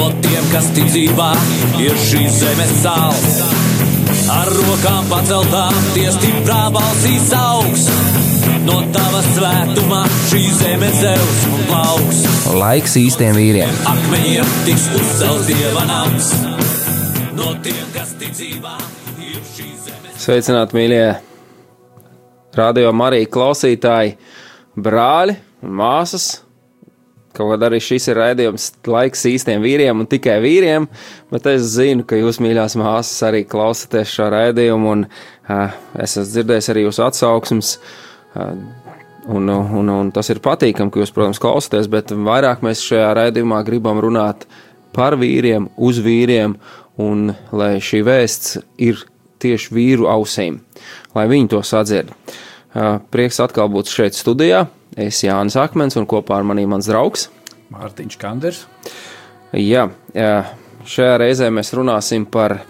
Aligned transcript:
No 0.00 0.06
tiem, 0.24 0.44
kas 0.48 0.70
tic 0.72 0.86
dzīvā, 0.88 1.26
ir 1.84 1.98
šīs 2.00 2.38
zemes 2.40 2.70
sāls. 2.80 3.40
Ar 4.32 4.48
rokām 4.48 5.04
paceltām, 5.10 5.76
tie 5.92 6.06
stiprā 6.14 6.70
balsīs 6.72 7.28
augs. 7.36 7.84
No 8.64 8.78
tava 8.94 9.20
svētumā 9.26 10.00
šī 10.30 10.40
zeme 10.56 10.88
zeus 10.96 11.44
un 11.52 11.62
plauks. 11.68 12.24
Laiks 12.56 12.96
īstiem 12.96 13.36
vīriem. 13.36 13.76
Akmeņiem 13.92 14.56
tiks 14.70 14.88
uzcelts 14.96 15.52
dieva 15.52 15.84
nams. 15.92 16.32
No 17.36 17.52
tiem, 17.60 17.84
kas 17.92 18.16
tic 18.16 18.32
dzīvā, 18.40 18.76
ir 19.20 19.40
šī 19.52 19.68
zeme. 19.84 20.16
Sveicināti, 20.16 20.80
mīļie 20.80 21.04
radio 22.56 22.96
Marija 22.96 23.28
klausītāji, 23.36 24.16
brāļi 24.80 25.36
un 25.60 25.82
māsas. 25.84 26.38
Kaut 27.36 27.52
gan 27.52 27.68
arī 27.68 27.78
šis 27.82 28.08
ir 28.10 28.18
raidījums 28.18 28.66
laiks 28.90 29.22
īstiem 29.30 29.62
vīriem 29.62 30.02
un 30.02 30.08
tikai 30.10 30.40
vīriem, 30.42 30.88
bet 31.30 31.46
es 31.52 31.68
zinu, 31.76 32.02
ka 32.08 32.18
jūs, 32.18 32.40
mīļās 32.42 32.74
māsas, 32.80 33.22
arī 33.28 33.44
klausāties 33.46 34.16
šo 34.16 34.26
raidījumu, 34.34 34.94
un 34.96 35.04
uh, 35.06 35.76
es 35.94 36.16
esmu 36.16 36.26
dzirdējis 36.32 36.70
arī 36.74 36.86
jūsu 36.88 37.06
atsauksmes. 37.06 37.76
Uh, 38.34 38.54
Un, 39.30 39.48
un, 39.52 39.88
un 39.92 40.08
tas 40.10 40.30
ir 40.32 40.40
patīkami, 40.42 40.90
ka 40.90 41.02
jūs, 41.02 41.12
protams, 41.14 41.38
klausāties, 41.42 41.90
bet 41.92 42.08
vairāk 42.10 42.64
mēs 42.64 42.80
šajā 42.82 43.10
raidījumā 43.18 43.60
gribam 43.66 44.00
runāt 44.00 44.46
par 44.96 45.14
vīriem, 45.20 45.68
uz 45.76 46.00
vīriem, 46.02 46.56
un 47.00 47.34
lai 47.52 47.74
šī 47.84 48.00
vēsts 48.06 48.56
ir 48.80 49.04
tieši 49.40 49.74
vīru 49.76 50.08
ausīm, 50.10 50.62
lai 51.14 51.26
viņi 51.30 51.52
to 51.52 51.60
sadzird. 51.64 52.10
Prieks 52.74 53.40
atkal 53.42 53.70
būt 53.72 53.90
šeit 53.90 54.18
studijā. 54.18 54.66
Es 54.98 55.22
Jānis 55.24 55.56
Akmens 55.58 55.98
un 55.98 56.06
kopā 56.10 56.38
ar 56.38 56.46
manī 56.46 56.66
mans 56.70 56.88
draugs. 56.90 57.28
Mārtiņš 57.70 58.18
Kanders. 58.18 58.64
Jā, 59.54 59.88
jā, 60.14 60.34
šajā 60.86 61.16
reizē 61.22 61.50
mēs 61.54 61.72
runāsim 61.74 62.26
par 62.30 62.60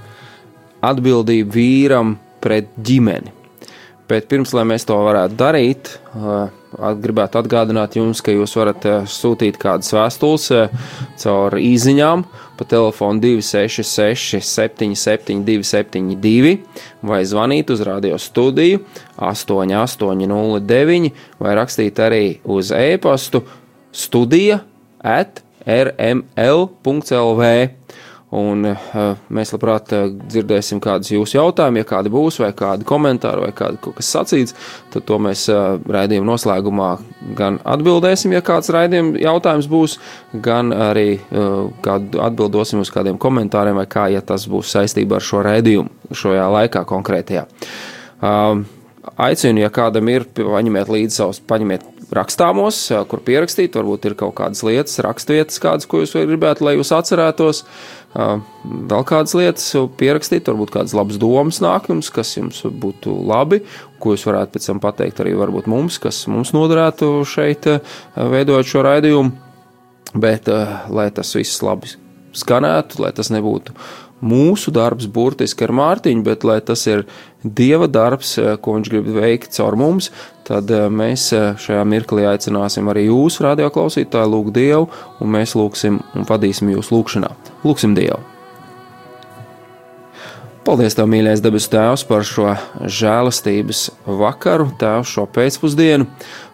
atbildību 0.84 1.52
vīram 1.52 2.14
pret 2.40 2.72
ģimeni. 2.80 3.32
Bet 4.08 4.26
pirms 4.30 4.52
mēs 4.66 4.88
to 4.88 4.96
varētu 5.04 5.36
darīt, 5.38 5.92
gribētu 6.78 7.40
atgādināt 7.40 7.96
jums, 7.98 8.20
ka 8.22 8.32
jūs 8.34 8.54
varat 8.58 8.84
sūtīt 9.10 9.58
kādas 9.60 9.90
vēstules 9.94 10.46
caur 11.22 11.56
īsiņām 11.58 12.24
pa 12.60 12.66
telefonu 12.68 13.20
266, 13.24 14.40
77, 14.44 15.44
272 15.46 16.58
vai 17.02 17.22
zvanīt 17.24 17.70
uz 17.72 17.80
radio 17.86 18.18
studiju 18.20 18.82
8809 19.16 21.10
vai 21.40 21.54
rakstīt 21.56 22.02
arī 22.04 22.24
uz 22.44 22.70
e-pastu 22.76 23.42
studija 23.92 24.60
at 25.00 25.42
rml.lv. 25.66 27.42
Un 28.30 28.62
uh, 28.62 28.82
mēs 29.34 29.50
labprāt 29.50 29.90
uh, 29.96 30.04
dzirdēsim 30.06 30.78
kādus 30.82 31.10
jūsu 31.10 31.34
jautājumus, 31.34 31.82
ja 31.82 31.88
kādi 31.88 32.12
būs, 32.14 32.38
vai 32.38 32.52
kādi 32.54 32.86
komentāri, 32.86 33.42
vai 33.42 33.50
kādi 33.56 33.80
kas 33.82 34.10
sacīts. 34.14 34.54
Tad 34.94 35.06
to 35.08 35.18
mēs 35.18 35.48
uh, 35.50 35.80
raidījuma 35.82 36.28
noslēgumā 36.30 36.90
gan 37.38 37.58
atbildēsim, 37.66 38.36
ja 38.36 38.42
kāds 38.46 38.70
raidījuma 38.70 39.18
jautājums 39.18 39.66
būs, 39.70 39.98
gan 40.46 40.70
arī 40.70 41.08
uh, 41.18 41.72
kādu 41.82 42.22
atbildosim 42.22 42.84
uz 42.84 42.94
kādiem 42.94 43.18
komentāriem, 43.18 43.82
vai 43.82 43.88
kā, 43.90 44.06
ja 44.14 44.22
tas 44.22 44.46
būs 44.50 44.76
saistībā 44.76 45.18
ar 45.18 45.26
šo 45.26 45.42
raidījumu 45.50 46.14
šajā 46.14 46.50
laikā 46.54 46.86
konkrētajā. 46.86 47.48
Uh, 48.20 48.62
aicinu, 49.26 49.64
ja 49.64 49.70
kādam 49.74 50.10
ir, 50.12 50.30
paņemiet 50.36 50.90
līdzi 50.92 51.18
savus, 51.22 51.42
paņemiet 51.50 51.86
rakstāmos, 52.14 52.78
kur 53.10 53.22
pierakstīt, 53.26 53.76
varbūt 53.78 54.08
ir 54.10 54.16
kaut 54.18 54.34
kādas 54.40 54.64
lietas, 54.66 54.98
raksturvietas, 55.04 55.60
kādas, 55.62 55.86
ko 55.90 56.02
jūs 56.02 56.16
gribētu, 56.16 56.66
lai 56.66 56.76
jūs 56.76 56.92
atcerētos. 56.96 57.62
Vēl 58.10 59.04
kādas 59.06 59.36
lietas 59.38 59.68
pierakstīt, 60.00 60.48
varbūt 60.50 60.72
kādas 60.74 60.94
labas 60.98 61.20
domas 61.22 61.60
nāk 61.62 61.86
jums, 61.92 62.10
kas 62.10 62.32
jums 62.34 62.64
būtu 62.66 63.14
labi, 63.28 63.60
ko 64.02 64.16
jūs 64.16 64.26
varētu 64.26 64.56
pēc 64.56 64.66
tam 64.66 64.82
pateikt 64.82 65.22
arī 65.22 65.36
mums, 65.70 66.00
kas 66.02 66.24
mums 66.26 66.50
noderētu 66.56 67.20
šeit 67.28 67.68
veidojot 68.16 68.66
šo 68.66 68.84
raidījumu. 68.88 69.30
Bet, 70.10 70.48
lai 70.90 71.06
tas 71.14 71.30
viss 71.38 71.62
labi 71.62 71.92
skanētu, 72.34 72.98
lai 73.04 73.12
tas 73.14 73.30
nebūtu 73.30 73.76
mūsu 74.20 74.72
darbs 74.74 75.08
burtiski 75.10 75.66
ar 75.66 75.74
Mārtiņu, 75.76 76.24
bet 76.26 76.44
lai 76.46 76.60
tas 76.64 76.86
ir 76.90 77.06
Dieva 77.40 77.88
darbs, 77.88 78.34
ko 78.60 78.74
viņš 78.76 78.90
grib 78.92 79.06
veikt 79.16 79.54
caur 79.56 79.76
mums, 79.80 80.10
tad 80.44 80.68
mēs 80.92 81.30
šajā 81.32 81.86
mirklī 81.88 82.26
aicināsim 82.28 82.90
arī 82.92 83.06
jūs, 83.06 83.40
radioklausītāji, 83.44 84.32
lūgt 84.34 84.52
Dievu, 84.58 84.90
un 85.20 85.32
mēs 85.38 85.56
lūgsim 85.56 86.02
un 86.14 86.28
vadīsim 86.28 86.74
jūs 86.74 86.92
lūgšanā. 86.92 87.32
Lūgsim 87.64 87.96
Dievu! 87.96 88.20
Paldies, 90.60 90.92
Tev, 90.92 91.08
mīļais 91.08 91.40
debesu 91.40 91.70
Tēvs, 91.72 92.02
par 92.04 92.26
šo 92.28 92.50
žēlastības 92.84 93.86
vakaru, 94.04 94.68
Tēvs, 94.78 95.08
šo 95.16 95.24
pēcpusdienu. 95.32 96.04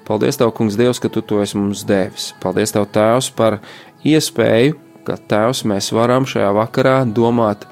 Paldies, 0.07 0.39
Tev, 0.39 0.53
Kungs, 0.55 0.79
Dievs, 0.79 1.03
ka 1.03 1.11
Tu 1.11 1.25
to 1.27 1.43
esi 1.43 1.59
mums 1.59 1.83
devis. 1.85 2.31
Paldies, 2.41 2.71
Tev, 2.73 2.87
Tēvs, 2.95 3.33
par 3.35 3.59
iespēju, 4.07 4.79
ka 5.07 5.19
Tēvs 5.31 5.65
mēs 5.71 5.93
varam 5.95 6.27
šajā 6.29 6.51
vakarā 6.57 6.99
domāt 7.07 7.67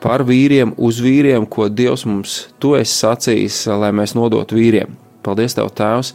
par 0.00 0.24
vīriem, 0.24 0.72
uz 0.80 1.00
vīriem, 1.04 1.46
ko 1.46 1.68
Dievs 1.68 2.06
mums 2.08 2.36
to 2.62 2.74
esi 2.78 2.96
sacījis, 3.02 3.66
lai 3.80 3.92
mēs 3.96 4.16
nodotu 4.16 4.56
vīriem. 4.56 4.96
Paldies, 5.24 5.56
Tev, 5.58 5.68
Tēvs, 5.76 6.14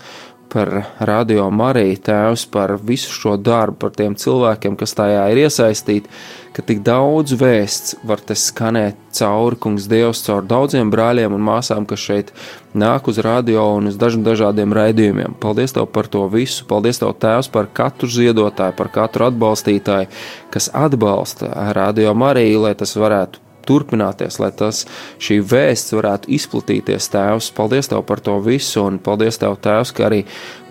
par 0.50 0.72
radio 1.06 1.50
Mariju, 1.53 2.00
Tēvs, 2.08 2.47
par 2.50 2.78
visu 2.81 3.13
šo 3.13 3.36
darbu, 3.38 3.78
par 3.86 3.94
tiem 3.97 4.18
cilvēkiem, 4.18 4.78
kas 4.80 4.97
tajā 4.97 5.28
ir 5.34 5.44
iesaistīti, 5.46 6.09
ka 6.56 6.64
tik 6.64 6.80
daudz 6.88 7.36
vēsts 7.36 7.98
var 8.08 8.22
te 8.24 8.36
skanēt 8.40 9.00
cauri, 9.16 9.58
kungs, 9.60 9.90
Dievs, 9.92 10.24
caur 10.24 10.46
daudziem 10.48 10.92
brāļiem 10.94 11.36
un 11.36 11.44
māsām, 11.44 11.88
kas 11.90 12.04
šeit 12.08 12.32
nāk 12.76 13.10
uz 13.12 13.20
radio 13.24 13.68
un 13.76 13.92
uz 13.92 14.00
dažiem 14.00 14.24
dažādiem 14.24 14.76
raidījumiem. 14.76 15.36
Paldies 15.44 15.76
Tev 15.76 15.90
par 15.92 16.08
to 16.12 16.26
visu. 16.32 16.64
Paldies 16.70 17.02
Tev, 17.04 17.14
Tēvs, 17.20 17.52
par 17.52 17.68
katru 17.76 18.10
ziedotāju, 18.12 18.78
par 18.80 18.92
katru 18.96 19.28
atbalstītāju, 19.30 20.12
kas 20.56 20.72
atbalsta 20.74 21.52
radio 21.76 22.16
Mariju, 22.16 22.66
lai 22.68 22.76
tas 22.80 22.96
varētu 22.96 23.44
turpināties, 23.68 24.40
lai 24.42 24.52
tas 24.56 24.86
šī 25.22 25.42
vēsts 25.44 25.96
varētu 25.98 26.31
izplatīties, 26.38 27.09
Tēvs. 27.14 27.52
Paldies 27.58 27.92
Tev 27.92 28.06
par 28.08 28.24
to 28.24 28.38
visu, 28.46 28.86
un 28.86 29.00
paldies 29.03 29.42
Tev, 29.42 29.58
Tēvs, 29.62 29.94
ka 29.96 30.09
arī 30.09 30.24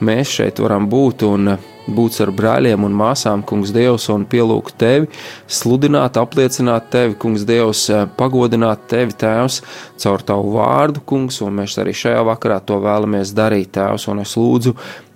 mēs 0.05 0.35
šeit 0.39 0.63
varam 0.63 0.89
būt 0.91 1.27
un 1.29 1.57
būt 1.85 2.17
ar 2.25 2.33
brāļiem 2.33 2.85
un 2.87 2.95
māsām, 2.97 3.43
Kungs, 3.45 3.73
Dievs, 3.75 4.07
un 4.13 4.25
pielūgt 4.29 4.79
Tevi, 4.81 5.09
sludināt, 5.47 6.17
apliecināt 6.21 6.89
Tevi, 6.93 7.17
Kungs, 7.21 7.45
Dievs, 7.49 7.87
pagodināt 8.19 8.87
Tevi, 8.91 9.17
Tēvs, 9.21 9.61
caur 10.01 10.25
Tavu 10.25 10.55
vārdu, 10.57 11.05
Kungs, 11.05 11.43
un 11.45 11.59
mēs 11.61 11.77
arī 11.83 11.93
šajā 11.97 12.23
vakarā 12.31 12.61
to 12.65 12.81
vēlamies 12.85 13.35
darīt, 13.37 13.75
Tēvs, 13.77 14.09
un 14.13 14.25
es 14.25 14.37
lūdzu 14.41 14.75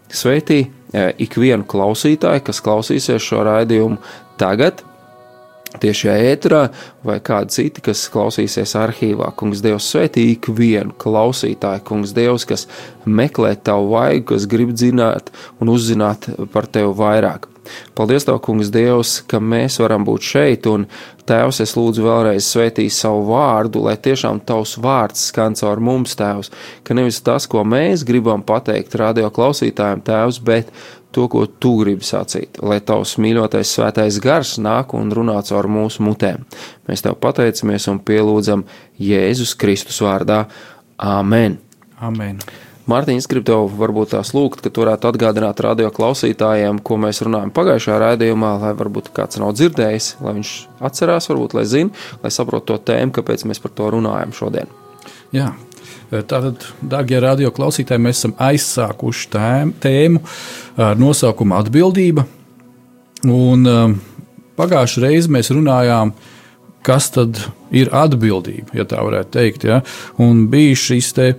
sveitī 0.08 0.66
ikvienu 1.20 1.66
klausītāju, 1.68 2.44
kas 2.46 2.62
klausīsies 2.64 3.24
šo 3.24 3.42
raidījumu 3.48 3.98
tagad, 4.40 4.84
tieši 5.82 6.10
ēterā, 6.14 6.62
vai 7.04 7.18
kādi 7.24 7.54
citi, 7.58 7.84
kas 7.84 8.06
klausīsies 8.12 8.74
arhīvā. 8.78 9.30
Kungs, 9.38 9.62
Dievs, 9.64 9.90
svētī 9.92 10.30
ikvienu 10.34 10.96
klausītāju, 11.00 11.84
Kungs, 11.88 12.14
Dievs, 12.16 12.48
kas 12.48 12.66
meklē 13.04 13.54
tavu 13.60 13.92
vaigu, 13.92 14.30
kas 14.32 14.48
grib 14.50 14.72
zināt 14.78 15.32
un 15.60 15.72
uzzināt 15.74 16.30
par 16.54 16.70
tevi 16.72 16.94
vairāk. 16.96 17.50
Paldies, 17.94 18.24
Tev, 18.24 18.38
Kungs, 18.44 18.70
Dievs, 18.72 19.18
ka 19.28 19.40
mēs 19.42 19.78
varam 19.82 20.06
būt 20.08 20.24
šeit, 20.24 20.68
un 20.70 20.86
Tēvs, 21.28 21.60
es 21.60 21.74
lūdzu 21.76 22.06
vēlreiz 22.06 22.46
svētīt 22.48 22.94
savu 22.94 23.26
vārdu, 23.28 23.82
lai 23.84 23.98
tiešām 24.00 24.40
Tavs 24.48 24.78
vārds 24.80 25.26
skan 25.28 25.58
caur 25.58 25.82
mums, 25.84 26.16
Tēvs, 26.16 26.48
ka 26.86 26.96
nevis 26.96 27.20
tas, 27.24 27.44
ko 27.50 27.66
mēs 27.68 28.06
gribam 28.08 28.44
pateikt 28.48 28.96
radio 29.00 29.28
klausītājiem, 29.34 30.04
Tēvs, 30.06 30.40
bet 30.44 30.72
to, 31.14 31.26
ko 31.32 31.46
Tu 31.46 31.74
gribi 31.80 32.06
sacīt, 32.06 32.60
lai 32.62 32.80
Tavs 32.84 33.16
mīļotais 33.22 33.74
svētais 33.78 34.20
gars 34.22 34.56
nāk 34.62 34.94
un 34.98 35.12
runā 35.14 35.38
caur 35.48 35.70
mūsu 35.70 36.04
mutēm. 36.06 36.46
Mēs 36.88 37.04
Tev 37.06 37.18
pateicamies 37.22 37.88
un 37.92 38.00
pielūdzam 38.04 38.64
Jēzus 39.00 39.56
Kristus 39.58 40.00
vārdā. 40.04 40.44
Āmen! 40.98 41.60
Amen. 41.98 42.42
Mārtiņš, 42.88 43.20
es 43.20 43.28
gribu 43.28 43.44
tev 43.50 43.66
varbūt 43.76 44.14
tās 44.14 44.30
lūgt, 44.32 44.62
ka 44.64 44.70
tu 44.72 44.80
varētu 44.80 45.10
atgādināt 45.10 45.60
radio 45.60 45.90
klausītājiem, 45.92 46.78
ko 46.80 46.96
mēs 47.02 47.20
runājam 47.26 47.52
pagājušajā 47.52 47.98
raidījumā, 48.00 48.54
lai 48.62 48.70
varbūt 48.78 49.10
kāds 49.16 49.36
nav 49.42 49.52
dzirdējis, 49.58 50.14
lai 50.24 50.32
viņš 50.38 50.52
atcerās, 50.88 51.28
varbūt, 51.28 51.58
lai 51.58 51.66
zina, 51.68 52.06
lai 52.22 52.32
saprotu 52.32 52.72
to 52.72 52.78
tēmu, 52.88 53.12
kāpēc 53.18 53.44
mēs 53.50 53.60
par 53.60 53.76
to 53.76 53.90
runājam 53.92 54.32
šodien. 54.38 54.72
Jā. 55.36 55.50
Tātad, 56.10 56.64
darbie 56.80 57.20
radio 57.20 57.52
klausītāji, 57.54 58.02
mēs 58.04 58.22
esam 58.22 58.34
aizsākuši 58.40 59.30
tēmu, 59.34 59.76
tēmu 59.82 60.22
ar 60.80 61.00
nosaukumu 61.00 61.56
Atbildība. 61.58 62.24
Un, 63.28 63.66
um, 63.66 63.96
pagājušajā 64.58 65.04
reizē 65.04 65.34
mēs 65.34 65.52
runājām, 65.52 66.14
kas 66.86 67.10
tad 67.12 67.40
ir 67.74 67.90
atbildība, 67.92 68.78
ja 68.78 68.86
tā 68.88 69.02
varētu 69.04 69.34
teikt. 69.34 69.66
Ja? 69.68 69.82
Un 70.22 70.46
bija 70.52 70.78
šis 70.78 71.10
te, 71.16 71.32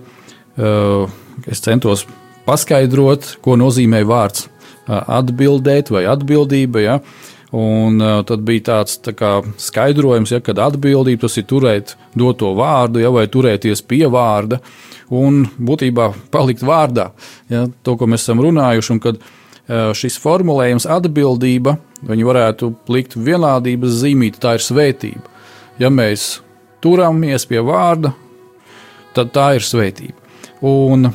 uh, 0.60 1.18
Es 1.48 1.62
centos 1.64 2.04
paskaidrot, 2.48 3.36
ko 3.44 3.56
nozīmē 3.60 4.02
vārds 4.08 4.48
atbildēt 4.90 5.92
vai 5.94 6.04
atbildība. 6.10 6.82
Ja? 6.82 6.96
Un 7.56 7.98
uh, 7.98 8.20
tad 8.26 8.44
bija 8.46 8.62
tāds 8.68 9.00
tā 9.02 9.10
kā, 9.18 9.40
skaidrojums, 9.58 10.30
ja, 10.30 10.38
ka 10.44 10.54
atbildība 10.54 11.24
tas 11.24 11.34
ir 11.40 11.48
turēt 11.50 11.96
doto 12.14 12.52
vārdu, 12.54 13.02
ja, 13.02 13.10
vai 13.10 13.26
turēties 13.26 13.82
pie 13.90 14.04
vārda, 14.06 14.60
un 15.10 15.42
būtībā 15.58 16.12
palikt 16.30 16.62
vārdā. 16.62 17.08
Ja, 17.50 17.64
to, 17.82 17.96
ko 17.98 18.06
mēs 18.06 18.22
esam 18.22 18.42
runājuši, 18.44 18.92
un 18.94 19.02
kad 19.02 19.18
uh, 19.18 19.90
šis 19.98 20.20
formulējums 20.22 20.86
atbildība, 20.86 21.74
viņi 22.06 22.28
varētu 22.28 22.70
likt 22.94 23.18
vienādības 23.18 23.98
zīmīt, 24.04 24.38
tā 24.38 24.54
ir 24.58 24.64
svētība. 24.64 25.26
Ja 25.82 25.90
mēs 25.90 26.36
turamies 26.84 27.48
pie 27.50 27.64
vārda, 27.66 28.14
tad 29.16 29.34
tā 29.34 29.50
ir 29.58 29.66
svētība. 29.66 30.14
Un 30.66 31.10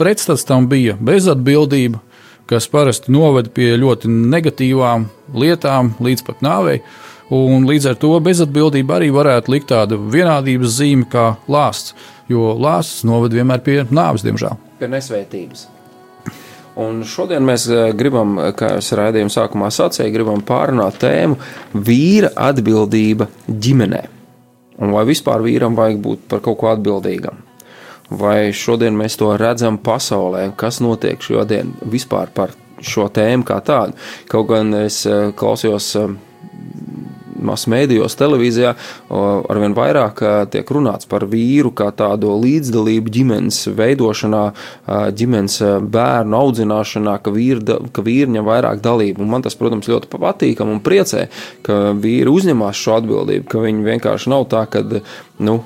pretstats 0.00 0.44
tam 0.44 0.68
bija 0.68 0.96
bezatbildība, 1.00 2.02
kas 2.50 2.66
parasti 2.70 3.12
noved 3.14 3.52
pie 3.54 3.72
ļoti 3.78 4.10
negatīvām 4.10 5.06
lietām, 5.38 5.94
līdz 6.02 6.26
pat 6.26 6.44
nāvei. 6.44 6.80
Un 7.30 7.66
līdz 7.68 7.92
ar 7.92 7.98
to 8.02 8.16
bezatbildība 8.26 8.96
arī 8.98 9.12
varētu 9.14 9.52
likt 9.54 9.68
tādu 9.70 10.00
vienādības 10.10 10.72
zīmi 10.80 11.06
kā 11.10 11.36
lāsts, 11.50 11.94
jo 12.30 12.56
lāsts 12.58 13.04
noved 13.06 13.36
vienmēr 13.38 13.62
pie 13.62 13.76
nāves, 13.86 14.26
diemžēl. 14.26 14.58
Pie 14.80 14.88
nesvētības. 14.90 15.68
Un 16.80 17.02
šodien 17.06 17.44
mēs 17.46 17.66
eh, 17.70 17.90
gribam, 17.98 18.36
kā 18.56 18.74
jau 18.74 18.80
es 18.82 18.90
raidījuma 18.98 19.32
sākumā 19.34 19.70
sacīju, 19.74 20.14
gribam 20.14 20.42
pārunāt 20.46 20.98
tēmu 21.02 21.38
vīra 21.74 22.32
atbildība 22.50 23.28
ģimenē. 23.46 24.02
Un 24.80 24.94
vai 24.96 25.04
vispār 25.06 25.42
vīram 25.44 25.76
vajag 25.78 26.02
būt 26.02 26.26
par 26.30 26.42
kaut 26.42 26.58
ko 26.62 26.70
atbildīgam? 26.72 27.42
Vai 28.10 28.50
šodien 28.56 28.96
mēs 28.98 29.18
to 29.20 29.30
redzam 29.38 29.78
pasaulē, 29.78 30.50
kas 30.58 30.80
notiek 30.82 31.22
šodien 31.22 31.74
vispār 31.86 32.32
par 32.34 32.56
šo 32.80 33.08
tēmu 33.12 33.46
kā 33.46 33.60
tādu. 33.64 33.96
Kaut 34.30 34.50
gan 34.50 34.74
es 34.82 35.04
eh, 35.08 35.30
klausījos 35.36 35.92
eh, 36.00 36.10
masmēdījos, 37.40 38.18
televīzijā, 38.20 38.74
arvien 39.48 39.72
vairāk 39.76 40.18
eh, 40.20 40.34
tiek 40.52 40.72
runāts 40.76 41.08
par 41.08 41.24
vīru 41.30 41.72
kā 41.76 41.88
tādu 41.96 42.34
līdzdalību 42.42 43.12
ģimenes 43.14 43.62
veidošanā, 43.78 44.42
ģimenes 45.16 45.56
bērnu 45.94 46.36
audzināšanā, 46.40 47.16
ka 47.24 47.32
vīri, 47.32 47.80
ka 47.96 48.04
vīri 48.04 48.36
ņem 48.36 48.48
vairāk 48.48 48.84
dalību. 48.84 49.24
Un 49.24 49.32
man 49.32 49.46
tas, 49.46 49.56
protams, 49.60 49.88
ļoti 49.88 50.12
patīkam 50.12 50.72
un 50.74 50.84
priecē, 50.84 51.28
ka 51.66 51.82
vīri 51.96 52.32
uzņemās 52.32 52.84
šo 52.84 53.00
atbildību, 53.00 53.48
ka 53.48 53.64
viņi 53.64 53.88
vienkārši 53.88 54.34
nav 54.34 54.48
tā, 54.52 54.66
ka, 54.68 54.84
nu, 55.40 55.60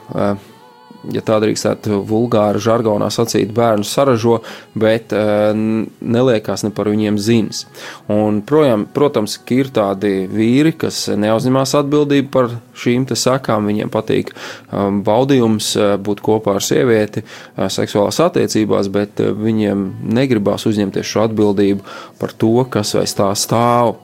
ja 1.12 1.22
tā 1.24 1.38
drīkstētu 1.42 2.00
vulgāri 2.08 2.62
žargonā 2.62 3.10
sacīt, 3.12 3.52
bērnu 3.54 3.86
saražo, 3.88 4.38
bet 4.78 5.12
uh, 5.16 5.50
neliekās 5.54 6.64
ne 6.66 6.72
par 6.74 6.90
viņiem 6.92 7.18
zinis. 7.20 7.64
Un, 8.12 8.40
projām, 8.46 8.86
protams, 8.94 9.36
ir 9.54 9.70
tādi 9.74 10.24
vīri, 10.30 10.74
kas 10.78 11.06
neuzņemās 11.12 11.74
atbildību 11.80 12.30
par 12.34 12.50
šīm 12.78 13.06
sakām. 13.14 13.68
Viņiem 13.68 13.90
patīk 13.92 14.32
um, 14.34 15.02
baudījums 15.06 15.74
uh, 15.78 15.94
būt 16.00 16.22
kopā 16.24 16.56
ar 16.58 16.64
sievieti 16.64 17.24
uh, 17.24 17.68
seksuālās 17.72 18.20
attiecībās, 18.24 18.90
bet 18.94 19.20
viņiem 19.20 19.86
negribās 20.14 20.66
uzņemties 20.70 21.12
šo 21.14 21.28
atbildību 21.28 21.84
par 22.20 22.34
to, 22.38 22.56
kas 22.70 22.94
aiz 23.00 23.16
tā 23.18 23.30
stāv. 23.38 23.96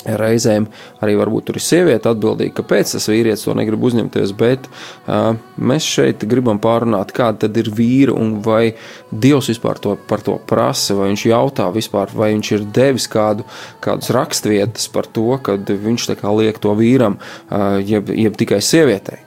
Reizēm 0.00 0.64
arī 1.04 1.14
varbūt 1.18 1.50
tur 1.50 1.58
ir 1.60 1.64
sieviete 1.64 2.08
atbildīga, 2.08 2.54
kāpēc 2.62 2.94
tas 2.94 3.08
vīrietis 3.10 3.44
to 3.44 3.52
negrib 3.56 3.82
uzņemties, 3.84 4.32
bet 4.38 4.68
uh, 4.70 5.34
mēs 5.60 5.84
šeit 5.84 6.24
gribam 6.30 6.60
pārunāt, 6.62 7.12
kāda 7.16 7.44
tad 7.44 7.58
ir 7.60 7.68
vīra 7.76 8.14
un 8.16 8.38
vai 8.44 8.72
Dievs 9.10 9.50
vispār 9.52 9.80
to, 9.82 9.96
par 10.08 10.24
to 10.24 10.38
prasa, 10.48 10.96
vai 10.96 11.10
viņš 11.10 11.24
jautā 11.28 11.66
vispār, 11.74 12.14
vai 12.16 12.30
viņš 12.32 12.52
ir 12.56 12.64
devis 12.80 13.10
kādu, 13.12 13.44
kādus 13.84 14.12
rakstvietas 14.16 14.88
par 14.94 15.08
to, 15.10 15.34
ka 15.44 15.58
viņš 15.60 16.08
tā 16.12 16.16
kā 16.20 16.32
liek 16.32 16.62
to 16.62 16.72
vīram, 16.78 17.18
uh, 17.50 17.76
jeb, 17.84 18.08
jeb 18.16 18.40
tikai 18.40 18.62
sievietei. 18.64 19.20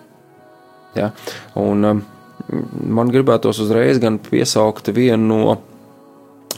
Ja? 0.98 1.12
Un 1.60 1.86
uh, 1.86 2.02
man 2.82 3.14
gribētos 3.14 3.62
uzreiz 3.62 4.02
gan 4.02 4.18
piesaukt 4.26 4.90
vienu 4.96 5.30
no 5.30 5.60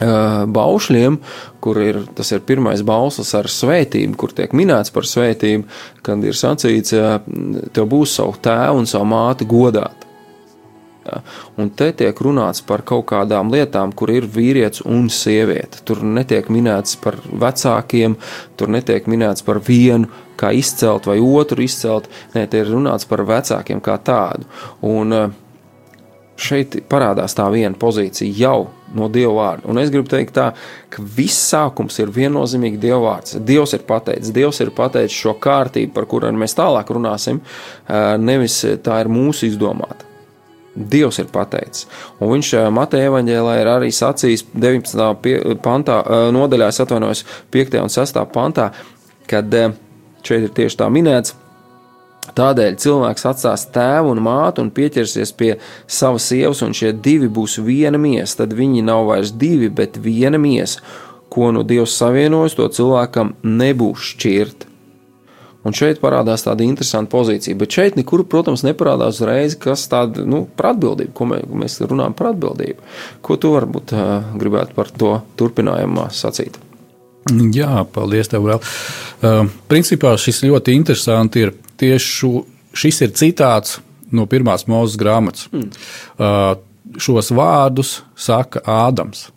baušļiem, 0.00 1.18
kur 1.64 1.80
ir 1.80 2.00
tas 2.16 2.32
ir 2.34 2.42
pirmais 2.46 2.82
bauslis 2.86 3.32
ar 3.38 3.48
svētību, 3.48 4.16
kur 4.20 4.34
tiek 4.36 4.52
minēts 4.56 4.92
par 4.92 5.08
svētību, 5.08 5.64
kad 6.04 6.24
ir 6.24 6.36
sacīts, 6.36 6.96
tev 7.72 7.88
būs 7.92 8.18
savu 8.18 8.36
tēvu 8.42 8.82
un 8.82 8.90
savu 8.90 9.08
māti 9.12 9.48
godāt. 9.48 10.06
Ja? 11.06 11.22
Un 11.56 11.70
te 11.70 11.92
tiek 11.96 12.20
runāts 12.22 12.62
par 12.66 12.82
kaut 12.86 13.06
kādām 13.12 13.50
lietām, 13.54 13.94
kur 13.96 14.10
ir 14.12 14.26
vīrietis 14.28 14.84
un 14.84 15.08
sieviete. 15.12 15.82
Tur 15.86 16.02
netiek 16.04 16.50
minēts 16.52 16.98
par 17.02 17.18
vecākiem, 17.30 18.18
tur 18.58 18.72
netiek 18.72 19.08
minēts 19.10 19.46
par 19.46 19.62
vienu, 19.64 20.10
kā 20.36 20.52
izcelt 20.52 21.06
vai 21.08 21.18
otru 21.22 21.64
izcelt. 21.64 22.10
Nē, 22.34 22.46
te 22.50 22.60
ir 22.60 22.72
runāts 22.74 23.08
par 23.08 23.24
vecākiem 23.28 23.80
kā 23.84 23.96
tādu. 24.04 24.48
Un 24.84 25.14
šeit 26.36 26.74
parādās 26.90 27.34
tā 27.36 27.46
viena 27.52 27.76
pozīcija 27.80 28.34
jau 28.36 28.68
no 28.96 29.08
Dieva 29.12 29.32
vārda. 29.34 29.66
Un 29.70 29.80
es 29.80 29.90
gribu 29.92 30.08
teikt, 30.08 30.34
tā, 30.36 30.50
ka 30.92 31.02
viss 31.16 31.48
sākums 31.50 31.96
ir 32.00 32.12
viennozīmīgi 32.14 32.80
Dieva 32.80 33.00
vārds. 33.02 33.38
Dievs 33.40 33.72
ir 33.76 33.84
pateicis, 33.88 34.32
Dievs 34.36 34.60
ir 34.64 34.72
pateicis 34.76 35.16
šo 35.16 35.34
kārtību, 35.42 35.92
par 35.96 36.06
kuru 36.10 36.30
mēs 36.36 36.56
tālāk 36.56 36.92
runāsim, 36.94 37.40
nevis 38.20 38.60
tā 38.84 39.00
ir 39.02 39.10
mūsu 39.12 39.48
izdomāta. 39.50 40.04
Dievs 40.76 41.22
ir 41.22 41.30
pateicis. 41.32 41.86
Un 42.20 42.34
viņš 42.34 42.52
Mateja 42.76 43.08
evanģēlā 43.08 43.56
ir 43.62 43.72
arī 43.72 43.88
sacījis 43.96 44.44
19. 44.52 45.56
pantā, 45.64 46.02
nodaļā, 46.36 46.68
atvainojos, 46.84 47.24
5. 47.56 47.80
un 47.80 47.92
6. 47.94 48.20
pantā, 48.34 48.68
kad 49.30 49.56
šeit 50.20 50.50
ir 50.50 50.52
tieši 50.52 50.82
tā 50.82 50.90
minēts, 50.92 51.32
Tādēļ 52.36 52.76
cilvēks 52.82 53.26
atstās 53.30 53.66
tēvu 53.74 54.14
un 54.14 54.22
mātu 54.26 54.64
un 54.64 54.70
pieķersies 54.74 55.32
pie 55.38 55.54
savas 55.86 56.26
sievas, 56.30 56.62
un 56.66 56.74
šie 56.76 56.92
divi 56.92 57.28
būs 57.30 57.58
viena 57.64 58.00
miesa. 58.00 58.42
Tad 58.42 58.56
viņi 58.56 58.84
nav 58.86 59.06
vairs 59.10 59.34
divi, 59.36 59.68
bet 59.68 60.00
viena 60.02 60.40
miesa. 60.40 60.82
Ko 61.30 61.50
no 61.52 61.64
Dievs 61.66 61.96
savienojas, 61.98 62.54
to 62.56 62.68
cilvēkam 62.72 63.34
nebūs 63.44 64.14
šķirt. 64.14 64.66
Un 65.66 65.74
šeit 65.74 65.98
parādās 65.98 66.44
tāda 66.46 66.62
interesanta 66.62 67.10
pozīcija, 67.10 67.58
bet 67.58 67.74
šeit 67.74 67.96
nekur, 67.98 68.22
protams, 68.30 68.62
neparādās 68.62 69.18
uzreiz, 69.18 69.56
kas 69.58 69.88
tāda 69.90 70.22
nu, 70.22 70.44
par 70.46 70.70
atbildību, 70.76 71.10
ko 71.16 71.26
mēs, 71.32 71.48
mēs 71.62 71.80
runājam 71.82 72.14
par 72.14 72.30
atbildību. 72.30 72.86
Ko 73.26 73.38
tu 73.42 73.50
varbūt 73.56 73.96
uh, 73.96 74.30
gribētu 74.38 74.76
par 74.78 74.92
to 74.94 75.16
turpinājumā 75.40 76.06
sacīt? 76.14 76.60
Jā, 77.26 77.82
paldies 77.90 78.30
tev 78.30 78.46
vēl. 78.46 78.62
Uh, 78.62 79.50
principā 79.66 80.14
šis 80.22 80.44
ļoti 80.46 80.76
interesanti 80.78 81.42
ir 81.48 81.56
tieši 81.80 82.32
šis 82.76 83.02
ir 83.06 83.14
citāts 83.16 83.78
no 84.14 84.26
pirmās 84.30 84.66
mūzes 84.70 84.98
grāmatas. 85.00 85.48
Mm. 85.52 85.70
Uh, 86.18 87.00
šos 87.02 87.32
vārdus 87.34 88.00
saka 88.18 88.62
Ādams. 88.62 89.28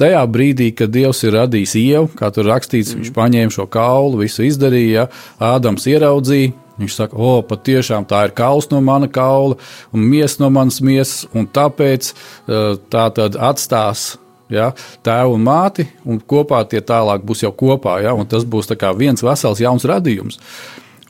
Tajā 0.00 0.22
brīdī, 0.30 0.70
kad 0.74 0.90
Dievs 0.90 1.20
ir 1.26 1.36
radījis 1.36 1.74
ievu, 1.78 2.08
kā 2.18 2.30
tur 2.34 2.48
rakstīts, 2.48 2.94
mm. 2.94 3.02
viņš 3.02 3.14
paņēma 3.16 3.54
šo 3.54 3.68
kaulu, 3.70 4.22
visu 4.22 4.46
izdarīja, 4.46 5.08
Ādams 5.42 5.88
ieraudzīja. 5.90 6.56
Viņš 6.80 6.94
saka, 6.96 7.18
o, 7.20 7.42
patiešām 7.44 8.06
tā 8.08 8.22
ir 8.26 8.32
kauls 8.34 8.70
no 8.70 8.78
mana 8.82 9.06
kaula 9.12 9.58
un 9.92 10.06
miesa 10.08 10.40
no 10.40 10.48
manas 10.50 10.80
miesas, 10.82 11.26
un 11.36 11.44
tāpēc 11.44 12.08
uh, 12.14 12.78
tā 12.90 13.04
tad 13.14 13.36
atstās 13.36 14.14
ja, 14.52 14.70
tēvu 15.04 15.36
un 15.36 15.44
māti, 15.44 15.86
un 16.08 16.20
kopā 16.32 16.62
tie 16.68 16.80
tālāk 16.84 17.24
būs 17.28 17.44
jau 17.44 17.52
kopā. 17.52 17.98
Ja, 18.04 18.16
tas 18.28 18.48
būs 18.48 18.72
viens 18.98 19.22
vesels 19.22 19.60
jauns 19.60 19.86
radījums. 19.88 20.40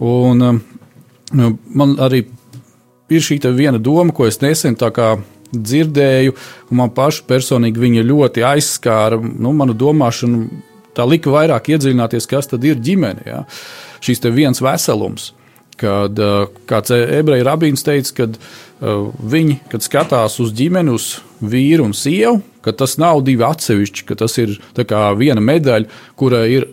Un, 0.03 0.43
um, 0.43 0.61
nu, 1.39 1.53
man 1.71 1.95
arī 2.03 2.25
ir 3.13 3.23
šī 3.23 3.39
viena 3.55 3.79
doma, 3.79 4.13
ko 4.15 4.27
es 4.27 4.41
nesen 4.43 4.77
dzirdēju, 5.53 6.35
un 6.71 6.81
man 6.81 6.93
pašu 6.97 7.27
personīgi 7.29 7.81
viņa 7.81 8.07
ļoti 8.09 8.45
aizskāra 8.49 9.21
nu, 9.21 9.53
manu 9.53 9.77
domāšanu. 9.77 10.47
Tā 10.97 11.07
lika 11.09 11.31
vairāk 11.33 11.71
iedziļināties, 11.73 12.27
kas 12.29 12.51
tad 12.51 12.65
ir 12.69 12.81
ģimene. 12.81 13.23
Ja? 13.25 13.45
Šis 14.05 14.21
viens 14.33 14.61
veselums. 14.61 15.33
kad 15.83 16.19
uh, 16.21 16.47
kāds 16.69 16.93
ebreju 16.93 17.43
rabīns 17.49 17.83
teica, 17.83 18.13
ka 18.15 18.27
uh, 18.29 19.09
viņi, 19.19 19.57
kad 19.73 19.83
skatās 19.83 20.37
uz 20.39 20.53
ģimeni, 20.55 20.93
uz 20.95 21.17
vīru 21.41 21.89
un 21.89 21.95
sievu, 21.97 22.43
ka 22.63 22.75
tas 22.77 22.99
nav 23.01 23.23
divi 23.27 23.43
atsevišķi, 23.43 24.05
ka 24.07 24.15
tas 24.21 24.37
ir 24.39 24.61
viena 25.19 25.41
medaļa, 25.41 25.89
kura 26.15 26.45
ir 26.47 26.69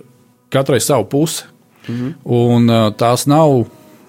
katrai 0.53 0.81
savu 0.83 1.07
pusi. 1.09 1.48
Mhm. 1.89 2.15
Un 2.25 2.72
tās 2.98 3.27
nav 3.27 3.65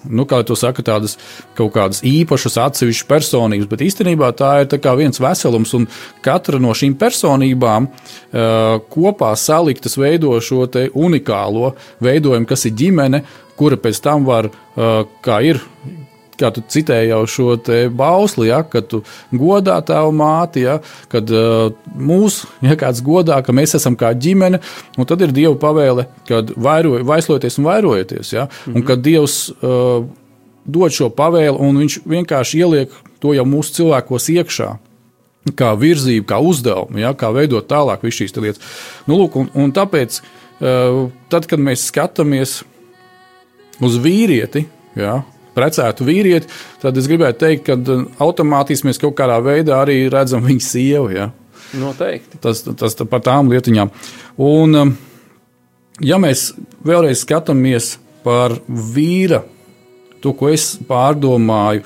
nu, 0.09 0.25
kā 0.25 0.41
jūs 0.41 0.63
sakat, 0.63 0.87
tādas 0.87 1.17
kaut 1.57 1.73
kādas 1.75 2.01
īpašas, 2.07 2.57
atsevišķas 2.65 3.09
personības, 3.09 3.69
bet 3.69 3.83
īstenībā 3.85 4.31
tā 4.37 4.51
ir 4.63 4.97
viens 4.97 5.21
veselums, 5.21 5.73
un 5.77 5.87
katra 6.25 6.59
no 6.61 6.73
šīm 6.77 6.95
personībām 7.01 7.89
uh, 7.89 8.79
kopā 8.91 9.33
saliktas 9.37 9.97
veido 9.99 10.33
šo 10.41 10.67
unikālo 10.93 11.75
veidojumu, 12.03 12.49
kas 12.49 12.65
ir 12.65 12.77
ģimene, 12.77 13.23
kura 13.59 13.77
pēc 13.77 14.01
tam 14.01 14.25
var, 14.25 14.49
uh, 14.49 15.03
kā 15.21 15.41
ir 15.45 15.61
kā 16.41 16.51
tu 16.55 16.63
citēji 16.73 17.11
jau 17.11 17.21
šo 17.29 17.49
bausli, 17.97 18.49
ja, 18.49 18.61
kad 18.67 18.89
tu 18.91 19.01
godā 19.31 19.77
tavu 19.85 20.13
māti, 20.15 20.65
ja, 20.65 20.79
kad 21.11 21.29
uh, 21.33 21.71
mūs, 21.95 22.41
ja 22.65 22.77
kāds 22.79 23.03
godā, 23.05 23.41
ka 23.45 23.55
mēs 23.55 23.77
esam 23.79 23.97
kā 23.99 24.13
ģimene, 24.17 24.61
un 24.97 25.09
tad 25.09 25.21
ir 25.21 25.35
Dieva 25.35 25.55
pavēle, 25.61 26.07
kad 26.29 26.53
vairoj, 26.57 27.03
vaisloties 27.07 27.59
un 27.61 27.69
vairojieties, 27.69 28.33
ja, 28.33 28.45
mm 28.45 28.51
-hmm. 28.51 28.75
un 28.75 28.87
kad 28.87 29.01
Dievs 29.05 29.37
uh, 29.49 30.05
dod 30.65 30.91
šo 30.91 31.09
pavēli, 31.09 31.57
un 31.59 31.77
viņš 31.77 31.99
vienkārši 32.05 32.57
ieliek 32.57 32.89
to 33.19 33.33
jau 33.33 33.45
mūsu 33.45 33.81
cilvēkos 33.81 34.29
iekšā 34.29 34.77
kā 35.57 35.71
virzību, 35.77 36.25
kā 36.29 36.37
uzdevumu, 36.37 36.99
ja, 37.01 37.13
kā 37.17 37.31
veidot 37.33 37.67
tālāk 37.67 38.03
visu 38.05 38.23
šīs 38.23 38.35
lietas. 38.37 38.61
Nu, 39.07 39.17
lūk, 39.17 39.35
un, 39.35 39.49
un 39.53 39.71
tāpēc, 39.73 40.21
uh, 40.21 41.09
tad, 41.29 41.47
kad 41.49 41.59
mēs 41.59 41.87
skatāmies 41.89 42.61
uz 43.81 43.97
vīrieti, 43.97 44.67
ja, 44.95 45.23
precētu 45.57 46.07
vīrieti, 46.07 46.49
tad 46.81 46.97
es 46.99 47.09
gribētu 47.11 47.43
teikt, 47.45 47.65
ka 47.67 47.77
uh, 47.77 48.05
automātiski 48.23 48.89
mēs 48.89 49.01
kaut 49.01 49.17
kādā 49.19 49.39
veidā 49.43 49.81
arī 49.83 50.03
redzam 50.11 50.45
viņa 50.47 50.67
sievu. 50.67 51.11
Ja? 51.15 51.29
Noteikti. 51.79 52.39
Tas, 52.43 52.63
tas 52.65 52.97
par 53.03 53.23
tām 53.25 53.51
lietiņām. 53.51 53.91
Un, 54.43 54.79
um, 54.79 54.95
ja 56.03 56.19
mēs 56.21 56.51
vēlreiz 56.85 57.25
skatāmies 57.25 57.95
par 58.25 58.57
vīra, 58.67 59.43
to, 60.21 60.35
ko 60.37 60.51
es 60.53 60.73
pārdomāju, 60.87 61.85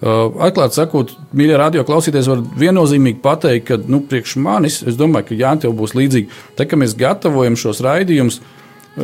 Uh, 0.00 0.30
atklāti 0.40 0.78
sakot, 0.78 1.10
mīļie 1.36 1.58
radio 1.60 1.82
klausīties, 1.84 2.24
var 2.30 2.38
viennozīmīgi 2.56 3.18
pateikt, 3.20 3.66
ka, 3.68 3.76
nu, 3.84 3.98
priekš 4.08 4.38
manis, 4.40 4.78
es 4.88 4.96
domāju, 4.96 5.26
ka 5.28 5.36
Jānis 5.36 5.66
tev 5.66 5.74
būs 5.76 5.92
līdzīgi. 5.92 6.38
Tā 6.56 6.64
kā 6.64 6.78
mēs 6.80 6.94
gatavojam 6.96 7.58
šos 7.60 7.82
raidījumus, 7.84 8.38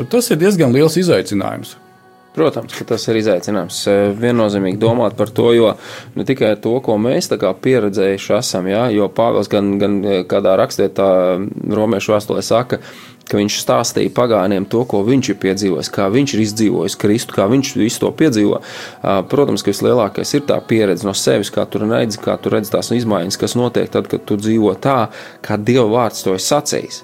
tas 0.09 0.31
ir 0.33 0.41
diezgan 0.41 0.73
liels 0.73 0.97
izaicinājums. 0.97 1.75
Protams, 2.37 2.75
ka 2.76 2.85
tas 2.85 3.07
ir 3.09 3.16
izaicinājums. 3.16 3.78
Eh, 3.88 4.11
viennozīmīgi 4.21 4.76
domāt 4.76 5.16
par 5.16 5.31
to, 5.33 5.49
jo 5.57 5.71
ne 6.19 6.25
tikai 6.28 6.52
to, 6.61 6.75
ko 6.85 6.99
mēs 7.00 7.31
pieredzējuši 7.33 8.35
esam, 8.37 8.69
jā, 8.69 8.90
jo 8.93 9.09
Pāvils 9.09 9.49
gan, 9.49 9.78
gan 9.81 10.02
eh, 10.05 10.23
kādā 10.28 10.52
rakstietā 10.61 11.09
romiešu 11.73 12.12
vēstulē 12.12 12.45
saka, 12.45 12.83
ka 13.26 13.40
viņš 13.40 13.57
stāstīja 13.62 14.12
pagāniem 14.12 14.69
to, 14.69 14.85
ko 14.85 15.00
viņš 15.07 15.33
ir 15.33 15.40
piedzīvojis, 15.47 15.90
kā 15.97 16.11
viņš 16.12 16.37
ir 16.37 16.45
izdzīvojis 16.45 16.99
Kristu, 17.00 17.38
kā 17.40 17.49
viņš 17.50 17.73
visu 17.81 18.05
to 18.05 18.12
piedzīvo. 18.21 18.61
Protams, 19.33 19.64
ka 19.64 19.73
vislielākais 19.73 20.37
ir 20.37 20.47
tā 20.47 20.61
pieredze 20.62 21.09
no 21.09 21.16
sevis, 21.16 21.50
kā 21.50 21.64
tu 21.66 21.83
redzi, 21.83 22.21
kā 22.23 22.37
tu 22.38 22.52
redzi 22.55 22.76
tās 22.76 22.93
izmaiņas, 22.95 23.40
kas 23.40 23.59
notiek 23.59 23.90
tad, 23.90 24.07
kad 24.12 24.28
tu 24.28 24.38
dzīvo 24.38 24.76
tā, 24.78 25.09
kā 25.43 25.59
Dieva 25.59 25.88
vārds 25.90 26.23
to 26.23 26.37
ir 26.37 26.45
sacījis. 26.45 27.02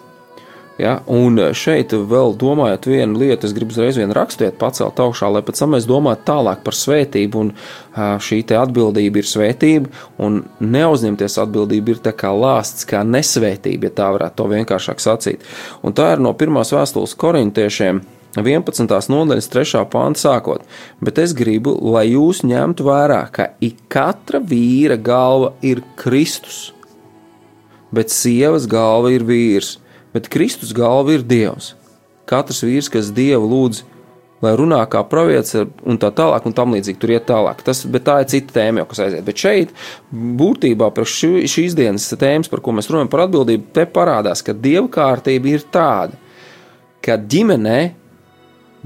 Ja? 0.80 0.96
Un 1.10 1.36
šeit 1.56 1.92
vēl 1.92 2.34
domājot 2.40 2.86
vienu 2.88 3.20
lietu, 3.20 3.46
es 3.46 3.54
gribu 3.56 3.74
uzreiz 3.74 3.98
vienu 4.00 4.16
rakstīt, 4.16 4.56
pacelt 4.60 5.00
augšā, 5.02 5.28
lai 5.32 5.42
pēc 5.44 5.60
tam 5.60 5.74
mēs 5.76 5.88
domātu 5.88 6.24
tālāk 6.30 6.62
par 6.64 6.76
svētību. 6.76 7.42
Un 7.42 7.52
šī 8.22 8.40
atbildība 8.56 9.20
ir 9.20 9.28
svētība, 9.28 9.92
un 10.22 10.42
neuzņemties 10.60 11.38
atbildību 11.44 11.96
ir 11.96 12.16
kā 12.16 12.32
lāsts, 12.32 12.86
kā 12.88 13.02
nesvētība, 13.04 13.90
ja 13.90 13.96
tā 14.00 14.08
varētu 14.16 14.40
to 14.40 14.48
vienkāršāk 14.54 15.02
sacīt. 15.02 15.46
Un 15.84 15.96
tā 15.96 16.14
ir 16.14 16.24
no 16.24 16.32
pirmās 16.36 16.72
vēstules 16.74 17.16
korintiešiem. 17.20 18.02
11. 18.32 18.88
nodaļas 19.12 19.50
3. 19.52 19.82
pānta 19.92 20.22
sākot, 20.22 20.62
bet 21.04 21.18
es 21.20 21.34
gribu, 21.36 21.74
lai 21.92 22.06
jūs 22.14 22.40
ņemtu 22.48 22.86
vērā, 22.86 23.26
ka 23.28 23.50
ik 23.60 23.82
katra 23.92 24.40
vīra 24.40 24.96
galva 24.96 25.50
ir 25.60 25.82
Kristus, 26.00 26.70
bet 27.92 28.08
sievas 28.08 28.64
galva 28.64 29.12
ir 29.12 29.26
vīrs 29.28 29.81
bet 30.14 30.30
Kristus 30.32 30.74
galva 30.76 31.16
ir 31.16 31.24
Dievs. 31.26 31.72
Katrs 32.28 32.62
vīrs, 32.64 32.90
kas 32.92 33.10
Dievu 33.14 33.48
lūdz, 33.50 33.82
lai 34.42 34.52
runā 34.58 34.80
kā 34.90 35.02
pravietis, 35.06 35.54
un 35.86 35.98
tā 36.02 36.10
tālāk, 36.14 36.46
un 36.46 36.54
tam 36.56 36.74
līdzīgi 36.74 37.00
tur 37.02 37.12
iet 37.14 37.26
tālāk. 37.28 37.62
Tas, 37.66 37.84
bet 37.86 38.06
tā 38.08 38.18
ir 38.22 38.30
cita 38.32 38.56
tēma, 38.58 38.82
jau, 38.82 38.88
kas 38.90 39.02
aiziet. 39.06 39.24
Bet 39.26 39.42
šeit 39.42 39.74
būtībā 40.12 40.90
ši, 40.98 41.46
šīs 41.50 41.76
dienas 41.78 42.08
tēmas, 42.18 42.50
par 42.50 42.62
ko 42.64 42.74
mēs 42.74 42.90
runājam 42.90 43.10
par 43.12 43.26
atbildību, 43.26 43.70
te 43.74 43.86
parādās, 43.86 44.42
ka 44.42 44.54
Dieva 44.56 44.88
kārtība 44.92 45.52
ir 45.52 45.66
tāda, 45.74 46.18
ka 47.02 47.18
ģimenē 47.18 47.80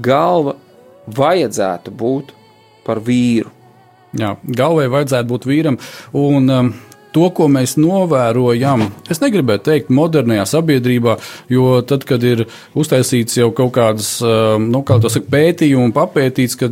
galva 0.03 0.57
vajadzētu 1.17 1.93
būt 1.97 2.33
par 2.85 3.01
vīru. 3.03 3.51
Jā, 4.17 4.35
galvai 4.57 4.87
vajadzētu 4.91 5.29
būt 5.29 5.45
vīram. 5.49 5.77
Un, 6.17 6.47
um, 6.53 6.69
to, 7.17 7.27
ko 7.33 7.47
mēs 7.51 7.75
novērojam, 7.81 8.87
es 9.09 9.21
negribētu 9.23 9.71
teikt, 9.71 9.93
modernajā 9.93 10.45
sabiedrībā, 10.53 11.17
jo 11.51 11.79
tad, 11.87 12.05
kad 12.07 12.23
ir 12.27 12.45
uztaisīts 12.77 13.39
jau 13.39 13.49
kaut 13.57 13.73
kādas 13.77 14.17
um, 14.21 14.69
nu, 14.73 14.83
kā 14.85 14.99
saka, 15.01 15.25
pētījumi, 15.33 15.95
papētīts, 15.95 16.57
ka 16.59 16.69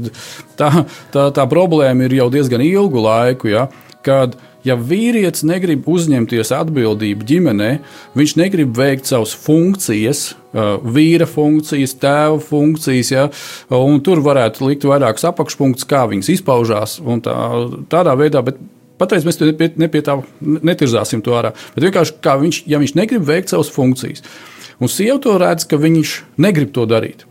tā, 0.59 0.71
tā, 1.15 1.29
tā 1.35 1.47
problēma 1.49 2.05
ir 2.05 2.19
jau 2.19 2.29
diezgan 2.33 2.63
ilgu 2.65 3.01
laiku. 3.07 3.49
Ja, 3.55 3.69
kad, 4.05 4.35
ja 4.65 4.75
vīrietis 4.77 5.45
negrib 5.47 5.87
uzņemties 5.89 6.53
atbildību 6.53 7.25
ģimenē, 7.25 7.71
viņš 8.17 8.35
negrib 8.37 8.77
veikt 8.77 9.09
savas 9.09 9.33
funkcijas, 9.47 10.27
uh, 10.53 10.75
vīra 10.85 11.25
funkcijas, 11.29 11.97
tēva 12.01 12.37
funkcijas, 12.43 13.11
ja, 13.15 13.25
un 13.73 13.97
tur 14.05 14.21
varētu 14.25 14.69
likt 14.69 14.85
vairākus 14.85 15.25
apakšpunktus, 15.31 15.89
kā 15.89 16.05
viņas 16.11 16.33
izpaužās, 16.37 16.99
tā, 17.25 17.35
tādā 17.89 18.17
veidā. 18.19 18.45
Bet 18.45 18.61
Patreiz 19.01 19.25
mēs 19.27 19.39
nepie, 19.41 19.71
nepie 19.81 20.01
tā 20.05 20.17
netirzāsim 20.41 21.23
to 21.25 21.35
ārā. 21.35 21.51
Bet 21.75 21.87
vienkārši 21.89 22.19
kā 22.23 22.37
viņš, 22.41 22.61
ja 22.71 22.79
viņš 22.81 22.95
negrib 22.95 23.25
veikt 23.27 23.51
savas 23.51 23.71
funkcijas, 23.73 24.23
un 24.79 24.91
sieva 24.91 25.17
to 25.23 25.35
redz, 25.41 25.67
ka 25.67 25.79
viņš 25.81 26.17
negrib 26.45 26.71
to 26.75 26.87
darīt. 26.89 27.25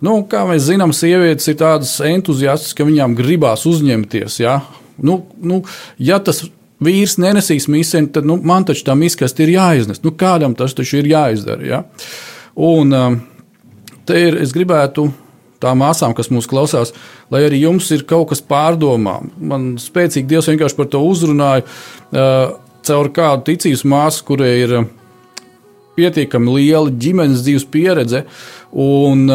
Nu, 0.00 0.22
kā 0.24 0.46
mēs 0.48 0.64
zinām, 0.70 0.94
sievietes 0.96 1.50
ir 1.52 1.58
tādas 1.60 1.92
entuziastas, 2.04 2.72
ka 2.76 2.86
viņām 2.88 3.18
gribās 3.18 3.66
uzņemties. 3.68 4.38
Ja, 4.40 4.62
nu, 5.04 5.18
nu, 5.44 5.60
ja 6.00 6.16
tas 6.24 6.46
vīrs 6.80 7.18
nenesīs 7.20 7.68
misiju, 7.68 8.08
tad 8.14 8.28
nu, 8.28 8.38
man 8.40 8.64
taču 8.68 8.86
tā 8.86 8.96
miskasta 8.96 9.44
ir 9.44 9.54
jāiznes. 9.58 10.00
Nu, 10.04 10.14
kādam 10.16 10.56
tas 10.56 10.72
taču 10.76 11.02
ir 11.02 11.10
jāizdara. 11.10 11.66
Ja? 11.68 11.82
Un 12.56 12.96
um, 12.96 13.18
te 14.08 14.24
ir, 14.28 14.40
es 14.40 14.54
gribētu 14.56 15.10
tām 15.60 15.82
māsām, 15.84 16.14
kas 16.16 16.30
mūs 16.32 16.48
klausās, 16.50 16.94
lai 17.32 17.44
arī 17.46 17.62
jums 17.64 17.90
ir 17.94 18.06
kaut 18.08 18.30
kas 18.32 18.42
pārdomām. 18.44 19.30
Man 19.36 19.74
spēcīgi 19.80 20.28
Dievs 20.30 20.48
vienkārši 20.50 20.78
par 20.78 20.88
to 20.92 21.02
uzrunāja 21.06 21.66
caur 22.86 23.10
kādu 23.14 23.46
ticības 23.50 23.84
māsu, 23.88 24.24
kurai 24.30 24.54
ir 24.62 24.78
pietiekami 25.98 26.56
liela 26.56 26.90
ģimenes 26.90 27.44
dzīves 27.44 27.68
pieredze. 27.70 28.24
Un, 28.72 29.28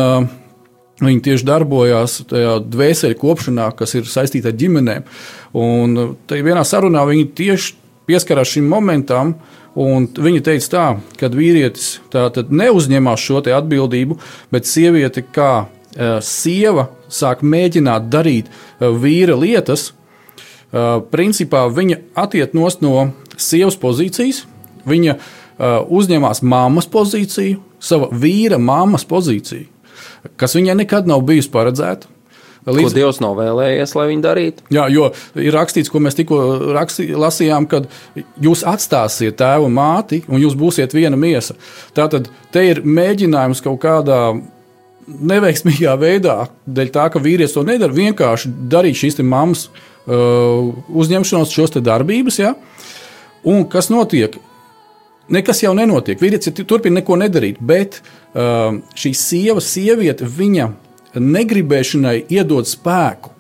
Viņi 0.96 1.20
tieši 1.26 1.44
darbojās 1.44 2.22
tajā 2.30 2.54
dvēseli 2.72 3.18
kopšanā, 3.20 3.66
kas 3.76 3.98
ir 3.98 4.06
saistīta 4.08 4.54
ar 4.54 4.56
ģimenēm. 4.56 5.04
Un 5.60 5.98
vienā 6.32 6.62
sarunā 6.64 7.02
viņi 7.10 7.26
tieši 7.36 7.74
pieskarās 8.08 8.54
šim 8.54 8.70
momentam, 8.72 9.34
un 9.76 10.08
viņi 10.08 10.44
teica 10.46 10.70
tā, 10.72 10.86
ka 11.20 11.28
vīrietis 11.34 11.98
neuzņemās 12.48 13.28
šo 13.28 13.42
atbildību, 13.44 14.16
bet 14.56 14.72
sieviete 14.72 15.26
kā 15.36 15.66
sieva 16.22 16.90
sāk 17.12 17.44
mēģināt 17.46 18.10
darīt 18.12 18.50
eh, 18.50 18.90
vīra 18.90 19.38
lietas, 19.40 19.92
eh, 19.92 21.00
principā 21.12 21.66
viņa 21.72 22.02
attiek 22.26 22.54
no 22.56 22.70
sievas 23.38 23.78
pozīcijas, 23.80 24.46
viņa 24.86 25.18
uzņemās 25.88 26.42
mammas 26.44 26.86
pozīciju, 26.92 27.62
sava 27.80 28.10
vīra 28.12 28.58
mammas 28.60 29.06
pozīciju, 29.08 29.70
kas 30.36 30.56
viņai 30.56 30.76
nekad 30.82 31.08
nav 31.08 31.22
bijusi 31.24 31.52
paredzēta. 31.52 32.10
Līdz... 32.66 32.90
Ko 32.90 32.96
Dievs 32.98 33.20
nav 33.22 33.36
vēlējies, 33.38 33.94
lai 33.96 34.06
viņi 34.10 34.24
darītu? 34.26 34.66
Jā, 34.74 34.88
jo 34.90 35.12
ir 35.38 35.54
rakstīts, 35.54 35.92
ko 35.94 36.02
mēs 36.02 36.18
tikko 36.18 36.40
rakstī, 36.76 37.12
lasījām, 37.16 37.68
kad 37.70 37.86
jūs 38.42 38.66
atstāsiet 38.68 39.38
tēvu 39.38 39.70
un 39.70 39.76
māti, 39.78 40.24
un 40.28 40.42
jūs 40.42 40.58
būsiet 40.58 40.96
viena 40.98 41.20
miesa. 41.20 41.56
Tātad 41.96 42.32
te 42.52 42.66
ir 42.66 42.82
mēģinājums 42.84 43.62
kaut 43.64 43.80
kādā 43.86 44.20
neveiksmīgā 45.06 45.94
veidā, 46.02 46.38
dēļ 46.66 46.92
tā, 46.94 47.06
ka 47.14 47.22
vīrietis 47.22 47.54
to 47.56 47.64
nedara, 47.68 47.94
vienkārši 47.94 48.52
darīt 48.72 49.00
šīs 49.00 49.22
mammas 49.22 49.68
uh, 49.70 50.74
uzņemšanos, 50.90 51.54
šos 51.54 51.78
darbības. 51.86 52.40
Ja? 52.42 52.56
Un 53.46 53.66
kas 53.70 53.92
notiek? 53.94 54.38
Nekas 55.30 55.64
jau 55.64 55.74
nenotiek. 55.78 56.20
Vīrietis 56.22 56.54
turpina 56.66 57.00
neko 57.00 57.18
nedarīt, 57.22 57.62
bet 57.62 58.02
uh, 58.02 58.78
šī 58.98 59.14
sieva, 59.18 59.62
sieviete, 59.62 60.26
viņa 60.26 60.70
negribēšanai 61.22 62.20
iedod 62.34 62.68
spēku. 62.70 63.32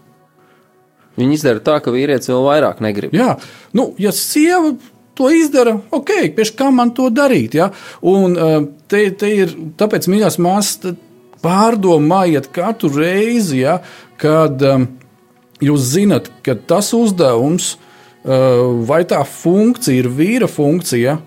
Viņi 1.15 1.38
izdara 1.38 1.62
tā, 1.63 1.79
ka 1.84 1.93
vīrietis 1.93 2.29
vēl 2.31 2.43
vairāk 2.43 2.81
negrib. 2.84 3.13
Jā, 3.15 3.38
nu, 3.77 3.93
ja 4.01 4.12
sieva 4.15 4.74
to 5.15 5.29
izdara, 5.31 5.77
ok, 5.95 6.12
pēc 6.36 6.51
kā 6.60 6.67
man 6.75 6.91
to 6.95 7.07
darīt. 7.13 7.55
Ja? 7.55 7.69
Un 8.05 8.36
uh, 8.36 8.57
te, 8.91 9.07
te 9.15 9.31
ir, 9.31 9.53
tāpēc, 9.79 10.10
mīļās 10.12 10.39
māsas, 10.43 10.98
pārdomājiet 11.44 12.50
katru 12.56 12.92
reizi, 12.96 13.63
ja, 13.63 13.80
kad 14.22 14.62
um, 14.65 14.88
jūs 15.63 15.92
zinat, 15.96 16.30
ka 16.46 16.56
tas 16.56 16.92
uzdevums 16.96 17.75
uh, 17.75 18.82
vai 18.88 19.04
tā 19.08 19.22
funkcija 19.27 20.04
ir 20.04 20.10
vīra 20.12 20.50
funkcija, 20.51 21.20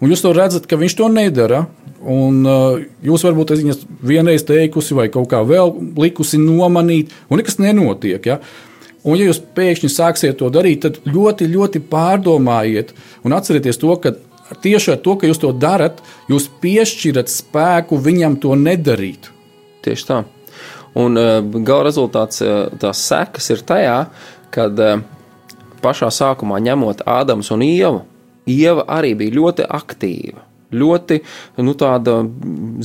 un 0.00 0.12
jūs 0.12 0.24
to 0.24 0.32
redzat, 0.36 0.68
ka 0.68 0.78
viņš 0.80 0.98
to 0.98 1.10
nedara. 1.12 1.66
Un, 2.06 2.44
uh, 2.46 2.76
jūs 3.02 3.24
varbūt 3.26 3.50
esat 3.56 3.82
vienreiz 4.06 4.44
teikusi, 4.46 4.94
vai 4.94 5.08
kaut 5.10 5.26
kā 5.32 5.40
vēl 5.42 5.72
likusi 5.98 6.38
nomanīt, 6.38 7.10
un 7.26 7.40
nekas 7.40 7.58
nenotiek. 7.58 8.28
Ja? 8.28 8.36
Un, 9.02 9.16
ja 9.18 9.26
jūs 9.26 9.40
pēkšņi 9.56 9.90
sāksiet 9.90 10.38
to 10.38 10.50
darīt, 10.54 10.84
tad 10.84 11.00
ļoti, 11.06 11.48
ļoti 11.50 11.82
pārdomājiet 11.90 12.92
un 13.26 13.34
atcerieties 13.34 13.80
to, 13.82 13.94
ka 14.02 14.14
tieši 14.62 14.94
ar 14.94 15.00
to, 15.02 15.16
ka 15.18 15.30
jūs 15.30 15.42
to 15.42 15.52
darat, 15.54 16.02
jūs 16.30 16.48
piešķirat 16.62 17.32
spēku 17.32 17.98
viņam 18.02 18.38
to 18.42 18.54
nedarīt. 18.58 19.30
Tieši 19.86 20.08
tā. 20.08 20.22
Un 20.96 21.18
uh, 21.20 21.38
gala 21.62 21.86
rezultāts, 21.86 22.40
uh, 22.42 22.66
tās 22.80 23.02
sekas 23.06 23.50
ir 23.52 23.62
tajā, 23.68 23.98
kad 24.54 24.80
uh, 24.80 25.02
pašā 25.84 26.08
sākumā 26.10 26.58
ņemot 26.64 27.04
Ādams 27.06 27.52
un 27.54 27.64
Ievu, 27.66 28.02
Ieva 28.46 28.86
arī 28.96 29.12
bija 29.18 29.34
ļoti 29.34 29.66
aktīva, 29.66 30.42
ļoti 30.74 31.20
nu, 31.66 31.74
tāda 31.78 32.20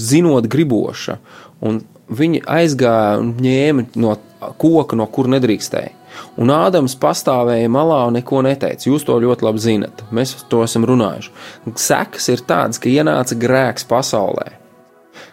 zinot, 0.01 0.49
griboša. 0.49 1.17
Un 1.65 1.83
viņi 2.11 2.41
aizgāja 2.49 3.19
un 3.21 3.35
ņēma 3.41 3.87
no 4.01 4.15
koka, 4.61 4.97
no 4.97 5.05
kur 5.13 5.29
nedrīkstēja. 5.31 5.93
Un 6.41 6.51
Ādams 6.51 6.97
pastāvēja 6.99 7.69
malā 7.71 8.01
un 8.09 8.17
neko 8.17 8.41
neteica. 8.43 8.89
Jūs 8.89 9.05
to 9.07 9.15
ļoti 9.21 9.45
labi 9.47 9.61
zinat. 9.63 10.01
Mēs 10.11 10.33
to 10.51 10.63
esam 10.65 10.85
runājuši. 10.89 11.31
Sekas 11.79 12.27
ir 12.33 12.43
tādas, 12.49 12.81
ka 12.81 12.91
ienāca 12.91 13.37
grēks 13.39 13.87
pasaulē 13.87 14.60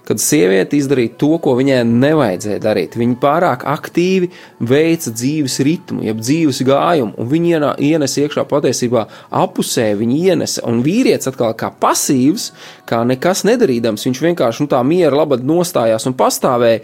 kad 0.08 0.20
sieviete 0.24 0.78
izdarīja 0.78 1.12
to, 1.20 1.34
ko 1.44 1.52
viņai 1.58 1.82
nevajadzēja 1.88 2.62
darīt. 2.64 2.96
Viņa 2.96 3.16
pārāk 3.20 3.64
aktīvi 3.68 4.30
veica 4.64 5.12
dzīves 5.12 5.58
ritmu, 5.66 6.00
jeb 6.06 6.22
dzīves 6.22 6.62
gājumu, 6.64 7.12
un 7.20 7.28
viņa 7.28 7.74
ienes 7.84 8.16
iekšā 8.22 8.46
patiesībā 8.48 9.04
apusē, 9.42 9.90
viņa 9.98 10.16
ienesa, 10.30 10.64
un 10.68 10.80
vīrietis 10.86 11.28
atkal 11.28 11.52
kā 11.60 11.68
pasīvs, 11.82 12.50
kā 12.88 13.02
nekas 13.08 13.44
nedarīdams, 13.48 14.06
viņš 14.08 14.22
vienkārši 14.24 14.64
nu, 14.64 14.70
tā 14.72 14.80
miera 14.86 15.20
labad 15.20 15.44
nostājās 15.44 16.08
un 16.08 16.16
pastāvēja, 16.16 16.80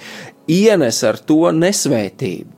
ienes 0.51 1.01
ar 1.09 1.17
to 1.17 1.49
nesvētību. 1.57 2.53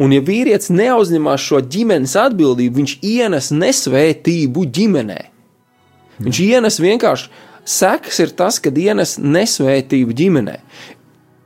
Un, 0.00 0.12
ja 0.12 0.20
vīrietis 0.24 0.68
neuzņemās 0.72 1.40
šo 1.40 1.62
ģimenes 1.72 2.18
atbildību, 2.20 2.82
viņš 2.82 2.94
ienes 3.00 3.48
nesvētību 3.56 4.66
ģimenē. 4.76 5.20
Viņš 6.22 6.40
ienes 6.44 6.78
vienkārši 6.80 7.30
Sekas 7.64 8.18
ir 8.22 8.34
tas, 8.34 8.58
ka 8.58 8.72
ienes 8.74 9.16
nesvētību 9.22 10.16
ģimenē. 10.18 10.58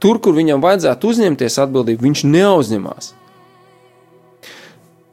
Tur, 0.00 0.20
kur 0.20 0.36
viņam 0.36 0.62
vajadzētu 0.64 1.12
uzņemties 1.12 1.58
atbildību, 1.64 2.04
viņš 2.08 2.24
neuzņemās. 2.28 3.12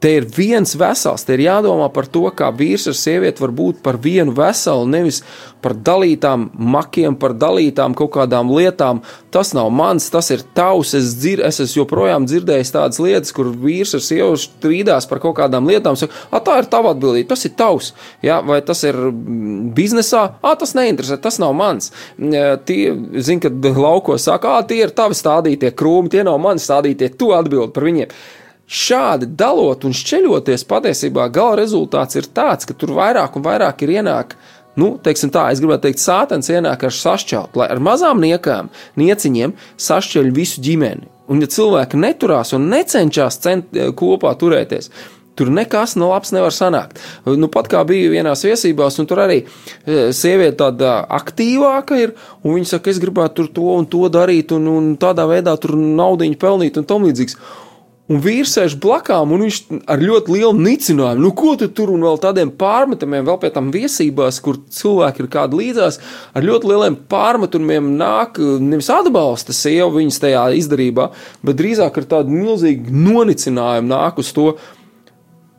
Te 0.04 0.10
ir 0.18 0.26
viens 0.28 0.74
vesels, 0.76 1.22
te 1.24 1.32
ir 1.32 1.46
jādomā 1.46 1.86
par 1.88 2.04
to, 2.12 2.26
kā 2.36 2.50
vīrs 2.52 2.90
ar 2.90 2.96
sievieti 2.98 3.40
var 3.40 3.54
būt 3.56 3.78
par 3.80 3.96
vienu 4.04 4.34
veselu, 4.36 4.84
nevis 4.92 5.22
par 5.64 5.72
dalītām 5.80 6.50
makiem, 6.60 7.16
par 7.16 7.32
dalītām 7.40 7.94
kaut 7.96 8.10
kādām 8.18 8.50
lietām. 8.52 9.00
Tas 9.32 9.54
nav 9.56 9.70
mans, 9.72 10.10
tas 10.12 10.28
ir 10.34 10.44
tavs. 10.52 10.92
Es, 10.98 11.14
dzir, 11.22 11.40
es 11.48 11.62
esmu 11.64 11.80
joprojām 11.86 12.28
dzirdējis 12.28 12.74
tādas 12.76 13.00
lietas, 13.00 13.32
kur 13.32 13.48
vīrs 13.48 13.96
ar 13.96 14.04
sievu 14.04 14.36
strīdās 14.44 15.08
par 15.08 15.24
kaut 15.24 15.38
kādām 15.40 15.72
lietām. 15.72 15.96
Saka, 15.96 16.42
tā 16.44 16.58
ir 16.60 16.68
tava 16.76 16.92
atbildība, 16.92 17.30
tas 17.32 17.48
ir 17.48 17.56
tavs. 17.56 17.94
Ja? 18.20 18.42
Vai 18.44 18.60
tas 18.60 18.84
ir 18.84 19.00
mm, 19.08 19.72
biznesā? 19.72 20.26
A, 20.44 20.52
tas 20.60 20.76
neinteresē, 20.76 21.16
tas 21.24 21.40
nav 21.40 21.56
mans. 21.56 21.94
Tie, 22.20 22.80
zin, 23.24 23.40
kad 23.40 23.72
laukos 23.72 24.28
saka, 24.28 24.58
tie 24.68 24.84
ir 24.84 24.92
tavi 24.92 25.16
stādītie 25.16 25.72
krūmi, 25.72 26.12
tie 26.12 26.28
nav 26.28 26.36
mani 26.44 26.60
stādītie, 26.60 27.14
tu 27.16 27.32
atbild 27.32 27.72
par 27.72 27.88
viņiem. 27.88 28.18
Šādi 28.64 29.28
dalot 29.36 29.84
un 29.84 29.92
šķeļoties, 29.92 30.64
patiesībā 30.68 31.28
gala 31.32 31.58
rezultāts 31.60 32.16
ir 32.16 32.28
tāds, 32.32 32.64
ka 32.64 32.76
tur 32.76 32.94
vairāk 32.96 33.36
un 33.36 33.44
vairāk 33.44 33.84
ir 33.84 33.98
ienāk, 33.98 34.36
nu, 34.80 34.94
teiksim 35.04 35.32
tā, 35.34 35.50
es 35.52 35.60
gribētu 35.60 35.88
teikt, 35.88 36.00
sātens 36.00 36.48
ienāk 36.48 36.86
ar 36.88 36.94
sašķelt, 36.96 37.58
lai 37.60 37.68
ar 37.74 37.82
mazām 37.84 38.22
niekām, 38.24 38.70
nieciņiem 39.00 39.52
sašķeļ 39.76 40.32
visu 40.34 40.64
ģimeni. 40.64 41.10
Un 41.28 41.40
ja 41.40 41.48
cilvēki 41.48 42.00
neturās 42.00 42.52
un 42.56 42.70
necenšas 42.72 43.38
cent, 43.44 43.76
eh, 43.76 43.92
kopā 43.96 44.32
turēties, 44.40 44.90
Tur 45.34 45.50
nekas 45.50 45.96
no 45.98 46.12
labs 46.12 46.30
nevar 46.30 46.54
sanākt. 46.54 47.00
Nu, 47.26 47.48
pat 47.50 47.66
kā 47.70 47.80
bija 47.86 48.12
vienā 48.12 48.36
viesībās, 48.38 49.00
un 49.02 49.08
tur 49.10 49.24
arī 49.24 49.40
eh, 49.42 50.12
sieviete 50.14 50.60
tāda 50.62 50.92
aktīvāka 51.10 51.98
ir, 51.98 52.14
un 52.44 52.54
viņa 52.54 52.76
saka, 52.76 52.92
es 52.92 53.00
gribētu 53.02 53.40
tur 53.40 53.48
to 53.56 53.72
un 53.74 53.88
to 53.90 54.06
darīt, 54.14 54.54
un, 54.54 54.68
un 54.70 54.92
tādā 55.00 55.26
veidā 55.26 55.56
tur 55.58 55.74
naudu 55.74 56.30
pelnīt 56.38 56.78
un 56.78 56.86
tam 56.86 57.08
līdzīgs. 57.08 57.34
Un 58.04 58.18
vīrs 58.20 58.50
sēž 58.52 58.74
blakām, 58.84 59.30
un 59.32 59.46
viņš 59.46 59.58
ar 59.88 60.02
ļoti 60.02 60.34
lielu 60.34 60.58
nicinājumu, 60.60 61.22
nu, 61.24 61.30
ko 61.32 61.54
tu 61.56 61.70
tur 61.72 61.88
un 61.94 62.02
vēl 62.04 62.18
tādiem 62.20 62.50
pārmetumiem, 62.60 63.24
vēl 63.24 63.38
pie 63.40 63.48
tam 63.54 63.70
viesībās, 63.72 64.42
kur 64.44 64.58
cilvēki 64.76 65.24
ir 65.24 65.30
kādi 65.32 65.56
līdzās, 65.62 65.96
ar 66.36 66.44
ļoti 66.44 66.68
lieliem 66.68 66.98
pārmetumiem 67.08 67.94
nāk, 67.96 68.36
nevis 68.60 68.92
atbalsta 68.92 69.56
sievu 69.56 70.02
viņas 70.02 70.20
tajā 70.20 70.44
izdarībā, 70.60 71.08
bet 71.48 71.60
drīzāk 71.62 71.96
ar 72.02 72.10
tādu 72.12 72.36
milzīgu 72.36 72.92
nonicinājumu 72.92 73.94
nāk 73.94 74.20
uz 74.20 74.36
to. 74.36 74.50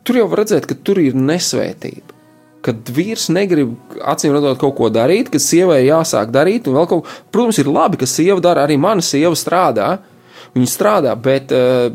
Tur 0.06 0.22
jau 0.22 0.30
var 0.30 0.44
redzēt, 0.44 0.70
ka 0.70 0.78
tur 0.86 1.02
ir 1.02 1.18
nesvētība. 1.18 2.14
Kad 2.62 2.94
vīrs 2.94 3.26
negrib 3.34 3.74
acīm 4.06 4.38
redzot 4.38 4.62
kaut 4.62 4.78
ko 4.78 4.94
darīt, 4.94 5.34
kad 5.34 5.42
sievai 5.42 5.82
jāsāk 5.88 6.30
darīt, 6.34 6.70
un 6.70 6.78
vēl 6.78 6.86
kaut 6.94 7.02
ko, 7.02 7.22
protams, 7.34 7.58
ir 7.58 7.74
labi, 7.74 7.98
ka 7.98 8.06
sieva 8.06 8.38
dara, 8.38 8.68
arī 8.68 8.78
mana 8.78 9.02
sieva 9.02 9.34
strādā. 9.34 9.96
Viņa 10.56 10.70
strādā, 10.72 11.12
bet 11.20 11.52
uh, 11.52 11.90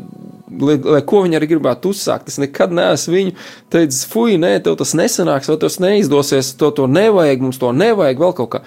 lai, 0.60 0.76
lai 0.78 1.02
ko 1.06 1.22
viņi 1.24 1.38
arī 1.38 1.48
gribētu 1.54 1.92
uzsākt. 1.92 2.30
Es 2.30 2.38
nekad 2.42 2.74
neesmu 2.76 3.14
viņu 3.16 3.34
teicis, 3.72 4.04
fuj, 4.10 4.36
nē, 4.40 4.54
tev 4.64 4.78
tas 4.80 4.94
nesanāks, 4.98 5.50
vai 5.50 5.58
tas 5.62 5.78
neizdosies, 5.82 6.54
to, 6.60 6.72
to 6.76 6.88
nevajag, 6.90 7.44
mums 7.44 7.60
to 7.62 7.72
nevajag, 7.76 8.22
vēl 8.22 8.34
kaut 8.38 8.52
kā. 8.54 8.62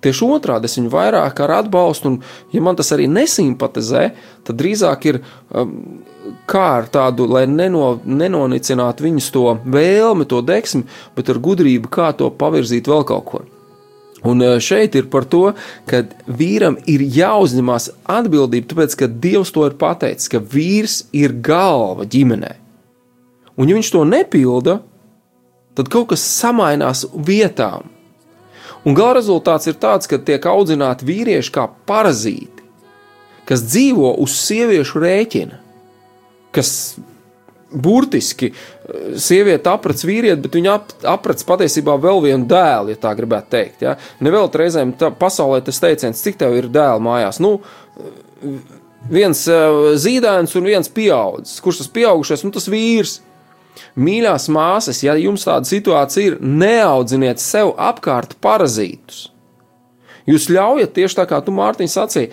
Tieši 0.00 0.28
otrādi 0.32 0.64
es 0.64 0.78
viņu 0.78 0.90
vairāk 0.94 1.42
ar 1.44 1.58
atbalstu, 1.58 2.14
un, 2.14 2.20
ja 2.54 2.62
man 2.64 2.78
tas 2.78 2.88
arī 2.96 3.04
nesimpatizē, 3.10 4.06
tad 4.48 4.60
drīzāk 4.60 5.06
ir 5.10 5.20
um, 5.20 5.74
kā 6.48 6.66
ar 6.78 6.88
tādu, 6.92 7.28
lai 7.28 7.44
neno, 7.50 7.98
nenonicinātu 8.04 9.04
viņus 9.08 9.30
to 9.34 9.46
vēlmi, 9.68 10.28
to 10.28 10.40
deksmi, 10.44 10.86
bet 11.16 11.32
ar 11.32 11.40
gudrību, 11.44 11.92
kā 11.92 12.12
to 12.16 12.32
pavirzīt 12.32 12.88
vēl 12.88 13.04
kaut 13.08 13.26
ko. 13.28 13.44
Un 14.26 14.42
eh, 14.44 14.58
šeit 14.60 14.96
ir 14.98 15.08
par 15.12 15.24
to, 15.24 15.52
ka 15.88 16.02
vīram 16.26 16.76
ir 16.90 17.04
jāuzņemās 17.04 17.88
atbildība, 18.10 18.68
tāpēc 18.72 18.96
ka 19.00 19.08
Dievs 19.08 19.52
to 19.54 19.64
ir 19.68 19.78
pateicis, 19.80 20.28
ka 20.32 20.42
vīrs 20.42 21.04
ir 21.16 21.36
galva 21.44 22.04
ģimenē. 22.04 22.52
Un, 23.56 23.68
ja 23.68 23.76
viņš 23.76 23.92
to 23.94 24.04
nepilda, 24.08 24.80
tad 25.76 25.90
kaut 25.92 26.10
kas 26.12 26.24
samainās 26.24 27.06
vietām. 27.14 27.88
Un 28.84 28.96
gala 28.96 29.18
rezultāts 29.18 29.68
ir 29.68 29.76
tāds, 29.80 30.08
ka 30.08 30.20
tiek 30.20 30.44
audzināti 30.48 31.04
vīrieši 31.08 31.52
kā 31.52 31.66
parazīti, 31.88 32.64
kas 33.48 33.64
dzīvo 33.66 34.14
uz 34.22 34.36
sieviešu 34.40 35.02
rēķina, 35.04 35.60
kas 36.56 36.70
burtiski 37.70 38.52
eh, 38.52 38.56
sieviete 39.20 39.70
aprec 39.70 40.02
vīrieti, 40.06 40.40
bet 40.44 40.58
viņa 40.58 40.74
ap, 40.74 40.92
aprec 41.14 41.42
patiesībā 41.46 41.96
vēl 42.00 42.22
vienu 42.24 42.48
dēlu, 42.50 42.92
ja 42.92 43.00
tā 43.00 43.14
gribētu 43.18 43.52
teikt. 43.54 43.86
Ja? 43.86 43.96
Nevēl 44.24 44.50
reizēm 44.62 44.94
tā, 44.98 45.12
pasaulē 45.16 45.60
tas 45.66 45.80
teiciens, 45.82 46.22
cik 46.24 46.40
tev 46.40 46.56
ir 46.58 46.70
dēli 46.72 47.04
mājās. 47.04 47.40
Nu, 47.42 47.56
viens 49.10 49.42
uh, 49.50 49.92
zīdainis 50.00 50.56
un 50.58 50.70
viens 50.70 50.92
pieaudzis. 50.92 51.60
Kurš 51.64 51.84
tas 51.84 51.92
pieaugušais? 51.94 52.44
Nu, 52.46 52.54
tas 52.54 52.68
vīrs. 52.70 53.18
Mīļās 54.00 54.48
māsas, 54.52 55.00
ja 55.02 55.14
jums 55.18 55.46
tāda 55.46 55.68
situācija 55.68 56.32
ir, 56.32 56.38
neaudziniet 56.42 57.40
sev 57.42 57.72
apkārt 57.80 58.36
parazītus. 58.42 59.28
Jūs 60.28 60.50
ļaujat, 60.52 60.92
tieši 60.94 61.16
tā 61.18 61.24
kā 61.30 61.40
tu 61.42 61.54
Mārtiņš 61.54 61.94
sacīja, 61.96 62.30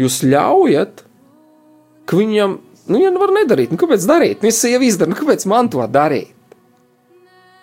jūs 0.00 0.20
ļaujat, 0.24 1.02
ka 2.06 2.20
viņam 2.20 2.58
Nu, 2.86 3.00
ja 3.02 3.10
nevar 3.10 3.32
nedarīt, 3.34 3.72
nu, 3.74 3.78
kāpēc 3.80 4.06
darīt? 4.06 4.42
Nu, 4.42 4.50
ja 4.50 4.54
sieva 4.54 4.86
izdara, 4.86 5.10
nu, 5.10 5.18
kāpēc 5.18 5.46
man 5.50 5.70
to 5.72 5.82
darīt? 5.90 6.34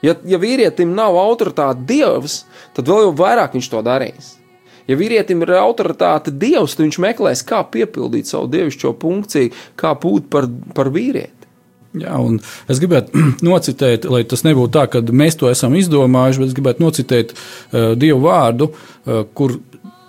Ja, 0.04 0.18
ja 0.28 0.40
vīrietim 0.40 0.92
nav 0.98 1.16
autoritāte 1.16 1.86
dievs, 1.88 2.42
tad 2.76 2.90
vēl 2.92 3.06
jau 3.06 3.14
vairāk 3.22 3.56
viņš 3.56 3.70
to 3.72 3.84
darīs. 3.86 4.34
Ja 4.90 4.98
vīrietim 5.00 5.46
ir 5.46 5.54
autoritāte 5.62 6.34
dievs, 6.36 6.76
tad 6.76 6.84
viņš 6.90 7.00
meklēs, 7.06 7.46
kā 7.48 7.62
piepildīt 7.72 8.28
savu 8.28 8.50
dievišķo 8.52 8.92
funkciju, 9.00 9.54
kā 9.80 9.94
būt 9.96 10.28
par, 10.34 10.50
par 10.76 10.92
vīrieti. 10.92 11.48
Jā, 12.04 12.18
un 12.20 12.42
es 12.68 12.82
gribētu 12.82 13.24
nocitēt, 13.48 14.10
lai 14.12 14.26
tas 14.28 14.44
nebūtu 14.44 14.74
tā, 14.76 14.88
ka 14.92 15.04
mēs 15.14 15.40
to 15.40 15.48
esam 15.52 15.78
izdomājuši, 15.80 16.42
bet 16.42 16.52
es 16.52 16.58
gribētu 16.58 16.84
nocitēt 16.84 17.32
uh, 17.38 17.94
Dievu 18.00 18.26
vārdu, 18.26 18.74
uh, 18.74 19.24
kur 19.38 19.56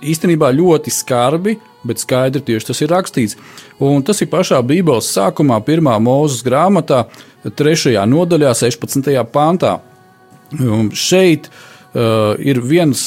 īstenībā 0.04 0.50
ļoti 0.56 0.90
skarbi 0.90 1.54
bet 1.86 2.02
skaidri 2.02 2.42
tieši 2.44 2.70
tas 2.70 2.82
ir 2.82 2.92
rakstīts. 2.92 3.38
Un 3.82 4.04
tas 4.06 4.20
ir 4.24 4.30
pašā 4.32 4.60
Bībeles 4.66 5.10
sākumā, 5.14 5.60
pirmā 5.66 5.96
mūzes 6.02 6.44
grāmatā, 6.46 7.04
3. 7.44 7.96
nodaļā, 8.08 8.54
16. 8.56 9.10
pantā. 9.32 9.78
Un 10.60 10.90
šeit 10.96 11.50
uh, 11.50 12.34
ir 12.40 12.60
viens 12.64 13.04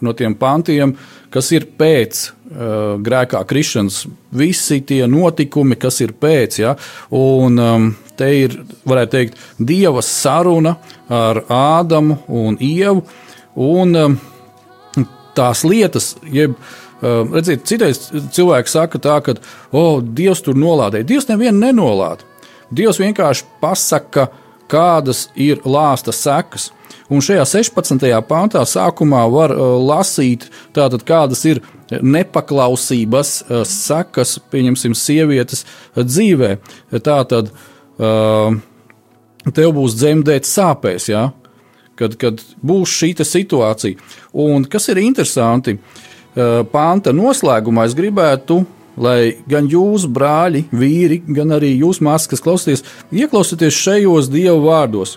no 0.00 0.14
tiem 0.16 0.34
pantiem, 0.38 0.94
kas 1.32 1.50
ir 1.54 1.66
pēc 1.78 2.20
uh, 2.30 2.98
grēkā 3.02 3.42
krišanas, 3.48 4.04
visi 4.36 4.80
tie 4.86 5.02
notikumi, 5.10 5.78
kas 5.80 6.00
ir 6.04 6.14
pēc. 6.18 6.60
Ja? 6.62 6.76
Un 7.16 7.58
um, 7.60 7.88
te 8.18 8.30
ir, 8.44 8.60
varētu 8.88 9.16
teikt, 9.16 9.40
Dieva 9.58 10.04
saruna 10.06 10.76
ar 11.10 11.44
Ādamu 11.50 12.20
un 12.28 12.60
Ievu. 12.62 13.04
Un 13.60 13.96
um, 13.98 14.20
tās 15.36 15.64
lietas, 15.66 16.14
jeb 16.30 16.54
uh, 16.54 16.89
redziet, 17.00 17.64
citais 17.68 18.02
cilvēks 18.34 18.76
saka 18.76 19.00
tā, 19.00 19.16
ka, 19.24 19.36
oh, 19.72 20.00
Dievs 20.00 20.42
tur 20.44 20.58
nolādēja. 20.58 21.08
Dievs 21.08 21.28
nevienu 21.30 21.62
nenolāda. 21.62 22.26
Dievs 22.70 23.00
vienkārši 23.00 23.46
pasaka, 23.62 24.28
kādas 24.70 25.28
ir 25.34 25.62
lāsta 25.66 26.14
sekas. 26.14 26.70
Un 27.10 27.24
šajā 27.24 27.42
16. 27.48 28.04
pāntā 28.28 28.62
sākumā 28.68 29.24
var 29.32 29.54
uh, 29.54 29.74
lasīt, 29.82 30.46
tātad, 30.76 31.02
kādas 31.06 31.42
ir 31.48 31.62
nepaklausības 31.90 33.32
uh, 33.42 33.64
sekas, 33.66 34.36
pieņemsim, 34.52 34.94
sievietes 34.94 35.64
dzīvē. 35.98 36.52
Tātad 37.02 37.50
uh, 37.50 38.54
tev 39.56 39.74
būs 39.80 39.98
dzemdēt 39.98 40.46
sāpēs, 40.46 41.08
ja? 41.10 41.30
kad, 41.98 42.14
kad 42.20 42.38
būs 42.62 42.94
šī 43.00 43.10
situācija. 43.26 43.98
Un 44.46 44.62
kas 44.70 44.86
ir 44.92 45.02
interesanti, 45.02 45.74
uh, 45.74 46.06
pānta 46.34 47.14
noslēgumā 47.16 47.88
es 47.88 47.96
gribētu 47.98 48.60
lai 49.00 49.36
gan 49.48 49.68
jūs, 49.70 50.06
brāļi, 50.10 50.66
vīri, 50.74 51.20
gan 51.36 51.56
arī 51.56 51.72
jūs, 51.80 52.02
māsas, 52.04 52.28
kas 52.30 52.44
klausāties, 52.44 52.84
ieklausieties 53.12 53.78
šajos 53.80 54.30
dievu 54.32 54.66
vārdos. 54.66 55.16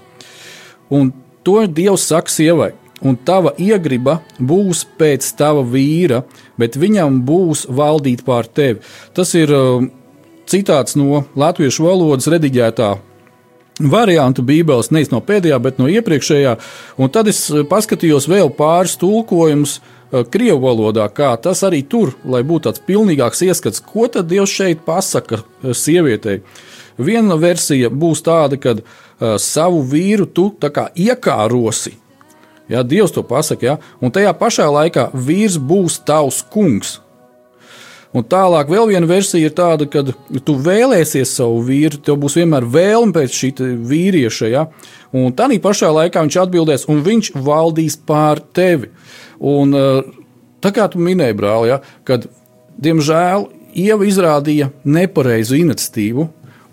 Un 0.93 1.11
to 1.43 1.63
Dievs 1.67 2.07
saka 2.09 2.31
sievai. 2.31 2.71
Un 3.03 3.17
tava 3.19 3.51
iegriba 3.59 4.21
būs 4.39 4.85
pēc 4.99 5.25
tava 5.35 5.65
vīra, 5.67 6.21
bet 6.59 6.77
viņam 6.79 7.17
būs 7.27 7.65
valdīt 7.67 8.21
pār 8.23 8.47
tevi. 8.47 8.79
Tas 9.11 9.33
ir 9.35 9.51
uh, 9.51 9.83
citāts 10.47 10.95
no 10.95 11.25
latviešu 11.35 11.83
valodas 11.83 12.29
rediģētā 12.31 12.93
variantu 13.91 14.45
Bībeles, 14.45 14.91
nevis 14.93 15.11
no 15.11 15.19
pēdējā, 15.25 15.57
bet 15.59 15.81
no 15.81 15.89
iepriekšējā. 15.91 16.55
Un 17.01 17.11
tad 17.11 17.27
es 17.27 17.41
paskatījos 17.67 18.29
vēl 18.31 18.53
pāris 18.55 18.95
tulkojumus 19.01 19.81
uh, 19.81 19.91
Krievu 20.13 20.59
valodā, 20.61 21.07
kā 21.09 21.31
tas 21.41 21.63
arī 21.65 21.81
tur, 21.89 22.13
lai 22.25 22.43
būtu 22.45 22.67
tāds 22.67 22.83
pilnīgāks 22.85 23.41
ieskats, 23.47 23.81
ko 23.81 24.05
tad 24.11 24.29
Dievs 24.29 24.53
šeit 24.53 24.83
pasaka 24.85 25.41
uh, 25.41 25.73
sievietei. 25.73 26.43
Viena 27.01 27.39
versija 27.41 27.89
būs 27.89 28.21
tāda, 28.25 28.59
ka 28.61 28.75
uh, 28.77 29.35
savu 29.41 29.81
vīru 29.81 30.29
tu 30.29 30.51
iekārosi. 30.53 31.97
Ja, 32.69 32.83
Dievs 32.83 33.11
to 33.11 33.23
pasaka, 33.27 33.65
ja? 33.65 33.77
un 34.01 34.13
tajā 34.13 34.31
pašā 34.37 34.69
laikā 34.69 35.09
vīrs 35.13 35.57
būs 35.57 35.99
tavs 36.05 36.43
kungs. 36.53 36.99
Un 38.13 38.25
tālāk 38.29 38.69
vēl 38.69 38.91
viena 38.91 39.07
versija 39.09 39.49
ir 39.49 39.55
tāda, 39.57 39.87
ka 39.89 40.03
tu 40.45 40.53
vēlēsies 40.61 41.31
savu 41.39 41.63
vīru, 41.65 41.97
tev 42.05 42.19
būs 42.21 42.37
vienmēr 42.37 42.67
vēlme 42.69 43.15
pēc 43.15 43.39
šī 43.39 43.49
vīrieša. 43.89 44.49
Ja? 44.53 44.67
Un 45.17 45.33
tā 45.33 45.49
pašā 45.61 45.89
laikā 45.93 46.21
viņš 46.21 46.37
atbildēs, 46.43 46.85
un 46.93 47.01
viņš 47.05 47.31
valdīs 47.41 47.97
pār 47.97 48.43
tevi. 48.53 48.91
Un, 49.41 49.73
tā 50.61 50.73
kā 50.75 50.85
tu 50.93 51.01
minēji, 51.01 51.37
brāl, 51.39 51.67
ja, 51.71 51.81
kad 52.05 52.29
diemžēl 52.77 53.49
Ieva 53.73 54.05
izrādīja 54.05 54.67
nepareizu 54.85 55.57
iniciatīvu, 55.57 56.27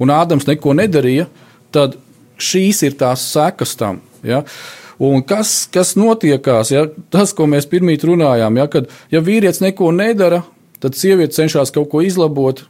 un 0.04 0.10
Ādams 0.12 0.44
neko 0.44 0.74
nedarīja, 0.76 1.30
tad 1.72 1.96
šīs 2.36 2.82
ir 2.84 2.98
tās 3.00 3.24
sekas 3.32 3.72
tam. 3.80 4.02
Ja? 4.20 4.42
Un 5.00 5.24
kas, 5.24 5.64
kas 5.72 5.94
notiekās? 5.96 6.74
Ja? 6.74 6.84
Tas, 7.08 7.32
ko 7.32 7.48
mēs 7.48 7.64
pirmie 7.70 7.96
runājām, 7.96 8.60
ja? 8.60 8.68
kad 8.68 8.92
ja 9.08 9.24
vīrietis 9.24 9.62
neko 9.64 9.88
nedara, 9.96 10.42
tad 10.80 10.96
sieviete 10.98 11.36
cenšas 11.36 11.72
kaut 11.74 11.90
ko 11.92 12.02
izlabot, 12.04 12.64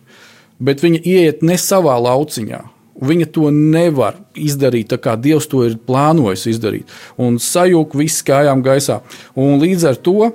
bet 0.61 0.85
viņa 0.85 1.01
ieiet 1.01 1.43
ne 1.47 1.57
savā 1.61 1.97
lauciņā. 2.03 2.61
Viņa 3.01 3.31
to 3.33 3.49
nevar 3.55 4.19
izdarīt 4.37 4.91
tā, 4.93 4.99
kā 5.01 5.15
Dievs 5.17 5.49
to 5.49 5.63
ir 5.65 5.79
plānojis 5.89 6.45
izdarīt. 6.51 6.91
Un 7.17 7.39
sajūta 7.41 7.97
viss 7.97 8.25
kājām 8.27 8.61
gaisā. 8.67 8.99
Un 9.39 9.57
līdz 9.63 9.87
ar 9.89 9.97
to 10.05 10.29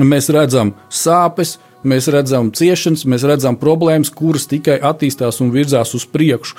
mēs 0.00 0.30
redzam 0.32 0.72
sāpes, 0.88 1.58
mēs 1.84 2.08
redzam 2.12 2.48
ciešanas, 2.56 3.04
mēs 3.04 3.26
redzam 3.28 3.58
problēmas, 3.60 4.12
kuras 4.14 4.48
tikai 4.48 4.78
attīstās 4.80 5.42
un 5.44 5.52
virzās 5.54 5.92
uz 5.98 6.08
priekšu. 6.08 6.56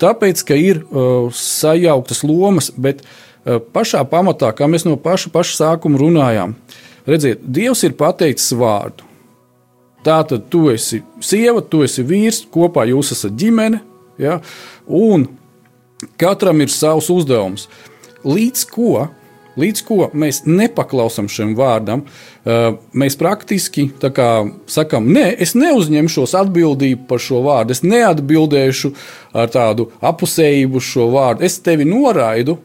Tāpēc, 0.00 0.44
ka 0.46 0.58
ir 0.60 0.84
uh, 0.84 1.32
sajauktas 1.34 2.20
lomas, 2.26 2.70
bet 2.76 3.00
uh, 3.02 3.58
pašā 3.58 4.04
pamatā, 4.10 4.52
kā 4.54 4.68
mēs 4.70 4.84
no 4.86 4.98
paša, 5.00 5.32
paša 5.34 5.56
sākuma 5.56 5.98
runājām, 5.98 6.54
redziet, 7.08 7.42
Dievs 7.42 7.82
ir 7.88 7.96
pateicis 7.98 8.52
vārdu. 8.60 9.09
Tā 10.06 10.20
tad 10.28 10.48
tu 10.52 10.68
esi 10.72 11.02
sieva, 11.20 11.60
tu 11.60 11.82
esi 11.84 12.04
vīrs, 12.06 12.44
kopā 12.52 12.86
jūs 12.88 13.12
esat 13.16 13.36
ģimene, 13.36 13.82
ja? 14.20 14.38
un 14.86 15.26
katram 16.20 16.62
ir 16.64 16.72
savs 16.72 17.10
uzdevums. 17.12 17.68
Līdz 18.24 18.66
ko 18.72 19.08
Līdz 19.58 19.82
ko 19.82 20.06
mēs 20.14 20.44
nepaklausām 20.46 21.26
šim 21.30 21.56
vārdam, 21.58 22.04
mēs 22.94 23.16
praktiski 23.18 23.88
sakām, 24.00 25.10
nē, 25.10 25.26
es 25.42 25.56
neuzņemšos 25.58 26.36
atbildību 26.38 27.08
par 27.10 27.22
šo 27.22 27.42
vārdu, 27.44 27.74
es 27.74 27.82
neatbildēšu 27.82 28.92
ar 29.34 29.50
tādu 29.52 29.90
apusējību 30.06 30.84
šo 30.86 31.10
vārdu, 31.12 31.44
es 31.48 31.58
tevi 31.66 31.88
noraidu, 31.88 32.60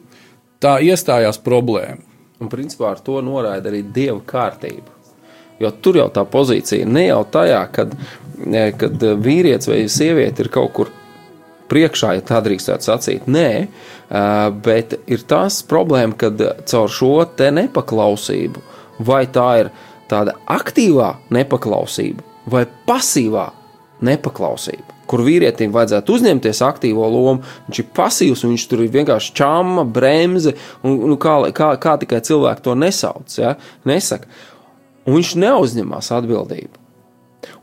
tā 0.62 0.78
iestājās 0.86 1.42
problēma. 1.42 2.00
Un 2.40 2.52
principā 2.52 2.94
ar 2.94 3.02
to 3.04 3.18
noraida 3.24 3.72
arī 3.72 3.82
dieva 3.96 4.20
kārtība. 4.28 4.95
Jo 5.60 5.72
tur 5.82 6.02
jau 6.02 6.10
tā 6.12 6.26
pozīcija 6.28 6.88
ne 6.88 7.08
jau 7.08 7.24
tajā, 7.32 7.62
kad, 7.72 7.96
kad 8.80 9.06
vīrietis 9.24 9.72
vai 9.72 9.82
sieviete 9.92 10.44
ir 10.44 10.52
kaut 10.54 10.74
kur 10.76 10.92
priekšā, 11.72 12.16
ja 12.18 12.24
tā 12.26 12.42
drīkstētu 12.46 12.86
sacīt. 12.86 13.28
Nē, 13.32 13.50
bet 14.66 14.98
ir 15.12 15.26
tas 15.30 15.62
problēma, 15.68 16.18
kad 16.20 16.42
caur 16.70 16.92
šo 16.92 17.14
te 17.38 17.50
nepaklausību, 17.56 18.64
vai 19.06 19.26
tā 19.32 19.50
ir 19.64 19.72
tāda 20.12 20.36
aktīvā 20.52 21.16
nepaklausība 21.34 22.26
vai 22.52 22.66
pasīvā 22.88 23.48
nepaklausība. 24.06 24.94
Kur 25.10 25.22
vīrietim 25.26 25.74
vajadzētu 25.74 26.16
uzņemties 26.18 26.62
aktīvo 26.66 27.06
lomu, 27.14 27.46
viņš 27.68 27.82
ir 27.82 27.88
pasīvs, 27.96 28.44
viņš 28.46 28.66
tur 28.70 28.82
ir 28.86 28.94
vienkārši 28.94 29.36
čāma, 29.38 29.86
bremze, 29.86 30.56
un 30.86 30.98
nu, 31.12 31.18
kā, 31.22 31.38
kā, 31.56 31.72
kā 31.82 31.96
tikai 32.02 32.24
cilvēki 32.26 32.66
to 32.66 32.74
nesauc, 32.78 33.38
ja? 33.38 33.54
nesaka. 33.86 34.30
Un 35.06 35.20
viņš 35.20 35.36
neuzņemās 35.42 36.12
atbildību. 36.18 36.86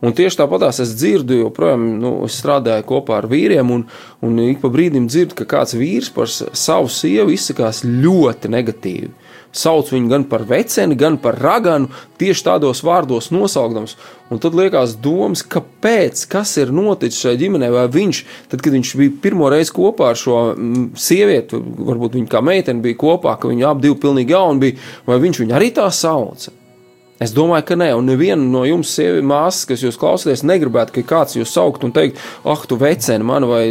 Un 0.03 0.15
tieši 0.15 0.39
tāpatās 0.41 0.81
es 0.83 0.95
dzirdu, 0.99 1.41
joprojām 1.45 1.85
nu, 2.03 2.13
strādāju 2.31 2.87
kopā 2.89 3.21
ar 3.21 3.29
vīriem, 3.31 3.71
un, 3.75 3.85
un 4.23 4.39
ik 4.45 4.63
pa 4.63 4.71
brīdim 4.73 5.09
dzirdu, 5.11 5.37
ka 5.39 5.49
kāds 5.57 5.77
vīrs 5.79 6.11
par 6.15 6.31
savu 6.31 6.91
sievu 6.91 7.35
izsakās 7.35 7.83
ļoti 7.87 8.51
negatīvi. 8.53 9.13
Sauc 9.53 9.91
viņu 9.93 10.09
gan 10.09 10.23
par 10.31 10.47
veceni, 10.49 10.97
gan 10.97 11.19
par 11.21 11.37
raganu, 11.37 11.91
tieši 12.19 12.47
tādos 12.47 12.81
vārdos 12.87 13.29
nosaukdams. 13.35 13.99
Un 14.33 14.41
tad 14.41 14.57
liekas, 14.57 14.95
domas, 15.05 15.43
kāpēc, 15.45 16.23
kas 16.33 16.55
ir 16.63 16.73
noticis 16.73 17.21
šai 17.21 17.35
ģimenei, 17.43 17.69
vai 17.75 17.85
viņš, 17.93 18.23
tad, 18.49 18.65
kad 18.65 18.73
viņš 18.73 18.95
bija 18.97 19.19
pirmo 19.27 19.51
reizi 19.53 19.75
kopā 19.77 20.09
ar 20.15 20.19
šo 20.19 20.39
mm, 20.55 20.89
sievieti, 20.97 21.61
varbūt 21.61 22.17
viņa 22.17 22.33
kā 22.33 22.41
meitene 22.41 22.81
bija 22.83 23.03
kopā, 23.05 23.37
ka 23.37 23.53
viņi 23.53 23.69
abi 23.69 23.87
divi 23.87 24.01
pilnīgi 24.07 24.33
jauni 24.33 24.65
bija, 24.65 24.81
vai 25.11 25.21
viņš 25.27 25.45
viņu 25.45 25.59
arī 25.61 25.71
tā 25.77 25.91
sauca. 25.93 26.62
Es 27.23 27.31
domāju, 27.37 27.67
ka 27.69 27.77
nē, 27.79 27.93
un 27.95 28.09
neviena 28.11 28.43
no 28.43 28.65
jums, 28.67 28.91
sieviete, 28.97 29.23
māsas, 29.27 29.67
kas 29.69 29.85
jūs 29.85 29.99
klausāties, 30.01 30.43
negribētu, 30.49 30.97
ka 30.97 31.05
kāds 31.13 31.37
jūs 31.39 31.53
saukt 31.55 31.85
un 31.87 31.95
teikt, 31.95 32.19
ah, 32.49 32.65
tu 32.67 32.79
veceni 32.81 33.27
man 33.29 33.47
vai 33.47 33.65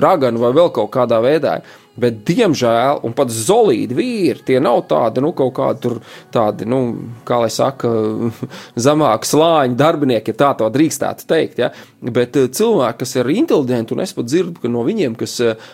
raganu 0.00 0.40
vai 0.40 0.52
vēl 0.56 0.72
kaut 0.78 0.92
kādā 0.94 1.20
veidā. 1.24 1.58
Bet, 1.98 2.20
diemžēl, 2.28 3.00
un 3.04 3.14
pat 3.16 3.32
zelīti 3.34 3.96
vīri, 3.98 4.44
tie 4.46 4.60
nav 4.62 4.84
tādi, 4.88 5.22
nu, 5.24 5.32
kaut 5.36 5.52
kādi 5.56 5.82
tur, 5.82 5.96
tādi, 6.32 6.68
nu, 6.70 6.78
kā 7.26 7.40
lai 7.42 7.50
saka, 7.50 7.90
zemāki 8.86 9.28
slāņi 9.28 9.78
darbinieki, 9.78 10.30
ja 10.30 10.38
tā 10.44 10.50
to 10.60 10.68
drīkstētu 10.70 11.26
teikt. 11.30 11.58
Ja? 11.60 11.72
Bet 12.00 12.38
eh, 12.38 12.46
cilvēki, 12.56 13.00
kas 13.02 13.16
ir 13.18 13.32
inteliģenti, 13.34 13.96
un 13.96 14.04
es 14.06 14.14
pat 14.16 14.30
dzirdu 14.30 14.70
no 14.70 14.84
viņiem, 14.86 15.16
kas 15.18 15.36
uh, 15.42 15.70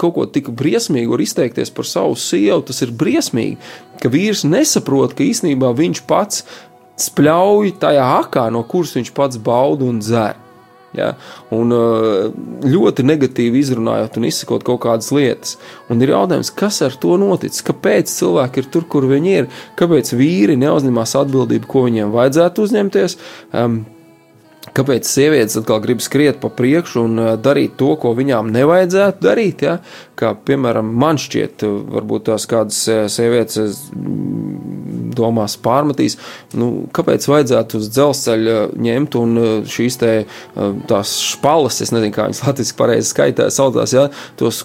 kaut 0.00 0.14
ko 0.16 0.28
tik 0.30 0.52
briesmīgu 0.56 1.16
var 1.16 1.24
izteikties 1.26 1.74
par 1.74 1.90
savu 1.90 2.14
sievu, 2.16 2.62
tas 2.70 2.78
ir 2.86 2.94
briesmīgi, 2.94 3.58
ka 4.02 4.12
vīrs 4.12 4.46
nesaprot, 4.48 5.16
ka 5.18 5.26
īstenībā 5.26 5.74
viņš 5.78 6.04
pats 6.08 6.46
spļauj 7.02 7.76
tajā 7.82 8.06
akā, 8.22 8.46
no 8.54 8.62
kuras 8.68 8.94
viņš 8.96 9.12
pats 9.16 9.42
bauda 9.42 9.90
un 9.90 10.00
dzer. 10.04 10.38
Ja? 10.96 11.12
Un 11.54 11.72
uh, 11.76 12.28
ļoti 12.66 13.06
negatīvi 13.06 13.62
izrunājot 13.62 14.18
un 14.20 14.28
izsakot 14.28 14.66
kaut 14.66 14.82
kādas 14.84 15.12
lietas. 15.14 15.56
Un 15.92 16.02
ir 16.04 16.14
jautājums, 16.14 16.52
kas 16.56 16.82
ar 16.84 16.98
to 17.00 17.16
noticis? 17.20 17.64
Kāpēc 17.66 18.12
cilvēki 18.12 18.62
ir 18.62 18.70
tur, 18.74 18.86
kur 18.92 19.08
viņi 19.10 19.34
ir? 19.40 19.50
Kāpēc 19.80 20.12
vīri 20.18 20.58
neuzņemās 20.60 21.16
atbildību, 21.24 21.70
ko 21.70 21.86
viņiem 21.88 22.14
vajadzētu 22.14 22.68
uzņemties? 22.68 23.18
Um, 23.56 23.82
Kāpēc 24.72 25.08
sievietes 25.10 25.58
atkal 25.58 25.80
grib 25.82 26.00
skriet 26.00 26.38
pa 26.40 26.48
priekšu 26.54 27.02
un 27.02 27.20
darīt 27.42 27.74
to, 27.80 27.90
ko 28.00 28.12
viņām 28.16 28.52
nevajadzētu 28.54 29.24
darīt? 29.24 29.64
Ja? 29.66 29.74
Kā 30.16 30.30
piemēram, 30.38 30.86
man 31.02 31.18
šķiet, 31.20 31.64
varbūt 31.92 32.28
tās 32.30 32.46
kādas 32.48 32.78
sievietes 33.12 33.82
domās 35.18 35.56
pārmetīs, 35.62 36.18
nu, 36.58 36.88
kāpēc 36.94 37.26
vajadzētu 37.30 37.80
uz 37.80 37.90
dzelzceļa 37.92 38.56
ņemt 38.86 39.18
un 39.20 39.42
šīs 39.68 40.00
te 40.00 40.12
tās 40.90 41.14
špalas, 41.32 41.82
es 41.84 41.92
nezinu, 41.94 42.14
kā 42.14 42.28
viņas 42.28 42.42
latviski 42.46 42.78
pareizi 42.78 43.12
skaitā, 43.12 43.50
saucās, 43.52 43.94
ja, 43.96 44.08
tos 44.40 44.64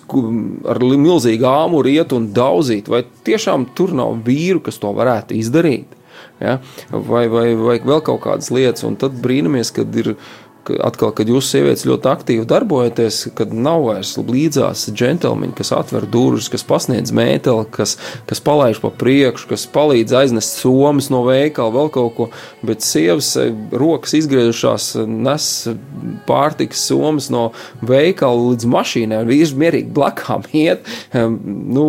ar 0.67 0.81
milzīgu 0.87 1.47
āmuru 1.49 1.93
iet 1.93 2.15
un 2.17 2.31
daudzīt, 2.35 2.91
vai 2.91 3.03
tiešām 3.27 3.69
tur 3.77 3.95
nav 3.97 4.19
vīru, 4.27 4.63
kas 4.65 4.81
to 4.81 4.93
varētu 4.97 5.37
izdarīt? 5.37 5.97
ja? 6.39 6.57
vai, 6.89 7.27
vai, 7.31 7.51
vai 7.55 7.77
vēl 7.81 8.01
kaut 8.05 8.21
kādas 8.25 8.51
lietas. 8.53 8.85
Un 8.87 8.97
tad 8.99 9.17
brīnamies, 9.23 9.73
kad 9.75 9.95
ir 9.97 10.13
atkal, 10.83 11.13
kad 11.15 11.29
jūs 11.29 11.49
sievietes 11.51 11.85
ļoti 11.87 12.09
aktīvi 12.11 12.47
darbojaties, 12.49 13.21
kad 13.37 13.53
nav 13.53 13.85
vairs 13.87 14.15
līdzās 14.19 14.87
džentlmeņi, 14.91 15.55
kas 15.57 15.73
atver 15.75 16.07
durvis, 16.11 16.49
kas 16.51 16.65
pasniedz 16.67 17.13
mēteli, 17.15 17.67
kas, 17.73 17.97
kas 18.29 18.43
palaiž 18.43 18.81
pa 18.83 18.91
priekšu, 18.91 19.49
kas 19.51 19.67
palīdz 19.73 20.15
aiznest 20.21 20.61
somas 20.61 21.11
no 21.13 21.23
veikala, 21.27 21.73
vēl 21.75 21.91
kaut 21.93 22.15
ko, 22.17 22.29
bet 22.65 22.85
sievas 22.85 23.33
eh, 23.39 23.53
rokas 23.71 24.17
izgriežušās 24.19 24.93
nes 25.07 25.47
pārtikas 26.27 26.83
somas 26.87 27.29
no 27.33 27.49
veikala 27.85 28.51
līdz 28.51 28.67
mašīnai, 28.71 29.23
vīrs 29.27 29.53
mierīgi 29.57 29.91
blakām 29.95 30.45
iet, 30.55 30.85
nu, 31.13 31.85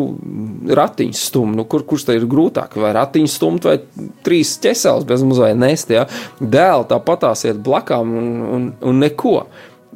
ratiņš 0.79 1.25
stum, 1.31 1.55
nu, 1.59 1.67
kur, 1.69 1.85
kurš 1.89 2.09
te 2.09 2.19
ir 2.19 2.27
grūtāk, 2.31 2.77
vai 2.81 2.93
ratiņš 2.97 3.37
stumt, 3.39 3.69
vai 3.69 3.79
trīs 4.27 4.57
ķesels 4.63 5.07
bez 5.09 5.25
mazai 5.27 5.53
nest, 5.59 5.93
ja, 5.95 6.07
dēl 6.41 6.87
tāpatās 6.91 7.47
iet 7.49 7.61
blakām 7.65 8.15
un, 8.19 8.31
un 8.57 8.68
un, 8.69 8.79
un 8.93 9.05
neko. 9.05 9.41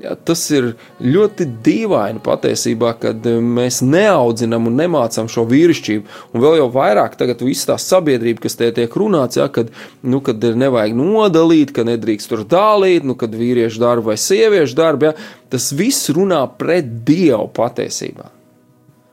Ja, 0.00 0.14
tas 0.16 0.40
ir 0.50 0.70
ļoti 1.04 1.44
dīvaini 1.62 2.22
patiesībā, 2.24 2.94
kad 3.02 3.26
eh, 3.28 3.36
mēs 3.44 3.82
neaudzinām 3.84 4.70
un 4.70 4.78
nemācām 4.80 5.28
šo 5.30 5.44
vīrišķību. 5.50 6.16
Un 6.32 6.42
vēl 6.42 6.56
jau 6.62 6.68
vairāk 6.72 7.18
tagad 7.20 7.44
viss 7.44 7.68
tā 7.68 7.76
sabiedrība, 7.78 8.40
kas 8.46 8.56
te 8.58 8.70
tiek 8.74 8.96
runāts, 8.98 9.36
ja, 9.38 9.50
kad, 9.52 9.70
nu, 10.00 10.22
kad 10.24 10.42
nevajag 10.42 10.96
nodalīt, 10.96 11.74
ka 11.76 11.84
nedrīkst 11.86 12.32
tur 12.32 12.46
dālīt, 12.48 13.04
nu, 13.06 13.18
kad 13.20 13.36
vīriešu 13.36 13.84
darbu 13.84 14.10
vai 14.10 14.18
sieviešu 14.18 14.80
darbu, 14.80 15.10
ja, 15.10 15.42
tas 15.52 15.70
viss 15.76 16.10
runā 16.16 16.46
pret 16.58 16.88
Dievu 17.04 17.50
patiesībā. 17.52 18.32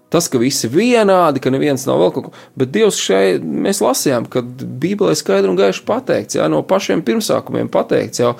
Tas, 0.09 0.25
ka 0.31 0.39
visi 0.41 0.65
vienādi, 0.73 1.41
ka 1.41 1.51
neviens 1.53 1.85
nav 1.85 1.99
vēl 2.01 2.13
kaut 2.15 2.29
ko, 2.29 2.31
bet 2.57 2.71
Dievs 2.73 2.97
šeit 2.97 3.43
mēs 3.45 3.81
lasījām, 3.85 4.25
ka 4.31 4.41
Bībelē 4.41 5.13
skaidri 5.17 5.51
un 5.51 5.59
gaiši 5.59 5.83
pateikts, 5.85 6.39
jā, 6.39 6.47
no 6.49 6.63
pašiem 6.65 7.03
pirmsākumiem 7.05 7.69
pateikts 7.69 8.23
jau, 8.23 8.31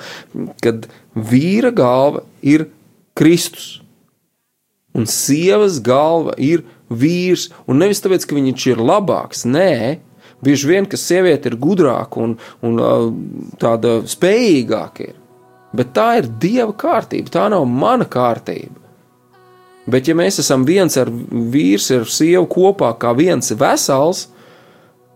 kad 0.64 0.88
vīra 1.14 1.70
galva 1.74 2.24
ir 2.42 2.66
Kristus, 3.18 3.78
un 4.98 5.06
sievas 5.06 5.78
galva 5.86 6.34
ir 6.42 6.64
vīrs, 6.90 7.48
un 7.70 7.78
nevis 7.84 8.02
tāpēc, 8.02 8.26
ka 8.26 8.34
viņš 8.34 8.66
ir 8.72 8.82
labāks, 8.82 9.46
nē, 9.46 10.00
bieži 10.42 10.72
vien, 10.72 10.90
ka 10.90 10.98
sieviete 10.98 11.52
ir 11.52 11.58
gudrāka 11.60 12.18
un, 12.24 12.34
un 12.66 12.82
tāda 13.62 14.00
spējīgāka 14.10 15.06
ir, 15.06 15.16
bet 15.76 15.94
tā 15.94 16.10
ir 16.18 16.30
Dieva 16.42 16.74
kārtība, 16.74 17.30
tā 17.30 17.46
nav 17.52 17.62
mana 17.70 18.10
kārtība. 18.10 18.79
Bet, 19.90 20.08
ja 20.10 20.14
mēs 20.18 20.38
esam 20.42 20.64
viens 20.68 20.96
ar 21.00 21.08
vīrs, 21.10 21.88
ar 21.94 22.06
sievu 22.10 22.46
kopā, 22.50 22.92
kā 23.00 23.14
viens 23.16 23.50
vesels, 23.58 24.28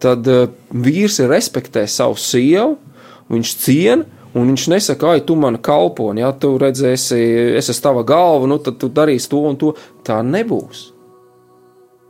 tad 0.02 0.26
uh, 0.30 0.48
vīrs 0.72 1.20
respektē 1.28 1.84
savu 1.90 2.16
sievu, 2.20 2.78
viņš 3.32 3.52
ciena, 3.60 4.06
un 4.34 4.50
viņš 4.50 4.64
nesaka, 4.72 5.12
ah, 5.14 5.20
tu 5.22 5.36
man 5.38 5.60
kalpo, 5.62 6.08
ja 6.18 6.32
tu 6.32 6.56
redzēsi, 6.60 7.20
es 7.60 7.70
esmu 7.70 7.84
tava 7.84 8.06
galva, 8.08 8.48
nu 8.50 8.58
tad 8.62 8.80
tu 8.80 8.90
darīsi 8.90 9.30
to 9.30 9.44
un 9.50 9.60
to. 9.60 9.74
Tā 10.04 10.18
nebūs. 10.26 10.88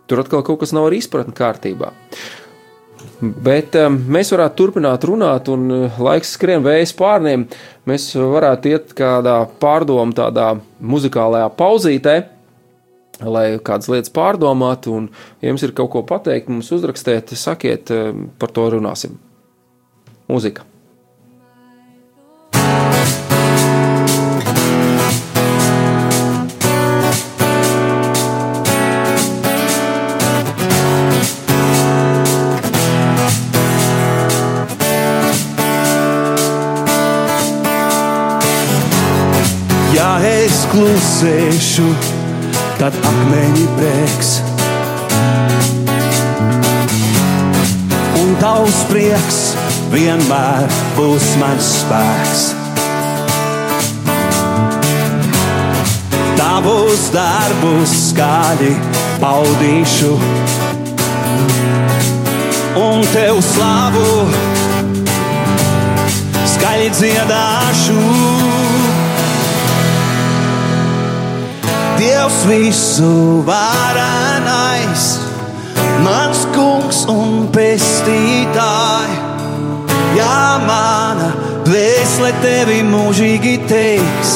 Tur 0.09 0.21
atkal 0.21 0.45
kaut 0.45 0.63
kas 0.63 0.73
nav 0.77 0.89
ar 0.89 0.97
izpratni 0.97 1.37
kārtībā. 1.37 1.93
Bet 3.21 3.77
um, 3.79 3.97
mēs 4.13 4.33
varētu 4.35 4.59
turpināt 4.59 5.05
runāt, 5.09 5.49
un 5.53 5.69
uh, 5.73 6.01
laiks 6.03 6.35
skrien 6.37 6.65
vējas 6.65 6.93
pārniem. 6.97 7.47
Mēs 7.89 8.11
varētu 8.17 8.73
iet 8.73 8.95
kādā 8.97 9.43
pārdomu, 9.61 10.17
tādā 10.17 10.55
muzikālajā 10.81 11.51
pauzītē 11.57 12.17
lai 13.23 13.47
kādas 13.63 13.91
lietas 13.93 14.13
pārdomātu, 14.15 14.95
un, 14.99 15.09
ja 15.43 15.53
jums 15.53 15.65
ir 15.67 15.75
kaut 15.77 15.93
ko 15.95 16.05
pateikt, 16.09 16.51
mums 16.51 16.73
uzrakstiet, 16.75 17.35
sakiet, 17.39 17.91
eh, 17.91 18.13
par 18.39 18.55
to 18.55 18.69
runāsim. 18.75 19.19
Mūzika. 20.29 20.65
Ja 39.95 40.19
es 40.27 40.65
klusēšu, 40.73 42.14
tad 42.79 42.95
akmeņi 43.09 43.67
prieks. 43.79 44.31
Un 48.21 48.35
tavs 48.41 48.81
prieks 48.91 49.41
vienmēr 49.93 50.67
būs 50.97 51.29
mans 51.41 51.71
spēks. 51.81 52.45
Tavus 56.39 57.09
darbus 57.15 57.95
skaļi 58.11 58.73
paudīšu, 59.23 60.13
un 62.81 63.07
tev 63.15 63.41
slavu 63.53 64.11
skaļi 66.55 66.93
dziedāšu. 66.99 68.64
Dievs 72.25 72.45
visu 72.47 73.43
varenais, 73.45 75.03
mans 76.01 76.47
kungs 76.55 77.03
un 77.13 77.51
pestītāji. 77.53 79.19
Jā, 80.17 80.37
mana 80.65 81.27
dvēsele 81.67 82.31
tevi 82.41 82.79
mūžīgi 82.89 83.53
teiks. 83.69 84.33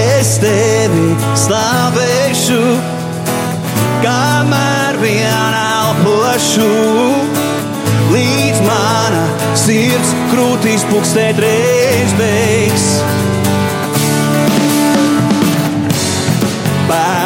Es 0.00 0.32
tevi 0.42 1.06
slavēšu, 1.44 2.58
kamēr 4.02 4.98
vien 5.04 5.60
elpošu, 5.60 6.72
līdz 8.16 8.66
mana 8.66 9.22
sirds 9.62 10.10
krūtīs 10.34 10.88
pukstēt 10.90 11.38
reiz 11.46 12.18
beigas. 12.18 12.90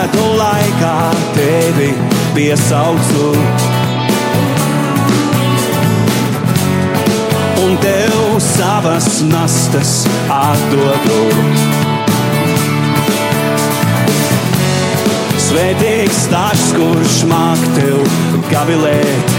Bēdu 0.01 0.27
laikā 0.39 0.99
tevi 1.35 1.89
piesaucu. 2.33 3.27
Un 7.61 7.77
tev 7.83 8.39
savas 8.41 9.21
nastas 9.29 9.93
atdodu. 10.33 11.21
Svētīgs 15.51 16.25
tas, 16.33 16.67
kurš 16.79 17.21
māk 17.29 17.69
tev 17.77 18.01
gavilēt. 18.53 19.39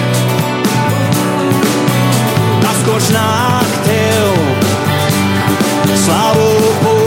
Tas, 2.62 2.82
kurš 2.86 3.14
nāk 3.18 3.78
tev 3.90 4.34
slavu 6.06 6.52
pūri. 6.84 7.01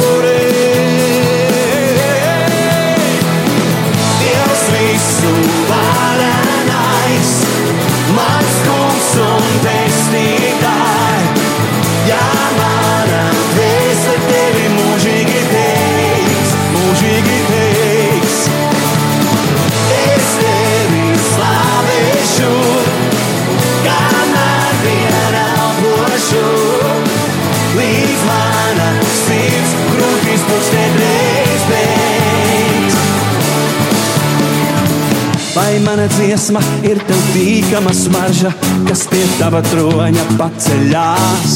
Vai 35.54 35.78
man 35.78 35.84
mana 35.84 36.08
dziesma 36.10 36.58
ir 36.82 36.98
tev 37.06 37.20
tīkama 37.30 37.92
smarža, 37.94 38.50
kas 38.88 39.04
pie 39.06 39.22
tava 39.38 39.60
troņa 39.62 40.24
paceļās. 40.34 41.52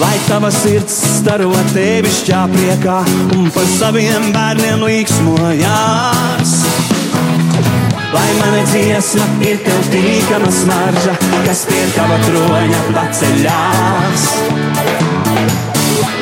Lai 0.00 0.14
tava 0.24 0.48
sirds 0.54 0.96
staro 1.18 1.50
tevišķā 1.74 2.40
priekā 2.54 2.96
un 3.36 3.52
par 3.52 3.68
saviem 3.74 4.30
bērniem 4.32 4.80
līksmojās. 4.88 6.56
Lai 8.16 8.28
mana 8.40 8.64
dziesma 8.72 9.28
ir 9.44 9.60
tev 9.68 9.84
tīkama 9.92 10.56
smarža, 10.62 11.20
kas 11.44 11.66
pie 11.68 11.84
tava 11.98 12.16
troņa 12.24 12.84
paceļās. 12.96 14.93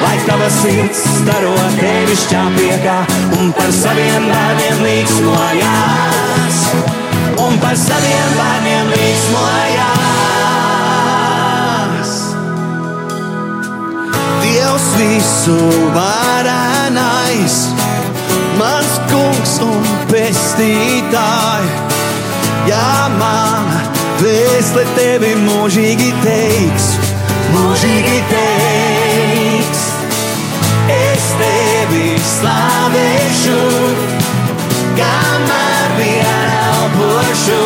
Lai 0.02 0.18
tava 0.26 0.48
sirds 0.50 1.00
staro 1.18 1.52
tevišķā 1.78 2.42
priekā 2.56 2.98
un 3.38 3.52
par 3.56 3.70
saviem 3.74 4.24
bērniem 4.30 4.78
līksmojās. 4.86 6.56
Un 7.42 7.58
par 7.62 7.76
saviem 7.78 8.30
bērniem 8.38 8.90
līksmojās. 8.96 10.02
Dievs 14.42 14.88
visu 14.98 15.60
varenais, 15.94 17.56
mans 18.58 18.92
kungs 19.12 19.54
un 19.68 19.82
pestītāji. 20.10 21.70
Jā, 22.70 22.92
mana 23.18 23.80
vēsle 24.22 24.84
tevi 24.98 25.32
mūžīgi 25.46 26.12
teiks, 26.22 26.86
mūžīgi 27.56 28.20
teiks. 28.30 28.71
Tevi 31.92 32.16
slavēšu, 32.24 33.56
kamēr 34.96 35.90
vien 35.98 36.52
elpošu. 36.56 37.58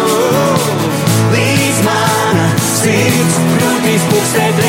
Līdz 1.35 1.79
mana 1.87 2.49
sirds 2.67 3.39
krūtīs 3.55 4.07
pukstēt 4.11 4.66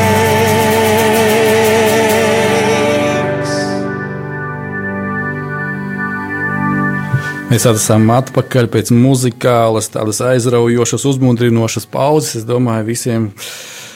Mēs 7.50 7.64
esam 7.70 8.10
atpakaļ 8.12 8.68
pēc 8.74 8.92
muzikālas, 8.92 9.88
tādas 9.94 10.20
aizraujošas, 10.20 11.08
uzmundrinošas 11.08 11.88
pauzes. 11.88 12.42
Es 12.42 12.44
domāju, 12.44 12.84
visiem, 12.92 13.30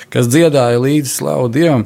kas 0.09 0.31
dziedāja 0.33 0.81
līdzi 0.81 1.13
slavu 1.21 1.53
Dievam, 1.53 1.85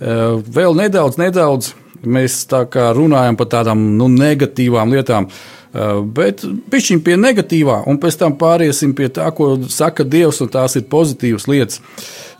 Eh, 0.00 0.38
vēl 0.50 0.74
nedaudz, 0.74 1.18
nedaudz 1.20 1.72
mēs 2.04 2.42
tā 2.50 2.64
kā 2.70 2.90
runājam 2.96 3.36
par 3.38 3.48
tādām 3.52 3.84
nu, 3.98 4.08
negatīvām 4.10 4.90
lietām. 4.90 5.28
Eh, 5.28 5.53
Bet 5.74 6.44
pišķiņ 6.70 7.00
pie 7.02 7.16
negatīvā, 7.18 7.80
un 7.90 7.96
pēc 7.98 8.20
tam 8.20 8.36
pāriesim 8.38 8.92
pie 8.94 9.08
tā, 9.10 9.26
ko 9.34 9.56
saka 9.66 10.04
Dievs, 10.06 10.38
un 10.44 10.52
tās 10.52 10.76
ir 10.78 10.84
pozitīvas 10.90 11.48
lietas, 11.50 11.80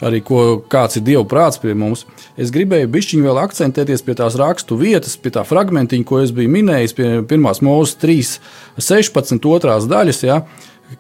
arī 0.07 0.21
ko, 0.23 0.61
kāds 0.71 1.01
ir 1.01 1.03
Dieva 1.09 1.25
prāts 1.27 1.59
pie 1.59 1.75
mums. 1.75 2.05
Es 2.39 2.53
gribēju 2.55 2.93
pišķiņ 2.95 3.27
vēl 3.27 3.41
akcentēties 3.43 4.07
pie 4.07 4.15
tās 4.21 4.39
rakstu 4.39 4.79
vietas, 4.79 5.19
pie 5.19 5.35
tā 5.35 5.43
fragmentiņa, 5.49 6.07
ko 6.07 6.23
es 6.23 6.31
biju 6.35 6.53
minējis, 6.55 6.95
pie 6.95 7.11
1. 7.25 7.51
mūzes 7.67 7.99
3, 8.05 8.39
16, 8.79 9.43
2 9.43 9.91
daļas, 9.91 10.25
ja, 10.31 10.41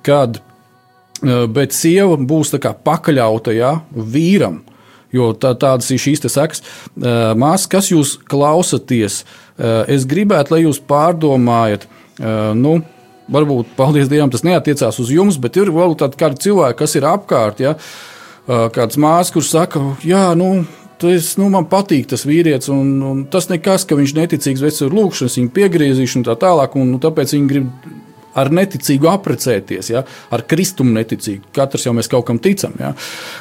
kad 0.03 0.43
eh, 0.43 1.47
bet 1.47 1.77
sieva 1.77 2.19
būs 2.19 2.51
tā 2.57 2.65
kā 2.67 2.75
pakaļauta 2.75 3.55
ja, 3.55 3.77
vīram. 3.95 4.65
Jo 5.15 5.31
tā, 5.39 5.53
tādas 5.55 5.87
ir 5.95 6.01
šīs 6.03 6.25
sekas. 6.27 6.65
Eh, 6.99 7.35
Māsas, 7.39 7.71
kas 7.71 7.93
jūs 7.93 8.17
klausāties, 8.27 9.23
eh, 9.23 9.85
es 9.95 10.07
gribētu, 10.11 10.57
lai 10.57 10.65
jūs 10.65 10.83
pārdomājat, 10.83 11.87
eh, 11.87 12.04
nu, 12.21 12.77
varbūt, 13.33 13.75
paldies 13.79 14.11
Dievam, 14.11 14.33
tas 14.33 14.45
neatiecās 14.47 15.01
uz 15.03 15.11
jums, 15.15 15.41
bet 15.41 15.57
ir 15.61 15.73
vēl 15.75 15.97
tādi 15.99 16.35
cilvēki, 16.47 16.79
kas 16.79 16.97
ir 16.99 17.09
apkārt. 17.09 17.63
Ja? 17.65 17.75
Kāds 18.45 19.01
māsas, 19.01 19.33
kurš 19.35 19.55
saka, 19.57 19.85
jā, 20.05 20.31
nu, 20.39 20.65
Tas, 21.05 21.33
nu, 21.37 21.49
man 21.51 21.67
patīk 21.69 22.07
tas 22.09 22.23
vīrietis, 22.25 22.71
un, 22.73 22.91
un 23.05 23.23
tas 23.29 23.49
nekas, 23.51 23.83
ka 23.85 23.97
viņš 23.99 24.13
neticīgs, 24.15 24.63
bet 24.63 24.79
ir 24.81 24.95
lūkšanas, 24.95 25.35
viņa 25.41 25.51
piegriezīšana 25.57 26.23
un 26.23 26.27
tā 26.29 26.37
tālāk. 26.41 26.77
Un, 26.79 26.93
nu, 26.95 27.01
tāpēc 27.03 27.35
viņi 27.35 27.51
grib 27.51 27.89
ar 28.39 28.51
neticīgu 28.55 29.11
apprecēties, 29.11 29.91
ja? 29.93 30.05
ar 30.35 30.45
kristumu 30.49 30.95
neticīgu. 30.97 31.51
Katrs 31.55 31.87
jau 31.89 31.95
mēs 31.99 32.11
kaut 32.11 32.27
kam 32.31 32.41
ticam. 32.43 32.75
Ja? 32.81 32.93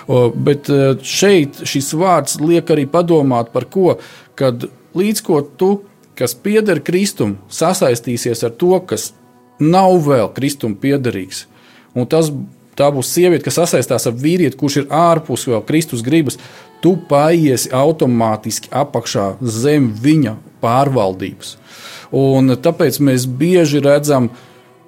O, 0.09 0.25
bet 0.33 0.69
šeit 1.07 1.63
šis 1.69 1.93
vārds 1.97 2.39
liek 2.41 2.73
arī 2.73 2.87
padomāt 2.89 3.53
par 3.53 3.69
ko, 3.73 3.97
kad 4.39 4.65
līdz 4.97 5.23
ko 5.25 5.41
tu, 5.57 5.71
kas 6.19 6.35
pieder 6.35 6.81
kristum, 6.83 7.37
sasaistīsies 7.51 8.43
ar 8.45 8.53
to, 8.59 8.77
kas 8.87 9.11
nav 9.61 9.95
vēl 10.07 10.29
kristum 10.35 10.75
piederīgs. 10.79 11.45
Un 11.93 12.09
tas 12.09 12.31
tā 12.77 12.89
būs 12.93 13.11
sieviete, 13.13 13.45
kas 13.45 13.59
sasaistās 13.61 14.07
ar 14.09 14.15
vīrieti, 14.17 14.57
kurš 14.57 14.83
ir 14.83 14.87
ārpus 14.93 15.47
vēl 15.49 15.61
Kristus 15.67 16.05
gribas. 16.05 16.39
Tu 16.83 16.95
paiesi 17.09 17.71
automātiski 17.71 18.71
apakšā 18.75 19.35
zem 19.41 19.91
viņa 20.03 20.35
pārvaldības. 20.63 21.57
Un 22.13 22.57
tāpēc 22.61 22.99
mēs 23.01 23.27
bieži 23.29 23.81
redzam, 23.83 24.29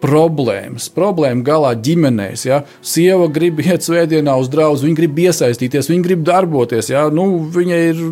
problēmas. 0.05 0.89
Problēma 0.93 1.41
galā 1.45 1.71
ģimenēs. 1.81 2.45
Ja? 2.45 2.61
Sieva 2.85 3.29
grib 3.31 3.61
iet 3.63 3.85
svētdienā 3.85 4.35
uz 4.41 4.51
draugu, 4.51 4.83
viņa 4.83 4.99
grib 4.99 5.21
iesaistīties, 5.25 5.89
viņa 5.89 6.05
grib 6.05 6.25
darboties. 6.27 6.91
Ja? 6.91 7.07
Nu, 7.13 7.25
viņa 7.55 7.79
ir 7.89 8.03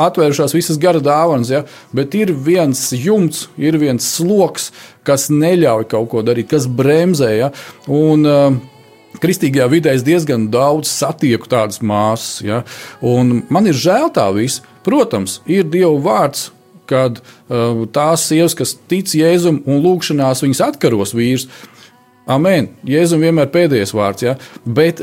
atvērušās 0.00 0.54
visas 0.56 0.78
gara 0.80 1.00
dāvanas, 1.02 1.52
ja? 1.52 1.62
bet 1.96 2.14
ir 2.18 2.32
viens 2.32 2.88
jumts, 2.94 3.48
ir 3.60 3.78
viens 3.80 4.06
sloks, 4.16 4.70
kas 5.06 5.28
neļauj 5.32 5.88
kaut 5.90 6.10
ko 6.12 6.24
darīt, 6.26 6.50
kas 6.52 6.68
bremzē. 6.68 7.30
Ja? 7.38 7.50
Un, 7.90 8.26
uh, 8.28 8.60
Kristīgajā 9.20 9.66
vidē 9.72 9.94
es 9.96 10.06
diezgan 10.06 10.46
daudz 10.52 10.90
satieku 10.92 11.50
tādas 11.50 11.82
māsas, 11.82 12.40
ja? 12.46 12.62
un 13.02 13.42
man 13.52 13.68
ir 13.68 13.76
žēl 13.76 14.10
tā 14.14 14.28
visa. 14.36 14.64
Protams, 14.86 15.40
ir 15.50 15.66
Dieva 15.68 15.92
vārds, 16.00 16.48
kad 16.88 17.18
uh, 17.20 17.84
tās 17.92 18.24
sievas, 18.30 18.56
kas 18.56 18.72
tic 18.90 19.12
Jēzum 19.14 19.60
un 19.68 19.82
lūgšanās, 19.84 20.40
viņas 20.46 20.64
atkaros 20.70 21.12
vīrus. 21.14 21.50
Amen. 22.30 22.70
Jēzum 22.86 23.22
vienmēr 23.24 23.50
pēdējais 23.52 23.92
vārds. 23.96 24.24
Ja? 24.24 24.36
Bet 24.64 25.02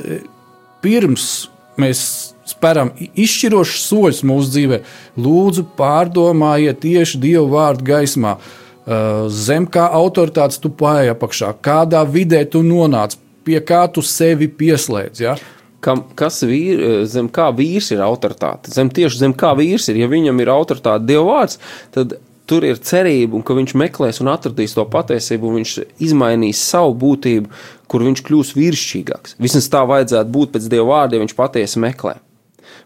pirms 0.83 1.47
mēs 1.81 2.01
speram 2.47 2.93
izšķirošus 2.99 3.89
soļus 3.89 4.23
mūsu 4.27 4.53
dzīvē, 4.53 4.79
lūdzu, 5.19 5.67
pārdomājiet 5.79 6.81
tieši 6.85 7.19
Dieva 7.23 7.47
vārdu 7.51 7.89
gaismā. 7.91 8.37
Uh, 8.37 9.27
zem 9.27 9.65
kā 9.67 9.89
autoritātes 9.97 10.61
tu 10.63 10.71
paiet 10.71 11.11
apakšā, 11.11 11.51
kādā 11.59 12.05
vidē 12.07 12.45
tu 12.47 12.63
nonāc, 12.63 13.17
pie 13.43 13.59
kā 13.59 13.83
tu 13.91 14.03
sevi 14.03 14.47
pieslēdz. 14.47 15.23
Ja? 15.23 15.35
kam, 15.83 16.03
kas 16.17 16.41
vīr, 16.45 16.81
zem 17.09 17.29
kā 17.31 17.49
vīrs 17.55 17.91
ir 17.93 18.01
autoritāte. 18.03 18.71
Zem 18.73 18.89
tieši 18.93 19.21
zem 19.21 19.35
kā 19.37 19.53
vīrs 19.57 19.87
ir, 19.91 20.01
ja 20.01 20.09
viņam 20.11 20.41
ir 20.43 20.51
autoritāte 20.51 21.07
Dieva 21.07 21.27
vārds, 21.29 21.59
tad 21.95 22.17
tur 22.47 22.65
ir 22.67 22.79
cerība, 22.79 23.35
un 23.37 23.43
ka 23.45 23.55
viņš 23.57 23.75
meklēs 23.77 24.21
un 24.23 24.31
atradīs 24.31 24.75
to 24.77 24.85
patiesību, 24.87 25.49
un 25.49 25.59
viņš 25.61 25.73
izmainīs 26.07 26.63
savu 26.63 26.95
būtību, 27.01 27.51
kur 27.91 28.05
viņš 28.07 28.23
kļūs 28.27 28.53
vīrišķīgāks. 28.57 29.37
Vismaz 29.41 29.69
tā 29.73 29.83
vajadzētu 29.87 30.33
būt 30.33 30.55
pēc 30.55 30.69
Dieva 30.71 30.89
vārda, 30.91 31.17
ja 31.17 31.23
viņš 31.23 31.35
patiesi 31.37 31.83
meklē. 31.83 32.17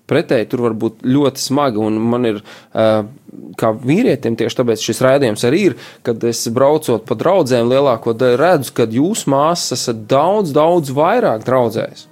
Pretēji 0.10 0.50
tur 0.52 0.66
var 0.66 0.76
būt 0.78 1.06
ļoti 1.08 1.40
smagi, 1.40 1.80
un 1.82 1.98
man 2.12 2.28
ir, 2.28 2.40
kā 3.60 3.70
vīrietim, 3.80 4.36
tieši 4.40 4.60
tāpēc 4.60 4.84
šis 4.84 5.02
raidījums 5.06 5.46
arī 5.48 5.62
ir, 5.70 5.78
kad 6.06 6.24
es 6.28 6.42
braucot 6.54 7.06
pa 7.08 7.16
draudzēm 7.18 7.70
lielāko 7.72 8.14
daļu 8.18 8.40
redzu, 8.42 8.74
ka 8.76 8.90
jūs 8.92 9.24
māsas 9.32 9.78
esat 9.78 10.04
daudz, 10.12 10.52
daudz 10.58 10.92
vairāk 10.98 11.46
draudzējis 11.48 12.08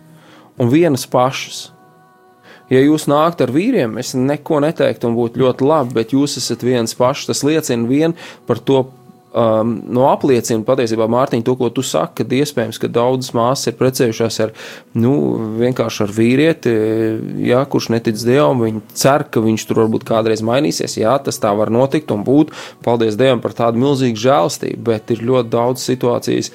un 0.60 0.72
vienas 0.72 1.06
pašas. 1.10 1.70
Ja 2.70 2.82
jūs 2.84 3.08
nāktu 3.10 3.48
ar 3.48 3.52
vīriem, 3.54 3.98
es 3.98 4.14
neko 4.14 4.60
neteiktu 4.62 5.10
un 5.10 5.16
būtu 5.18 5.42
ļoti 5.42 5.66
labi, 5.66 5.96
bet 5.98 6.14
jūs 6.14 6.38
esat 6.38 6.62
viens 6.66 6.94
pašs. 6.94 7.26
Tas 7.32 7.42
liecina 7.48 7.90
vien 7.90 8.14
par 8.46 8.62
to 8.62 8.84
um, 9.34 9.76
no 9.94 10.08
apliecina 10.10 10.66
patiesībā 10.66 11.08
Mārtiņa 11.12 11.46
to, 11.46 11.56
ko 11.60 11.70
tu 11.74 11.84
saki, 11.86 12.22
kad 12.22 12.36
iespējams, 12.40 12.80
ka 12.82 12.90
daudzas 12.92 13.34
māsas 13.38 13.72
ir 13.72 13.78
precējušās 13.80 14.40
ar, 14.46 14.54
nu, 14.98 15.14
vienkārši 15.62 16.04
ar 16.06 16.14
vīrieti, 16.16 16.76
jā, 17.50 17.62
kurš 17.70 17.92
netic 17.96 18.20
Dievam, 18.20 18.66
viņi 18.66 18.84
cer, 18.98 19.28
ka 19.30 19.44
viņš 19.46 19.68
tur 19.70 19.84
varbūt 19.84 20.08
kādreiz 20.10 20.44
mainīsies, 20.46 21.00
jā, 21.02 21.16
tas 21.24 21.42
tā 21.42 21.54
var 21.58 21.74
notikt 21.74 22.14
un 22.16 22.26
būt, 22.28 22.54
paldies 22.86 23.20
Dievam 23.20 23.44
par 23.44 23.58
tādu 23.58 23.82
milzīgu 23.84 24.20
žēlstību, 24.26 24.84
bet 24.92 25.16
ir 25.16 25.26
ļoti 25.30 25.54
daudz 25.54 25.86
situācijas, 25.86 26.54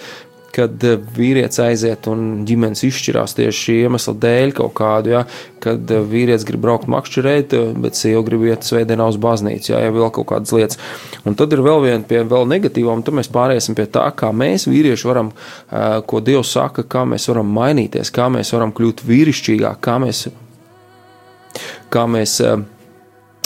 kad 0.55 0.85
eh, 0.87 0.99
vīrietis 1.17 1.61
aiziet 1.65 2.07
un 2.11 2.45
ģimenes 2.47 2.85
izšķirās 2.87 3.37
tieši 3.39 3.61
šī 3.61 3.77
iemesla 3.87 4.15
dēļ 4.23 4.55
kaut 4.59 4.75
kādu, 4.79 5.15
ja, 5.17 5.23
kad 5.65 5.91
eh, 5.91 6.03
vīrietis 6.11 6.47
grib 6.49 6.63
braukt 6.65 6.91
makšķerēt, 6.93 7.57
eh, 7.59 7.73
bet 7.85 7.99
sieva 7.99 8.23
grib 8.27 8.47
iet 8.47 8.67
svētdienā 8.67 9.09
uz 9.11 9.19
baznīcu, 9.21 9.73
ja, 9.73 9.83
ja 9.85 9.95
vēl 9.95 10.13
kaut 10.15 10.29
kādas 10.31 10.55
lietas. 10.55 10.81
Un 11.27 11.39
tad 11.39 11.55
ir 11.57 11.65
vēl 11.65 11.83
viena 11.87 12.07
pie 12.07 12.23
vēl 12.31 12.47
negatīvām, 12.51 13.03
tad 13.07 13.19
mēs 13.19 13.33
pāriesim 13.35 13.77
pie 13.79 13.89
tā, 13.91 14.07
kā 14.17 14.31
mēs 14.35 14.69
vīrieši 14.71 15.11
varam, 15.11 15.33
ko 16.07 16.21
Dievs 16.25 16.53
saka, 16.55 16.85
kā 16.87 17.03
mēs 17.09 17.27
varam 17.31 17.51
mainīties, 17.57 18.13
kā 18.15 18.29
mēs 18.33 18.53
varam 18.55 18.73
kļūt 18.77 19.03
vīrišķīgāk, 19.09 19.81
kā 19.85 19.97
mēs, 20.03 20.27
kā 21.93 22.05
mēs 22.11 22.39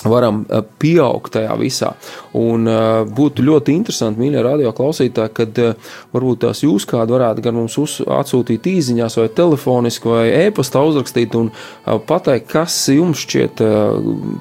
varam 0.06 0.44
eh, 0.46 0.62
pieaugt 0.78 1.32
tajā 1.34 1.54
visā. 1.58 1.92
Un 2.38 2.68
uh, 2.70 3.02
būtu 3.08 3.42
ļoti 3.42 3.72
interesanti, 3.74 4.20
mīļie 4.20 4.42
radio 4.44 4.70
klausītāji, 4.76 5.32
kad 5.34 5.60
uh, 5.62 5.88
varbūt 6.14 6.44
tās 6.44 6.62
jūs 6.62 6.86
kādu 6.86 7.16
varētu 7.16 7.42
gan 7.42 7.56
mums 7.58 7.74
uz, 7.80 7.96
atsūtīt 8.04 8.68
īsiņās, 8.70 9.16
vai 9.18 9.26
telefoniski, 9.34 10.10
vai 10.12 10.24
e-pastā 10.44 10.84
uzrakstīt 10.86 11.34
un 11.40 11.50
uh, 11.50 11.96
pateikt, 12.06 12.46
kas 12.52 12.76
jums 12.94 13.24
šķiet, 13.24 13.64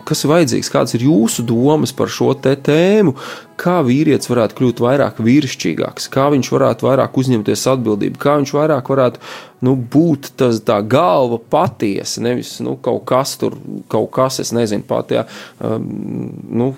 kas 0.07 0.23
ir 0.23 0.33
vajadzīgs, 0.33 0.71
kādas 0.73 0.97
ir 0.97 1.07
jūsu 1.07 1.45
domas 1.47 1.95
par 1.95 2.11
šo 2.11 2.33
te 2.37 2.53
tēmu, 2.67 3.15
kā 3.59 3.79
vīrietis 3.85 4.29
varētu 4.31 4.57
kļūt 4.57 4.81
vairāk 4.83 5.21
vīrišķīgāks, 5.23 6.09
kā 6.13 6.27
viņš 6.33 6.49
varētu 6.53 6.87
vairāk 6.87 7.17
uzņemties 7.21 7.65
atbildību, 7.73 8.21
kā 8.21 8.37
viņš 8.39 8.53
vairāk 8.57 8.91
varētu 8.93 9.23
nu, 9.65 9.75
būt 9.75 10.31
tas 10.39 10.61
tā 10.65 10.79
galva 10.85 11.39
patiesa, 11.41 12.21
nevis 12.25 12.57
nu, 12.65 12.77
kaut 12.81 13.05
kas 13.09 13.35
tur, 13.41 13.57
kaut 13.91 14.11
kas, 14.15 14.41
es 14.43 14.53
nezinu, 14.55 14.85
pat, 14.87 15.13
jā, 15.17 15.25
um, 15.65 15.87
nu, 16.61 16.71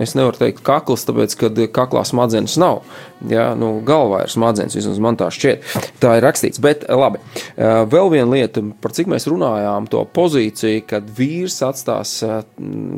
Es 0.00 0.14
nevaru 0.16 0.38
teikt, 0.40 0.62
kakls, 0.64 1.04
tāpēc, 1.08 1.36
ka 1.40 1.50
kaklā 1.76 2.04
smadzenes 2.08 2.56
nav. 2.60 2.82
Jā, 3.28 3.50
nu, 3.58 3.74
galvā 3.86 4.24
ir 4.24 4.32
smadzenes, 4.32 4.76
vismaz 4.78 5.00
man 5.02 5.18
tā 5.20 5.28
šķiet. 5.34 5.66
Tā 6.00 6.16
ir 6.16 6.24
rakstīts. 6.24 6.62
Bet, 6.64 6.86
labi, 6.88 7.20
uh, 7.20 7.82
vēl 7.90 8.12
viena 8.14 8.28
lieta, 8.32 8.64
par 8.80 8.96
cik 8.96 9.10
mēs 9.12 9.28
runājām, 9.30 9.90
to 9.92 10.06
pozīciju, 10.16 10.86
kad 10.88 11.10
vīrs 11.16 11.60
atstās, 11.66 12.18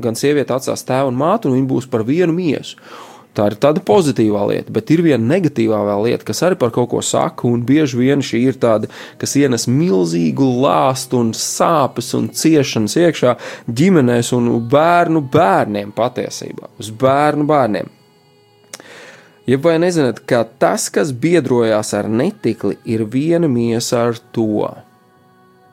gan 0.03 0.19
sieviete 0.19 0.55
atstās 0.55 0.87
tēvu 0.87 1.11
un 1.11 1.19
mātu, 1.19 1.51
un 1.51 1.59
viņi 1.59 1.71
būs 1.75 1.91
par 1.91 2.07
vienu 2.07 2.35
miesu. 2.37 2.79
Tā 3.33 3.47
ir 3.49 3.55
tāda 3.57 3.81
pozitīvā 3.81 4.43
lieta, 4.51 4.73
bet 4.77 4.91
ir 4.93 5.01
viena 5.07 5.25
negatīvā 5.31 5.79
lieta, 6.05 6.27
kas 6.29 6.43
arī 6.45 6.59
par 6.61 6.73
kaut 6.75 6.91
ko 6.91 7.01
saka, 7.01 7.47
un 7.49 7.63
bieži 7.65 7.97
vien 7.97 8.21
šī 8.21 8.43
ir 8.51 8.59
tāda, 8.61 8.91
kas 9.21 9.33
ienes 9.41 9.65
milzīgu 9.73 10.49
lāstu 10.61 11.23
un 11.23 11.31
sāpes 11.37 12.13
un 12.19 12.29
ciešanas 12.29 12.99
iekšā 13.01 13.33
ģimenēs 13.73 14.35
un 14.37 14.51
bērnu 14.69 15.25
bērniem 15.33 15.95
patiesībā, 15.97 16.69
uz 16.77 16.91
bērnu 17.01 17.49
bērniem. 17.49 17.89
Ja 19.49 19.57
vai 19.59 19.79
nezināt, 19.81 20.21
ka 20.29 20.45
tas, 20.61 20.91
kas 20.93 21.11
biedrojās 21.17 21.95
ar 21.99 22.11
netikli, 22.13 22.77
ir 22.85 23.07
viena 23.11 23.49
miesa 23.51 24.11
ar 24.11 24.21
to? 24.37 24.69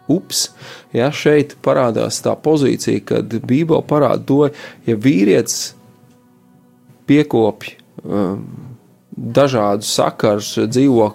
Ups, 0.09 0.47
ja 0.95 1.11
šeit 1.13 1.53
parādās 1.61 2.17
tā 2.25 2.33
pozīcija, 2.39 3.03
kad 3.11 3.35
Bībele 3.43 3.83
parāda 3.85 4.23
to, 4.25 4.39
ja 4.87 4.95
vīrietis 4.97 5.75
piekopj 7.09 7.73
um, 8.03 8.43
dažādus 9.19 9.91
sakars, 9.97 10.53
dzīvo 10.69 11.09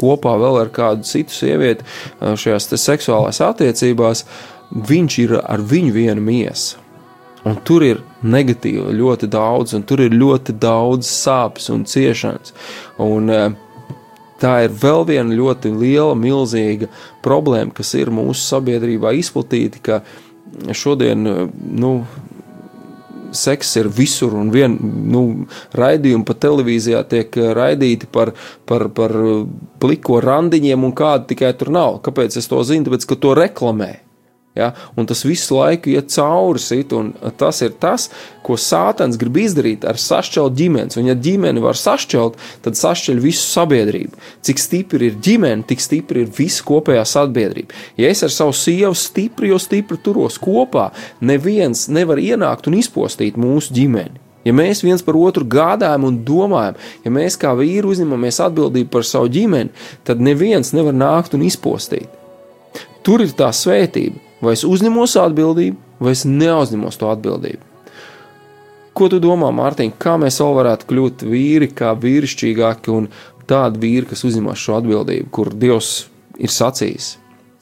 kopā 0.00 0.36
vēl 0.40 0.60
ar 0.62 0.70
kādu 0.74 1.06
citu 1.08 1.34
sievieti 1.36 1.84
uh, 1.84 2.36
šajās 2.38 2.70
seksuālās 2.80 3.42
attiecībās, 3.44 4.24
viņš 4.70 5.18
ir 5.24 5.40
ar 5.42 5.64
viņu 5.72 5.96
vienu 5.96 6.24
miesu. 6.24 6.78
Un 7.48 7.56
tur 7.64 7.82
ir 7.86 8.02
negatīva 8.20 8.92
ļoti 8.92 9.28
daudz, 9.32 9.72
un 9.76 9.84
tur 9.88 10.02
ir 10.04 10.12
ļoti 10.12 10.52
daudz 10.60 11.08
sāpes 11.08 11.70
un 11.72 11.86
ciešanas. 11.88 12.52
Un, 13.00 13.30
uh, 13.32 13.94
tā 14.40 14.56
ir 14.66 14.74
vēl 14.82 15.06
viena 15.08 15.36
ļoti 15.36 15.72
liela, 15.72 16.16
milzīga 16.16 16.90
problēma, 17.24 17.74
kas 17.76 17.94
ir 17.98 18.12
mūsu 18.14 18.40
sabiedrībā 18.44 19.12
izplatīta, 19.18 19.80
ka 19.84 20.74
šodien 20.76 21.28
uh, 21.28 21.46
nu, 21.80 21.94
seks 23.36 23.76
ir 23.80 23.88
visur, 23.94 24.34
un 24.38 24.52
vien, 24.54 24.76
nu, 24.80 25.24
raidījumi 25.76 26.26
pa 26.28 26.36
televīzijā 26.46 27.02
tiek 27.10 27.40
eh, 27.40 27.50
raidīti 27.56 28.10
par, 28.10 28.34
par, 28.68 28.88
par 28.96 29.16
pliko 29.82 30.20
randiņiem, 30.24 30.86
un 30.86 30.94
kāda 30.96 31.30
tikai 31.32 31.54
tur 31.58 31.72
nav. 31.74 32.00
Kāpēc 32.06 32.38
es 32.40 32.50
to 32.50 32.62
zinu? 32.66 32.88
Tāpēc, 32.88 33.08
ka 33.08 33.18
to 33.20 33.34
reklamē. 33.38 33.92
Ja? 34.54 34.72
Un 34.96 35.06
tas 35.06 35.22
visu 35.24 35.54
laiku 35.54 35.92
iet 35.92 36.10
cauri 36.10 36.58
sit, 36.58 36.92
un 36.92 37.12
tas 37.38 37.60
ir 37.62 37.76
tas, 37.78 38.08
ko 38.42 38.56
Sātans 38.58 39.18
grib 39.20 39.36
izdarīt 39.38 39.84
ar 39.86 39.98
sašķelt 40.00 40.56
ģimenes. 40.58 40.98
Un, 40.98 41.10
ja 41.10 41.14
ģimeni 41.14 41.62
var 41.62 41.78
sašķelt, 41.78 42.38
tad 42.64 42.78
sašķeļ 42.78 43.20
visu 43.22 43.44
sabiedrību. 43.46 44.18
Cik 44.46 44.62
stipri 44.62 45.10
ir 45.10 45.20
ģimene, 45.22 45.62
tik 45.68 45.82
stipri 45.84 46.24
ir 46.24 46.32
visa 46.34 46.64
kopējā 46.66 47.04
sabiedrība. 47.06 47.76
Ja 48.00 48.10
es 48.10 48.24
ar 48.26 48.34
savu 48.34 48.56
sievu 48.56 48.96
stipri, 48.98 49.52
jo 49.52 49.60
stipri 49.62 50.00
turos 50.02 50.40
kopā, 50.42 50.88
neviens 51.22 51.86
nevar 51.92 52.18
ienākt 52.18 52.66
un 52.66 52.78
izpostīt 52.80 53.38
mūsu 53.38 53.76
ģimeni. 53.76 54.18
Ja 54.42 54.54
mēs 54.56 54.80
viens 54.80 55.04
par 55.04 55.18
otru 55.20 55.44
gādājam 55.44 56.06
un 56.08 56.16
domājam, 56.24 56.78
ja 57.04 57.12
mēs 57.12 57.36
kā 57.38 57.52
vīri 57.58 57.84
uzņemamies 57.92 58.40
atbildību 58.46 58.88
par 58.90 59.04
savu 59.04 59.28
ģimeni, 59.30 59.70
tad 60.08 60.24
neviens 60.24 60.72
nevar 60.72 60.96
nākt 60.96 61.36
un 61.36 61.44
izpostīt. 61.44 62.08
Tur 63.04 63.20
ir 63.20 63.36
tā 63.36 63.52
svētība 63.52 64.29
Vai 64.40 64.54
es 64.56 64.64
uzņemos 64.64 65.16
atbildību, 65.20 65.76
vai 66.00 66.14
es 66.16 66.24
neuzņemos 66.28 66.96
to 67.00 67.10
atbildību? 67.12 67.66
Ko 68.96 69.08
tu 69.12 69.20
domā, 69.22 69.52
Mārtiņ, 69.54 69.94
kā 70.00 70.16
mēs 70.20 70.40
vēl 70.42 70.56
varētu 70.58 70.88
kļūt 70.90 71.24
vīri, 71.28 71.70
kā 71.76 71.92
vīrišķīgāki 72.00 72.92
un 72.92 73.08
tādi 73.50 73.82
vīri, 73.82 74.08
kas 74.10 74.24
uzņemas 74.26 74.60
šo 74.60 74.78
atbildību, 74.80 75.28
kur 75.34 75.52
Dievs 75.54 75.92
ir 76.40 76.52
sacījis? 76.52 77.14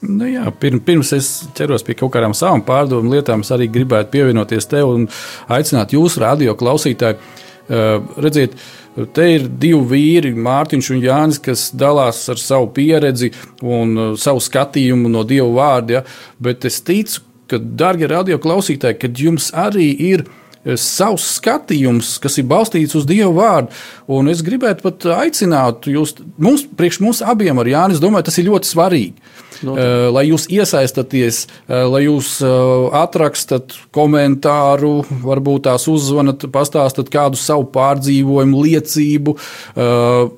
Nu 0.07 0.29
jā, 0.29 0.45
pirms, 0.55 1.11
es 1.17 1.29
ķeros 1.57 1.83
pie 1.83 1.97
kaut 1.99 2.13
kādām 2.13 2.33
savām 2.37 2.63
pārdomu 2.63 3.11
lietām, 3.11 3.43
es 3.43 3.51
arī 3.51 3.67
gribētu 3.71 4.13
pievienoties 4.13 4.69
tev 4.71 4.93
un 4.93 5.07
aicināt 5.51 5.95
jūsu 5.95 6.23
radio 6.23 6.55
klausītāju. 6.59 7.19
Uh, 7.69 7.99
redziet, 8.17 8.55
te 9.13 9.25
ir 9.35 9.47
divi 9.61 9.79
vīri, 9.93 10.33
Mārtiņš 10.35 10.91
un 10.95 11.01
Jānis, 11.03 11.39
kas 11.43 11.69
dalās 11.77 12.21
ar 12.31 12.41
savu 12.41 12.69
pieredzi 12.75 13.31
un 13.61 13.95
uh, 13.95 14.11
savu 14.19 14.41
skatījumu 14.43 15.11
no 15.11 15.23
Dieva 15.27 15.49
vārda. 15.55 15.99
Ja? 15.99 16.03
Bet 16.41 16.67
es 16.69 16.81
ticu, 16.85 17.23
ka, 17.49 17.59
darbie 17.59 18.09
radioklausītāji, 18.11 18.99
kad 19.01 19.23
jums 19.23 19.51
arī 19.57 19.89
ir 20.09 20.25
uh, 20.25 20.75
savs 20.79 21.27
skatījums, 21.37 22.17
kas 22.23 22.39
ir 22.41 22.49
balstīts 22.49 22.97
uz 22.99 23.07
Dieva 23.09 23.31
vārdu. 23.35 23.83
Un 24.19 24.31
es 24.31 24.43
gribētu 24.45 24.85
pat 24.87 25.09
aicināt 25.19 25.89
jūs, 25.89 26.17
mums, 26.37 26.65
priekš 26.79 27.03
mums 27.05 27.23
abiem 27.25 27.61
ar 27.61 27.69
Jānis, 27.69 28.01
domāju, 28.03 28.29
tas 28.29 28.41
ir 28.41 28.49
ļoti 28.51 28.73
svarīgi. 28.73 29.29
Noteikti. 29.63 29.89
Eh, 29.89 30.07
lai 30.13 30.23
jūs 30.29 30.47
iesaistaties, 30.51 31.41
eh, 31.67 31.83
lai 31.83 32.03
jūs 32.05 32.31
eh, 32.45 32.97
atrakstat 32.99 33.75
komentāru, 33.95 35.03
varbūt 35.23 35.67
tās 35.67 35.87
uzzvanat, 35.91 36.45
pastāstat 36.53 37.11
kādu 37.11 37.39
savu 37.39 37.67
pārdzīvojumu, 37.73 38.63
liecību, 38.69 39.35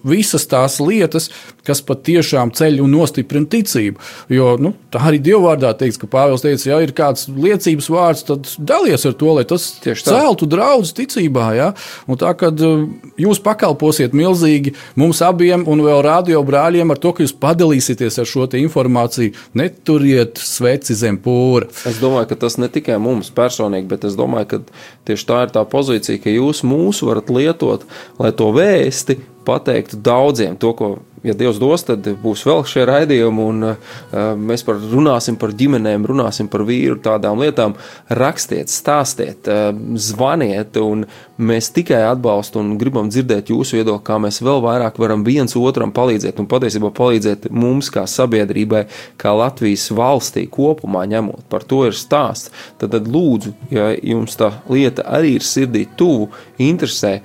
visas 0.08 0.46
tās 0.50 0.78
lietas, 0.82 1.30
kas 1.66 1.82
patiešām 1.86 2.52
ceļ 2.56 2.80
un 2.84 2.94
nostiprina 2.96 3.48
ticību. 3.50 4.00
Jo 4.34 4.56
nu, 4.62 4.74
tā 4.94 5.02
arī 5.10 5.20
Dievvvārdā 5.24 5.74
teikts, 5.78 6.00
ka 6.02 6.10
Pāvils 6.10 6.44
teica, 6.46 6.66
ja 6.70 6.80
ir 6.84 6.94
kāds 6.98 7.28
liecības 7.30 7.90
vārds, 7.92 8.26
tad 8.28 8.50
dalies 8.58 9.06
ar 9.06 9.16
to, 9.20 9.34
lai 9.38 9.46
tas 9.50 9.68
celtu 9.82 10.48
draudz 10.50 10.94
ticībā. 10.98 11.48
Ja? 11.58 11.70
Un 12.08 12.20
tā 12.22 12.34
kā 12.38 12.52
jūs 13.22 13.42
pakalposiet 13.44 14.16
milzīgi 14.18 14.76
mums 15.00 15.22
abiem 15.26 15.68
un 15.70 15.84
vēl 15.86 16.02
radio 16.06 16.42
brāļiem 16.46 16.94
ar 16.94 17.02
to, 17.02 17.14
ka 17.16 17.26
jūs 17.26 17.36
padalīsieties 17.38 18.20
ar 18.22 18.30
šo 18.30 18.48
informāciju 18.58 19.11
situāciju, 19.12 19.36
neturiet 19.54 20.38
sveci 20.38 20.96
zem 20.96 21.18
pūra. 21.22 21.68
Es 21.88 22.00
domāju, 22.02 22.30
ka 22.30 22.36
tas 22.36 22.58
ne 22.58 22.70
tikai 22.72 23.00
mums 23.00 23.32
personīgi, 23.32 23.88
bet 23.88 24.06
es 24.06 24.16
domāju, 24.16 24.48
ka 24.48 24.60
tieši 25.06 25.28
tā 25.28 25.44
ir 25.46 25.54
tā 25.56 25.66
pozīcija, 25.66 26.22
ka 26.22 26.30
jūs 26.30 26.64
mūs 26.64 27.04
varat 27.04 27.30
lietot, 27.30 27.86
lai 28.20 28.32
to 28.32 28.52
vēsti 28.52 29.20
pateiktu 29.46 29.98
daudziem 29.98 30.58
to, 30.58 30.74
ko 30.74 31.00
ja 31.24 31.36
Dievs 31.38 31.60
dos, 31.62 31.84
tad 31.86 32.08
būs 32.22 32.44
vēl 32.48 32.64
šie 32.68 32.86
raidījumi, 32.90 33.46
un 33.52 33.68
uh, 33.72 33.90
mēs 34.38 34.66
par, 34.68 34.80
runāsim 34.92 35.38
par 35.42 35.54
ģimenēm, 35.58 36.06
runāsim 36.10 36.50
par 36.52 36.66
vīru, 36.68 36.98
tādām 37.04 37.42
lietām. 37.42 37.76
Rakstiet, 38.10 38.72
stāstiet, 38.74 39.50
uh, 39.50 39.70
zvaniet, 40.02 40.78
un 40.82 41.06
mēs 41.42 41.72
tikai 41.76 42.02
atbalstam 42.10 42.64
un 42.66 42.78
gribam 42.82 43.10
dzirdēt 43.12 43.52
jūsu 43.54 43.80
viedokli, 43.80 44.06
kā 44.08 44.18
mēs 44.22 44.42
vēl 44.46 44.62
vairāk 44.66 45.00
varam 45.02 45.26
viens 45.26 45.56
otram 45.58 45.94
palīdzēt, 45.96 46.42
un 46.42 46.50
patiesībā 46.50 46.92
palīdzēt 46.98 47.50
mums 47.54 47.92
kā 47.94 48.06
sabiedrībai, 48.10 48.86
kā 49.22 49.34
Latvijas 49.38 49.88
valstī 49.96 50.48
kopumā 50.52 51.06
ņemot. 51.12 51.46
Par 51.52 51.66
to 51.68 51.84
ir 51.90 51.98
stāsts. 51.98 52.52
Tad, 52.82 52.92
tad 52.96 53.08
lūdzu, 53.12 53.54
ja 53.74 53.92
jums 53.96 54.38
tā 54.40 54.52
lieta 54.72 55.06
arī 55.10 55.36
ir 55.38 55.46
sirdī 55.46 55.86
tuvu, 55.98 56.30
interesē, 56.62 57.20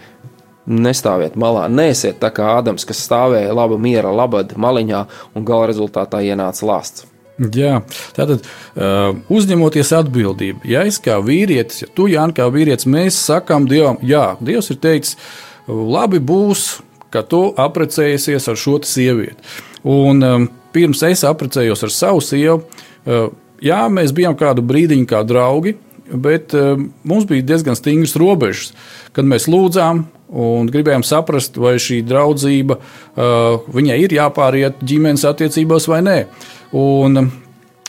Nestāviet 0.66 1.36
malā, 1.38 1.68
nesiet 1.70 2.18
tā 2.18 2.32
kā 2.34 2.48
Ādams, 2.56 2.86
kas 2.88 3.04
stāvēja 3.06 3.54
laba 3.54 3.78
miera 3.78 4.10
labad 4.10 4.56
maliņā 4.58 5.04
un 5.38 5.44
gala 5.46 5.68
rezultātā 5.70 6.24
ienāca 6.26 6.66
lāsts. 6.66 7.06
Jā, 7.36 7.82
tātad 8.16 8.40
uh, 8.40 9.12
uzņemoties 9.28 9.92
atbildību, 9.98 10.64
ja 10.72 10.86
es 10.88 10.96
kā 11.04 11.18
vīrietis, 11.20 11.82
ja 11.82 11.88
tu, 11.92 12.06
Jānis, 12.08 12.38
kā 12.38 12.46
vīrietis, 12.48 12.88
mēs 12.88 13.18
sakām 13.28 13.66
Dievam, 13.68 13.98
jā, 14.00 14.38
Dievs 14.40 14.72
ir 14.72 14.78
teicis, 14.80 15.18
labi 15.68 16.16
būs, 16.16 16.78
ka 17.12 17.20
tu 17.28 17.50
apprecējies 17.60 18.48
ar 18.48 18.56
šo 18.56 18.78
sievieti. 18.88 19.36
Un 19.84 20.24
um, 20.24 20.48
pirms 20.72 21.04
es 21.06 21.26
apprecējos 21.28 21.84
ar 21.84 21.92
savu 21.92 22.24
sievu, 22.24 22.62
uh, 22.64 23.28
jā, 23.60 23.84
mēs 23.92 24.16
bijām 24.16 24.34
kādu 24.40 24.64
brīdiņu 24.64 25.06
kā 25.12 25.20
draugi, 25.28 25.76
bet 26.08 26.56
uh, 26.56 26.80
mums 27.04 27.28
bija 27.28 27.44
diezgan 27.52 27.76
stingras 27.76 28.16
robežas, 28.16 28.72
kad 29.12 29.28
mēs 29.28 29.44
lūdzām, 29.52 30.06
un 30.28 30.70
gribējām 30.72 31.04
saprast, 31.06 31.58
vai 31.60 31.76
šī 31.82 32.00
draudzība 32.06 32.78
viņai 33.72 33.98
ir 34.02 34.14
jāpāriet 34.18 34.80
ģimenes 34.82 35.26
attiecībās 35.28 35.88
vai 35.90 36.00
nē. 36.06 36.20
Un, 36.76 37.28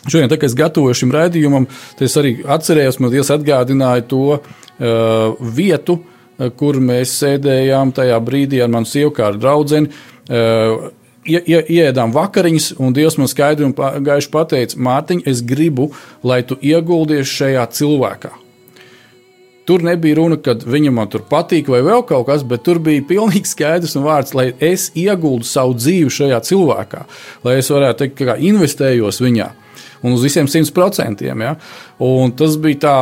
Šodien, 0.07 0.29
kad 0.29 0.43
es 0.47 0.55
gatavoju 0.55 0.95
šim 0.95 1.11
raidījumam, 1.11 1.65
es 1.99 2.13
arī 2.19 2.37
atcerējos, 2.47 3.01
man 3.03 3.11
Dievs 3.11 3.31
atgādināja 3.33 4.05
to 4.07 4.37
uh, 4.37 5.49
vietu, 5.57 5.97
uh, 5.99 6.47
kur 6.55 6.79
mēs 6.79 7.17
sēdējām 7.19 7.91
tajā 7.97 8.21
brīdī 8.23 8.61
ar 8.63 8.71
manu 8.71 8.87
sievu 8.87 9.11
kā 9.17 9.27
ar 9.33 9.41
draugu. 9.41 9.83
Uh, 9.83 10.87
ie, 11.27 11.41
ie, 11.43 11.59
ieēdām 11.79 12.15
vakariņas, 12.15 12.71
un 12.79 12.95
Dievs 12.95 13.19
man 13.19 13.31
skaidri 13.31 13.67
un 13.67 13.75
gaiši 13.75 14.31
pateica, 14.31 14.79
Mārtiņ, 14.87 15.25
es 15.27 15.43
gribu, 15.43 15.91
lai 16.23 16.39
tu 16.47 16.55
ieguldies 16.63 17.27
šajā 17.27 17.67
cilvēkā. 17.75 18.31
Tur 19.67 19.83
nebija 19.83 20.15
runa, 20.15 20.37
ka 20.39 20.55
viņam 20.63 21.01
tur 21.11 21.25
patīk 21.27 21.67
vai 21.67 21.81
vēl 21.83 22.05
kaut 22.07 22.29
kas, 22.29 22.45
bet 22.47 22.63
tur 22.63 22.79
bija 22.83 23.03
pilnīgi 23.03 23.49
skaidrs 23.49 23.97
un 23.99 24.05
vārds, 24.07 24.31
lai 24.37 24.53
es 24.63 24.89
ieguldu 24.95 25.47
savu 25.47 25.75
dzīvi 25.75 26.13
šajā 26.17 26.39
cilvēkā, 26.47 27.01
lai 27.43 27.57
es 27.59 27.71
varētu 27.73 28.05
teikt, 28.05 28.21
ka 28.21 28.37
investējos 28.47 29.19
viņā 29.25 29.49
un 30.01 30.15
uz 30.15 30.23
visiem 30.23 30.47
simt 30.47 30.73
procentiem. 30.75 31.41
Ja? 31.41 31.55
Un 32.03 32.33
tas 32.37 32.57
bija 32.61 32.81
tā, 32.85 32.95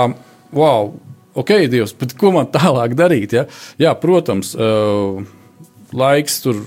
wow, 0.55 0.93
ok, 1.37 1.53
Dievs, 1.71 1.95
bet 1.99 2.15
ko 2.19 2.33
man 2.35 2.49
tālāk 2.53 2.95
darīt? 2.97 3.35
Ja? 3.35 3.45
Jā, 3.81 3.95
protams, 3.99 4.53
uh, 4.57 5.21
laiks 5.95 6.41
tur 6.45 6.63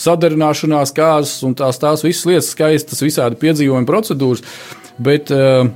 sadarināšanās, 0.00 0.94
kārtas 0.96 1.38
un 1.46 1.56
tās, 1.58 1.80
tās 1.80 2.04
visas 2.06 2.26
lietas, 2.28 2.52
skaistas, 2.54 3.04
visādi 3.04 3.40
piedzīvojumi, 3.40 3.88
procedūras. 3.88 4.44
Bet, 5.00 5.32
uh, 5.34 5.70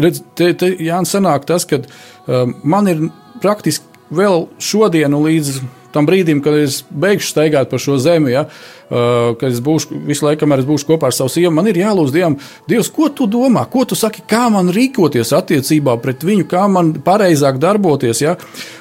redz, 0.00 0.22
te, 0.38 0.52
te 0.58 0.72
Jānis, 0.80 1.12
sanāk 1.14 1.46
tas, 1.48 1.66
ka 1.68 1.82
uh, 1.82 2.50
man 2.62 2.90
ir 2.90 3.06
praktiski 3.42 3.88
vēl 4.12 4.46
šodienu 4.62 5.22
līdz 5.24 5.62
tam 5.92 6.06
brīdim, 6.08 6.40
kad 6.44 6.56
es 6.56 6.80
beigšu 6.88 7.28
staigāt 7.34 7.68
pa 7.70 7.78
šo 7.80 7.98
zemi, 8.00 8.32
ja, 8.32 8.46
uh, 8.46 9.34
kad 9.40 9.52
es 9.52 9.60
būšu 9.64 10.00
visu 10.08 10.26
laiku, 10.26 10.42
kamēr 10.42 10.62
es 10.62 10.68
būšu 10.68 10.88
kopā 10.88 11.10
ar 11.10 11.16
savu 11.16 11.32
sievu, 11.32 11.52
man 11.54 11.68
ir 11.68 11.80
jālūdz 11.82 12.14
Dievam, 12.14 12.38
Dievs, 12.70 12.90
ko 12.94 13.10
tu 13.12 13.28
domā, 13.30 13.66
ko 13.72 13.84
tu 13.88 13.98
saki, 13.98 14.24
kā 14.28 14.46
man 14.52 14.72
rīkoties 14.72 15.34
attiecībā 15.36 15.98
pret 16.02 16.24
viņu, 16.24 16.48
kā 16.48 16.64
man 16.72 16.94
pareizāk 17.04 17.60
darboties. 17.62 18.24
Ja? 18.24 18.36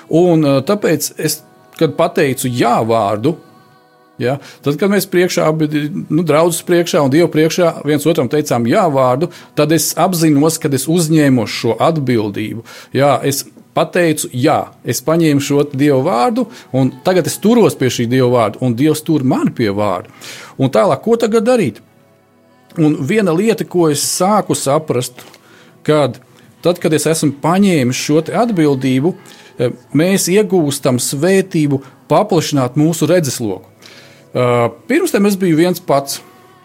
Un 0.08 0.48
uh, 0.48 0.60
tāpēc 0.68 1.14
es, 1.20 1.42
kad 1.80 1.98
pateicu 2.00 2.52
jā 2.52 2.78
vārdu, 2.88 3.36
Ja? 4.22 4.38
Tad, 4.66 4.78
kad 4.82 4.92
mēs 4.94 5.08
priekšā, 5.12 5.48
nu, 6.10 6.26
draudzes 6.28 6.62
priekšā 6.68 7.02
un 7.06 7.14
Dievu 7.14 7.32
priekšā 7.34 7.74
viens 7.88 8.06
otram 8.10 8.30
teicām 8.32 8.68
jā 8.70 8.86
vārdu, 8.94 9.32
tad 9.58 9.74
es 9.76 9.92
apzinos, 10.00 10.60
ka 10.62 10.72
es 10.76 10.88
uzņēmu 10.92 11.48
šo 11.50 11.78
atbildību. 11.82 12.66
Jā, 12.96 13.18
es 13.28 13.44
pateicu, 13.78 14.30
jā, 14.36 14.60
es 14.84 15.02
paņēmu 15.06 15.44
šo 15.44 15.64
Dievu 15.72 16.02
vārdu, 16.08 16.48
un 16.76 16.92
tagad 17.06 17.30
es 17.30 17.40
turos 17.42 17.78
pie 17.80 17.92
šī 17.94 18.08
Dieva 18.12 18.32
vārda, 18.36 18.62
un 18.66 18.76
Dievs 18.78 19.04
tur 19.08 19.24
mani 19.28 19.54
pie 19.56 19.72
vārda. 19.76 20.12
Un 20.60 20.72
tālāk, 20.74 21.04
ko 21.06 21.18
tagad 21.20 21.48
darīt? 21.48 21.82
Un 22.80 22.96
viena 23.08 23.34
lieta, 23.36 23.66
ko 23.68 23.90
es 23.92 24.04
sāku 24.08 24.56
saprast, 24.56 25.24
kad 25.88 26.20
tad, 26.64 26.80
kad 26.80 26.94
es 26.96 27.08
esmu 27.10 27.34
paņēmis 27.44 27.98
šo 27.98 28.22
atbildību, 28.44 29.14
eh, 29.58 29.74
mēs 29.94 30.30
iegūstam 30.32 31.00
svētību 31.02 31.82
paplašināt 32.12 32.78
mūsu 32.80 33.10
redzesloku. 33.10 33.71
Uh, 34.32 34.70
pirms 34.88 35.12
tam 35.12 35.28
es 35.28 35.36
biju 35.40 35.58
viens 35.60 35.82
pats. 35.84 36.22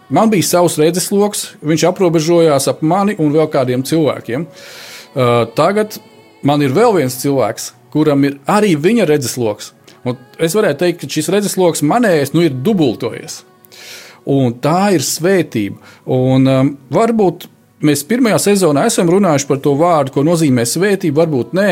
Man 0.09 0.31
bija 0.31 0.47
savs 0.47 0.77
redzesloks, 0.79 1.57
viņš 1.67 1.89
aprobežojās 1.89 2.69
ap 2.71 2.83
mani 2.87 3.17
un 3.19 3.33
vēl 3.35 3.49
kādiem 3.51 3.83
cilvēkiem. 3.87 4.47
Uh, 5.17 5.49
tagad 5.59 5.99
man 6.47 6.63
ir 6.63 6.75
vēl 6.77 6.95
viens 7.01 7.17
cilvēks, 7.19 7.73
kuram 7.91 8.23
ir 8.29 8.39
arī 8.47 8.77
viņa 8.79 9.09
redzesloks. 9.11 9.73
Un 10.07 10.15
es 10.39 10.55
varētu 10.55 10.85
teikt, 10.85 11.03
ka 11.03 11.11
šis 11.11 11.33
redzesloks 11.35 11.83
manējais 11.83 12.31
nu, 12.37 12.45
ir 12.47 12.55
dubultojies. 12.55 13.41
Un 14.31 14.55
tā 14.63 14.93
ir 14.95 15.03
svētība. 15.07 15.81
Un, 16.07 16.47
um, 16.51 16.73
varbūt 16.95 17.49
Mēs 17.85 18.01
pirmajā 18.09 18.39
sezonā 18.41 18.87
esam 18.89 19.11
runājuši 19.13 19.47
par 19.51 19.59
to 19.61 19.75
vārdu, 19.77 20.15
ko 20.15 20.23
nozīmē 20.25 20.63
svētība. 20.65 21.21
Varbūt 21.21 21.51
nē, 21.57 21.67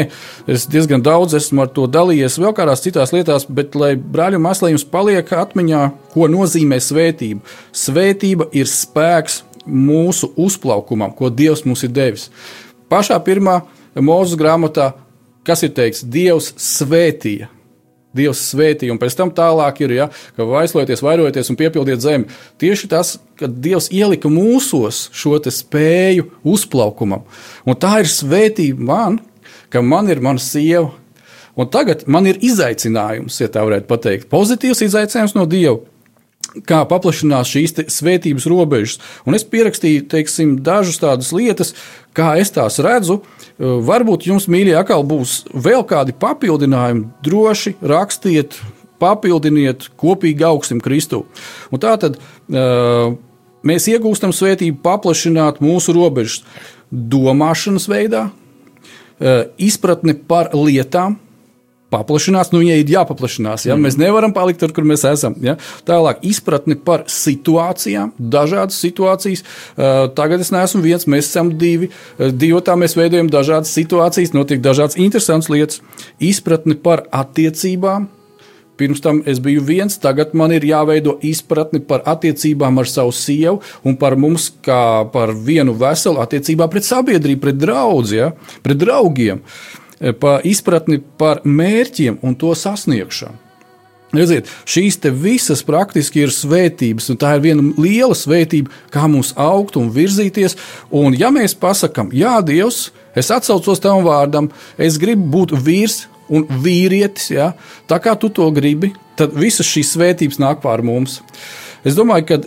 es 0.53 0.67
diezgan 0.69 1.01
daudz 1.01 1.33
esmu 1.39 1.63
ar 1.65 1.71
to 1.73 1.87
dalījies 1.89 2.37
vēl 2.43 2.53
kādās 2.57 2.85
citās 2.85 3.15
lietās, 3.15 3.47
bet 3.49 3.73
lai 3.81 3.95
brāļu 3.97 4.43
māsai 4.45 4.75
jums 4.75 4.85
paliek 4.85 5.33
atmiņā, 5.33 5.87
ko 6.13 6.29
nozīmē 6.29 6.77
svētība. 6.85 7.41
Svētība 7.73 8.51
ir 8.53 8.69
spēks 8.69 9.41
mūsu 9.65 10.35
uzplaukumam, 10.37 11.17
ko 11.17 11.33
Dievs 11.33 11.65
mums 11.65 11.87
ir 11.89 11.97
devis. 11.97 12.29
Pašā 12.93 13.17
pirmā 13.25 13.63
mūža 13.97 14.37
grāmatā, 14.37 14.93
kas 15.49 15.65
ir 15.65 15.73
teikts, 15.73 16.05
Dievs 16.05 16.53
svētīja 16.61 17.49
Dievs 18.17 18.43
svētīja, 18.53 18.95
un 18.95 19.01
pēc 19.03 19.17
tam 19.19 19.33
tālāk 19.35 19.83
ir, 19.85 19.95
ja, 19.99 20.09
ka 20.37 20.47
aizlieties, 20.61 21.03
vairojieties 21.05 21.53
un 21.53 21.61
piepildiet 21.61 22.03
zemi. 22.05 22.29
Tieši 22.63 22.91
tas, 22.93 23.17
ka 23.41 23.51
Dievs 23.51 23.91
ielika 23.95 24.31
mūsos 24.33 25.09
šo 25.15 25.37
spēju 25.43 26.29
uzplaukumam. 26.47 27.25
Un 27.67 27.79
tā 27.79 27.99
ir 28.05 28.11
svētība 28.11 28.91
man, 28.91 29.19
ka 29.73 29.83
man 29.83 30.11
ir 30.13 30.23
mana 30.25 30.43
sieva. 30.43 30.93
Un 31.55 31.69
tagad 31.71 32.07
man 32.11 32.27
ir 32.27 32.41
izaicinājums, 32.43 33.39
ja 33.39 33.51
tā 33.51 33.63
varētu 33.63 33.99
teikt, 34.03 34.31
pozitīvs 34.33 34.83
izaicinājums 34.89 35.37
no 35.39 35.47
Dieva 35.47 35.83
kā 36.69 36.83
paplašinās 36.89 37.51
šīs 37.51 37.75
svētības 37.91 38.47
robežas. 38.51 39.01
Un 39.27 39.35
es 39.35 39.47
pierakstīju 39.49 40.07
teiksim, 40.13 40.59
dažas 40.65 41.01
tādas 41.03 41.33
lietas, 41.35 41.75
kā 42.15 42.35
es 42.41 42.53
tās 42.55 42.79
redzu. 42.85 43.23
Varbūt 43.59 44.27
jums, 44.27 44.49
mīļie, 44.51 44.75
atkal 44.81 45.05
būs 45.07 45.45
vēl 45.55 45.85
kādi 45.87 46.15
papildinājumi. 46.19 47.05
Droši 47.23 47.77
rakstiet, 47.87 48.57
papildiniet, 49.03 49.89
kopīgi 50.01 50.47
augsim 50.47 50.81
Kristu. 50.83 51.23
Un 51.71 51.83
tā 51.83 51.95
tad 52.03 52.19
mēs 52.51 53.87
iegūstam 53.93 54.35
svētību 54.35 54.83
paplašināt 54.83 55.63
mūsu 55.63 55.95
robežas 55.95 56.43
domāšanas 56.91 57.87
veidā, 57.91 58.27
izpratni 59.63 60.17
par 60.19 60.51
lietām, 60.59 61.21
paplašinās, 61.95 62.51
nu 62.53 62.63
viņai 62.63 62.79
ir 62.83 62.93
jāpaplašinās. 62.95 63.67
Ja? 63.69 63.77
Mm. 63.77 63.87
Mēs 63.87 63.99
nevaram 64.01 64.35
palikt 64.37 64.63
tur, 64.63 64.75
kur 64.75 64.87
mēs 64.89 65.07
esam. 65.09 65.37
Ja? 65.45 65.57
Tālāk 65.89 66.25
izpratni 66.27 66.77
par 66.77 67.07
situācijām, 67.11 68.15
dažādas 68.19 68.81
situācijas. 68.83 69.45
Uh, 69.75 70.09
tagad 70.17 70.43
es 70.45 70.53
neesmu 70.55 70.83
viens, 70.85 71.07
mēs 71.11 71.31
esam 71.31 71.55
divi. 71.61 71.91
Uh, 72.19 72.33
divotā 72.35 72.77
mēs 72.81 72.97
veidojam 72.99 73.31
dažādas 73.33 73.73
situācijas, 73.77 74.35
notiek 74.37 74.63
dažādas 74.65 74.99
interesantas 75.01 75.53
lietas. 75.53 75.81
Izpratni 76.23 76.77
par 76.79 77.07
attiecībām. 77.15 78.11
Pirms 78.75 78.99
tam 78.99 79.21
es 79.31 79.39
biju 79.39 79.63
viens, 79.63 79.95
tagad 80.03 80.33
man 80.35 80.51
ir 80.51 80.65
jāveido 80.67 81.13
izpratne 81.23 81.79
par 81.87 82.03
attiecībām 82.11 82.81
ar 82.83 82.89
savu 82.91 83.13
sievu 83.15 83.61
un 83.87 83.95
par 84.01 84.17
mums, 84.19 84.49
kā 84.67 85.07
par 85.15 85.31
vienu 85.47 85.77
veselu 85.79 86.19
attiecībā 86.25 86.67
pret 86.73 86.89
sabiedrību, 86.89 87.43
pret 87.45 87.61
draugiem, 87.63 88.19
ja? 88.19 88.59
pret 88.67 88.83
draugiem. 88.83 89.39
Uh, 89.39 89.84
pa 90.21 90.39
izpratni 90.45 91.01
par 91.19 91.41
mērķiem 91.45 92.21
un 92.23 92.37
to 92.39 92.53
sasniegšanu. 92.59 93.41
Redziet, 94.15 94.47
šīs 94.69 95.01
visas 95.11 95.65
praktiski 95.67 96.23
ir 96.23 96.31
svētības, 96.31 97.09
un 97.11 97.19
tā 97.19 97.35
ir 97.35 97.43
viena 97.43 97.65
liela 97.81 98.15
svētība, 98.15 98.71
kā 98.95 99.09
mums 99.11 99.33
augt 99.35 99.77
un 99.81 99.91
virzīties. 99.91 100.55
Un, 100.95 101.17
ja 101.19 101.33
mēs 101.35 101.57
pasakām, 101.59 102.13
Jā, 102.15 102.39
Dievs, 102.47 102.93
es 103.15 103.31
atsaucos 103.35 103.83
tavam 103.83 104.05
vārdam, 104.07 104.51
es 104.79 105.01
gribu 105.03 105.27
būt 105.35 105.57
vīrs 105.59 106.05
un 106.31 106.47
vīrietis, 106.47 107.33
ja, 107.35 107.53
tā 107.91 107.99
kā 107.99 108.15
tu 108.15 108.31
to 108.31 108.47
gribi, 108.55 108.93
tad 109.19 109.35
visas 109.35 109.67
šīs 109.67 109.97
svētības 109.97 110.39
nāk 110.39 110.63
pār 110.63 110.85
mums. 110.87 111.21
Es 111.85 111.99
domāju, 111.99 112.29
ka 112.29 112.41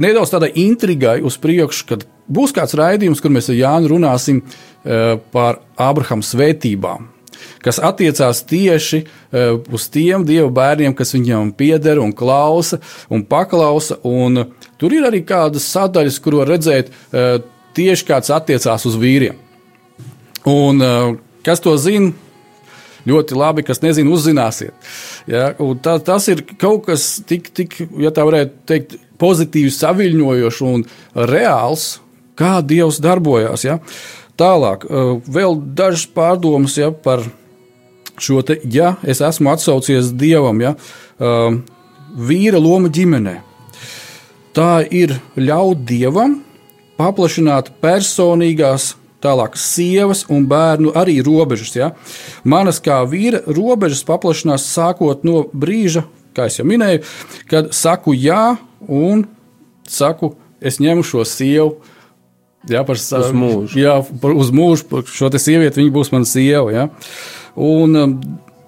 nedaudz 0.00 0.32
tādai 0.32 0.54
intrigai 0.64 1.20
uz 1.22 1.36
priekšu, 1.40 1.86
kad 1.90 2.06
būs 2.26 2.54
kāds 2.56 2.76
raidījums, 2.78 3.20
kur 3.22 3.32
mēs 3.34 3.50
ar 3.52 3.60
Jānu 3.60 3.92
runāsim 3.92 4.40
par 5.32 5.62
Abrahama 5.80 6.26
svētībām 6.26 7.10
kas 7.64 7.80
attiecās 7.82 8.42
tieši 8.48 9.02
uh, 9.04 9.60
uz 9.72 9.88
tiem 9.92 10.24
dievu 10.26 10.50
bērniem, 10.54 10.94
kas 10.96 11.14
viņam 11.16 11.52
pieder 11.56 12.00
un 12.02 12.12
klausa 12.16 12.80
un 13.12 13.24
paklausa. 13.28 13.98
Un 14.04 14.44
tur 14.80 14.94
ir 14.96 15.06
arī 15.08 15.24
kādas 15.26 15.66
sadaļas, 15.72 16.20
kur 16.24 16.40
var 16.42 16.52
redzēt 16.54 16.90
uh, 16.92 17.38
tieši 17.76 18.08
kāds 18.10 18.32
attiecās 18.34 18.86
uz 18.88 18.98
vīriem. 19.00 19.40
Un 20.50 20.84
uh, 20.84 21.16
kas 21.46 21.64
to 21.64 21.76
zina? 21.80 22.12
Ļoti 23.04 23.36
labi, 23.36 23.60
kas 23.68 23.82
nezina, 23.82 24.08
uzzināsiet. 24.16 24.72
Ja, 25.28 25.50
tā, 25.84 25.98
tas 26.00 26.24
ir 26.32 26.40
kaut 26.56 26.86
kas 26.86 27.18
tik, 27.28 27.50
tik, 27.52 27.76
ja 28.00 28.08
tā 28.16 28.24
varētu 28.24 28.62
teikt, 28.64 28.94
pozitīvi 29.20 29.68
saviņojošs 29.76 30.62
un 30.64 30.86
reāls, 31.28 31.98
kā 32.40 32.54
Dievs 32.64 33.02
darbojās. 33.04 33.66
Ja. 33.68 33.76
Tālāk, 34.40 34.86
vēl 35.30 35.60
dažas 35.78 36.08
pārdomas 36.10 36.74
ja, 36.80 36.90
par 36.90 37.22
šo 38.18 38.42
te, 38.46 38.58
ja 38.70 38.96
es 39.06 39.20
esmu 39.22 39.52
atsaucies 39.52 40.10
dievam, 40.18 40.60
ja, 40.62 40.74
uh, 40.74 41.54
vīra 42.14 42.58
loma 42.62 42.90
ģimenē. 42.90 43.38
Tā 44.54 44.84
ir 44.94 45.16
ļaut 45.34 45.82
dievam 45.86 46.38
paplašināt 46.98 47.72
personīgās, 47.82 48.92
tālāk 49.24 49.56
sievas 49.58 50.22
un 50.30 50.44
bērnu 50.46 50.92
arī 50.94 51.16
robežas. 51.26 51.72
Ja. 51.74 51.90
Manas 52.44 52.78
kā 52.84 53.00
vīra 53.08 53.40
robežas 53.46 54.04
paplašinās 54.06 54.68
sākot 54.68 55.24
no 55.26 55.46
brīža, 55.50 56.04
kā 56.36 56.46
jau 56.52 56.66
minēju, 56.68 57.02
kad 57.50 57.72
saku 57.74 58.14
jā 58.14 58.56
un 58.86 59.24
saku, 59.88 60.34
es 60.60 60.78
ņemu 60.82 61.02
šo 61.06 61.24
sievu. 61.26 61.93
Jā, 62.70 62.80
par, 62.88 62.96
uz 62.96 63.32
mūžu. 63.36 63.76
Jā, 63.76 63.98
par, 64.22 64.32
uz 64.40 64.50
mūžu, 64.54 64.86
par 64.88 65.08
šo 65.08 65.28
sievieti, 65.36 65.82
viņa 65.82 65.92
būs 65.92 66.12
mana 66.14 66.28
sieva. 66.28 66.70
Ja. 66.72 66.84
Uh, 66.88 67.44
Un 67.54 67.94
um, 67.94 68.14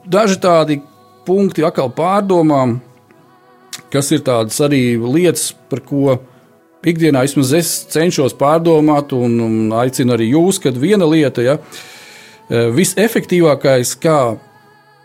daži 0.06 0.38
tādi 0.38 0.78
punkti 1.26 1.64
atkal 1.66 1.90
pārdomām, 1.94 2.78
kas 3.90 4.12
ir 4.14 4.22
tādas 4.26 4.60
arī 4.62 4.94
lietas, 5.00 5.50
par 5.70 5.82
ko 5.82 6.20
ikdienā 6.86 7.24
vismaz 7.26 7.50
es 7.58 7.72
cenšos 7.90 8.36
pārdomāt, 8.38 9.10
un, 9.16 9.40
un 9.42 9.56
aicinu 9.74 10.14
arī 10.14 10.30
jūs, 10.30 10.60
kad 10.62 10.78
viena 10.78 11.08
lieta, 11.10 11.42
ja, 11.42 11.56
e, 11.58 12.68
visefektīvākais, 12.76 13.96
kā 13.98 14.36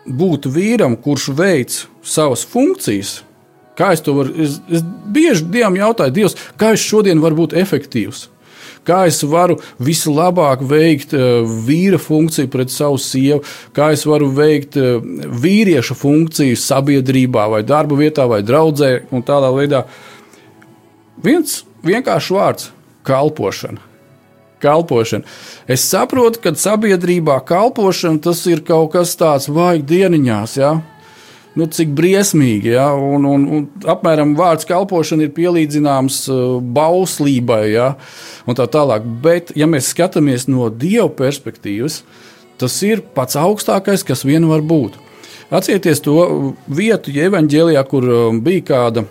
būt 0.05 0.45
vīram, 0.53 0.93
kurš 1.01 1.31
veic 1.33 1.79
savas 2.05 2.45
funkcijas, 2.45 3.15
kā 3.79 3.95
es 3.95 4.05
to 4.05 4.13
varu, 4.19 4.35
es, 4.45 4.59
es 4.69 4.85
bieži 4.85 5.47
Dievam 5.49 5.79
jautāju, 5.79 6.13
Dievs, 6.19 6.37
kā 6.53 6.75
es 6.77 6.85
šodien 6.85 7.23
varu 7.23 7.41
būt 7.41 7.57
efektīvs? 7.57 8.27
Kā 8.87 9.03
es 9.09 9.21
varu 9.27 9.57
vislabāk 9.81 10.63
veikt 10.67 11.13
uh, 11.17 11.41
vīra 11.67 11.99
funkciju 12.01 12.49
pret 12.51 12.73
savu 12.73 12.99
sievu, 13.01 13.41
kā 13.75 13.91
es 13.95 14.05
varu 14.09 14.31
veikt 14.35 14.77
uh, 14.79 14.97
vīrieša 15.43 15.97
funkciju 15.97 16.57
sabiedrībā, 16.57 17.47
vai 17.51 17.61
darba 17.67 17.99
vietā, 17.99 18.27
vai 18.29 18.41
draudzē, 18.45 18.93
un 19.11 19.25
tādā 19.27 19.51
veidā. 19.55 19.85
Viens 21.21 21.61
vienkāršs 21.85 22.33
vārds- 22.33 22.69
kalpošana. 23.09 23.81
Kalpošana. 24.61 25.25
Es 25.67 25.81
saprotu, 25.81 26.41
ka 26.41 26.51
sabiedrībā 26.53 27.39
kalpošana 27.45 28.21
tas 28.21 28.45
ir 28.45 28.61
kaut 28.61 28.91
kas 28.93 29.15
tāds 29.17 29.49
vajag 29.49 29.85
dieniņās. 29.89 30.57
Ja? 30.57 30.81
Nu, 31.59 31.67
cik 31.67 31.93
briesmīgi. 31.97 32.73
Ja? 32.75 32.89
Un, 32.95 33.27
un, 33.27 33.45
un 33.57 33.67
apmēram 33.91 34.33
vārds 34.39 34.67
kalpošana 34.69 35.27
ir 35.27 35.35
pielīdzināms 35.35 36.23
uh, 36.31 36.57
bauslībai, 36.61 37.63
ja? 37.73 37.93
un 38.47 38.57
tā 38.57 38.67
tālāk. 38.71 39.07
Bet, 39.23 39.55
ja 39.59 39.69
mēs 39.69 39.91
skatāmies 39.93 40.47
no 40.51 40.69
dieva 40.69 41.09
perspektīvas, 41.21 42.01
tas 42.61 42.75
ir 42.85 43.03
pats 43.15 43.39
augstākais, 43.39 44.05
kas 44.07 44.25
vien 44.27 44.45
var 44.49 44.63
būt. 44.65 44.99
Atcerieties 45.51 45.99
to 46.05 46.15
vietu, 46.71 47.11
ja 47.11 47.27
evanģēlijā, 47.27 47.81
kur 47.91 48.05
um, 48.07 48.37
bija 48.43 48.63
kāda 48.69 49.03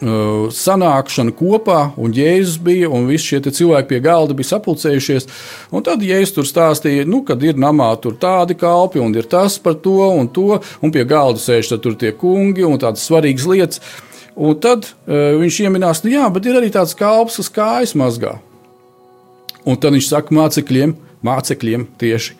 sanākšana 0.00 1.34
kopā, 1.36 1.80
un 2.00 2.14
Jēzus 2.16 2.56
bija, 2.64 2.88
un 2.88 3.08
visi 3.10 3.34
šie 3.34 3.40
cilvēki 3.44 3.88
pie 3.90 4.00
galda 4.04 4.36
bija 4.36 4.54
sapulcējušies. 4.54 5.28
Tad 5.84 6.04
Jēzus 6.04 6.34
tur 6.36 6.48
stāstīja, 6.48 7.04
nu, 7.08 7.20
kad 7.28 7.42
ir 7.44 7.60
namā 7.60 7.90
tur 8.00 8.16
tādi 8.20 8.56
kalpi, 8.56 9.00
un 9.02 9.12
ir 9.14 9.28
tas 9.28 9.58
par 9.60 9.76
to 9.76 9.98
un 10.08 10.28
to, 10.32 10.60
un 10.80 10.94
pie 10.94 11.04
galda 11.04 11.42
sēž 11.42 11.74
tur 11.82 11.98
tie 12.00 12.14
kungi 12.16 12.64
un 12.64 12.80
tādas 12.80 13.04
svarīgas 13.04 13.48
lietas. 13.50 13.84
Un 14.40 14.56
tad 14.56 14.86
uh, 14.88 15.36
viņš 15.36 15.60
ieminās, 15.66 16.04
nu 16.04 16.14
jā, 16.14 16.24
bet 16.32 16.46
ir 16.48 16.56
arī 16.56 16.70
tāds 16.72 16.94
kalps, 16.96 17.36
kas 17.42 17.52
kājas 17.52 17.96
mazgā. 17.98 18.38
Un 19.68 19.76
tad 19.76 19.92
viņš 19.92 20.06
saka 20.08 20.32
mācekļiem, 20.32 20.94
mācekļiem 21.26 21.88
tieši, 22.00 22.38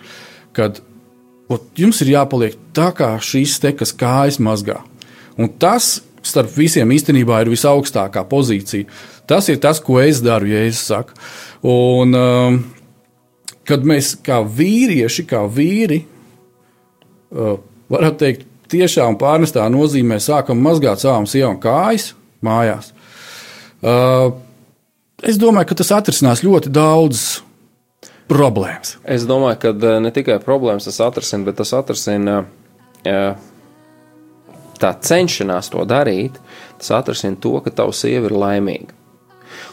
kad 0.56 0.80
jums 1.76 2.00
ir 2.00 2.14
jāpaliek 2.14 2.56
tā 2.72 2.88
kā 2.96 3.10
šīs 3.20 3.58
te, 3.60 3.74
kas 3.76 3.92
kājas 3.92 4.40
mazgā. 4.40 4.78
Un 5.40 5.50
tas 5.60 5.98
starp 6.26 6.52
visiem 6.56 6.90
īstenībā 6.94 7.40
ir 7.42 7.52
visaugstākā 7.52 8.24
pozīcija. 8.28 8.88
Tas 9.30 9.48
ir 9.48 9.60
tas, 9.62 9.80
ko 9.82 10.00
es 10.02 10.20
daru, 10.24 10.50
ja 10.50 10.64
es 10.66 10.80
saku. 10.90 11.16
Un, 11.66 12.14
um, 12.16 12.60
kad 13.68 13.84
mēs 13.86 14.14
kā 14.26 14.40
vīrieši, 14.42 15.26
kā 15.30 15.44
vīri, 15.46 16.02
uh, 17.32 17.58
varam 17.92 18.16
teikt, 18.20 18.46
tiešām 18.70 19.18
pārnestā 19.20 19.66
nozīmē 19.72 20.20
sākam 20.22 20.60
mazgāt 20.62 21.02
savām 21.02 21.26
sievām 21.30 21.58
kājas 21.62 22.12
mājās. 22.44 22.92
Uh, 23.80 24.32
es 25.26 25.38
domāju, 25.40 25.70
ka 25.70 25.80
tas 25.80 25.92
atrisinās 25.96 26.44
ļoti 26.46 26.72
daudz 26.74 27.24
problēmas. 28.30 28.96
Es 29.04 29.26
domāju, 29.28 29.60
ka 29.62 29.74
uh, 29.74 29.98
ne 30.04 30.12
tikai 30.14 30.40
problēmas 30.42 30.86
tas 30.88 31.00
atrisinās, 31.06 31.46
bet 31.48 31.60
tas 31.62 31.74
atrisinās. 31.80 32.50
Uh, 33.00 33.32
tā 34.80 34.92
cenšanās 35.06 35.70
to 35.72 35.84
darīt, 35.88 36.38
tas 36.80 36.92
atrasina 37.00 37.38
to, 37.40 37.56
ka 37.64 37.72
tava 37.82 37.94
sieva 37.96 38.30
ir 38.30 38.36
laimīga. 38.36 38.96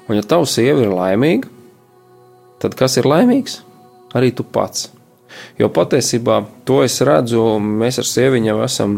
Un, 0.08 0.18
ja 0.18 0.24
tava 0.24 0.48
sieva 0.50 0.84
ir 0.84 0.94
laimīga, 0.94 1.50
tad 2.62 2.76
kas 2.78 2.98
ir 3.00 3.08
laimīgs? 3.10 3.62
Arī 4.16 4.32
tu 4.36 4.44
pats. 4.44 4.88
Jo 5.60 5.70
patiesībā 5.74 6.40
to 6.66 6.82
es 6.86 6.98
redzu, 7.06 7.44
mēs 7.60 8.00
ar 8.02 8.08
sieviņu 8.08 8.52
jau 8.52 8.60
esam 8.66 8.98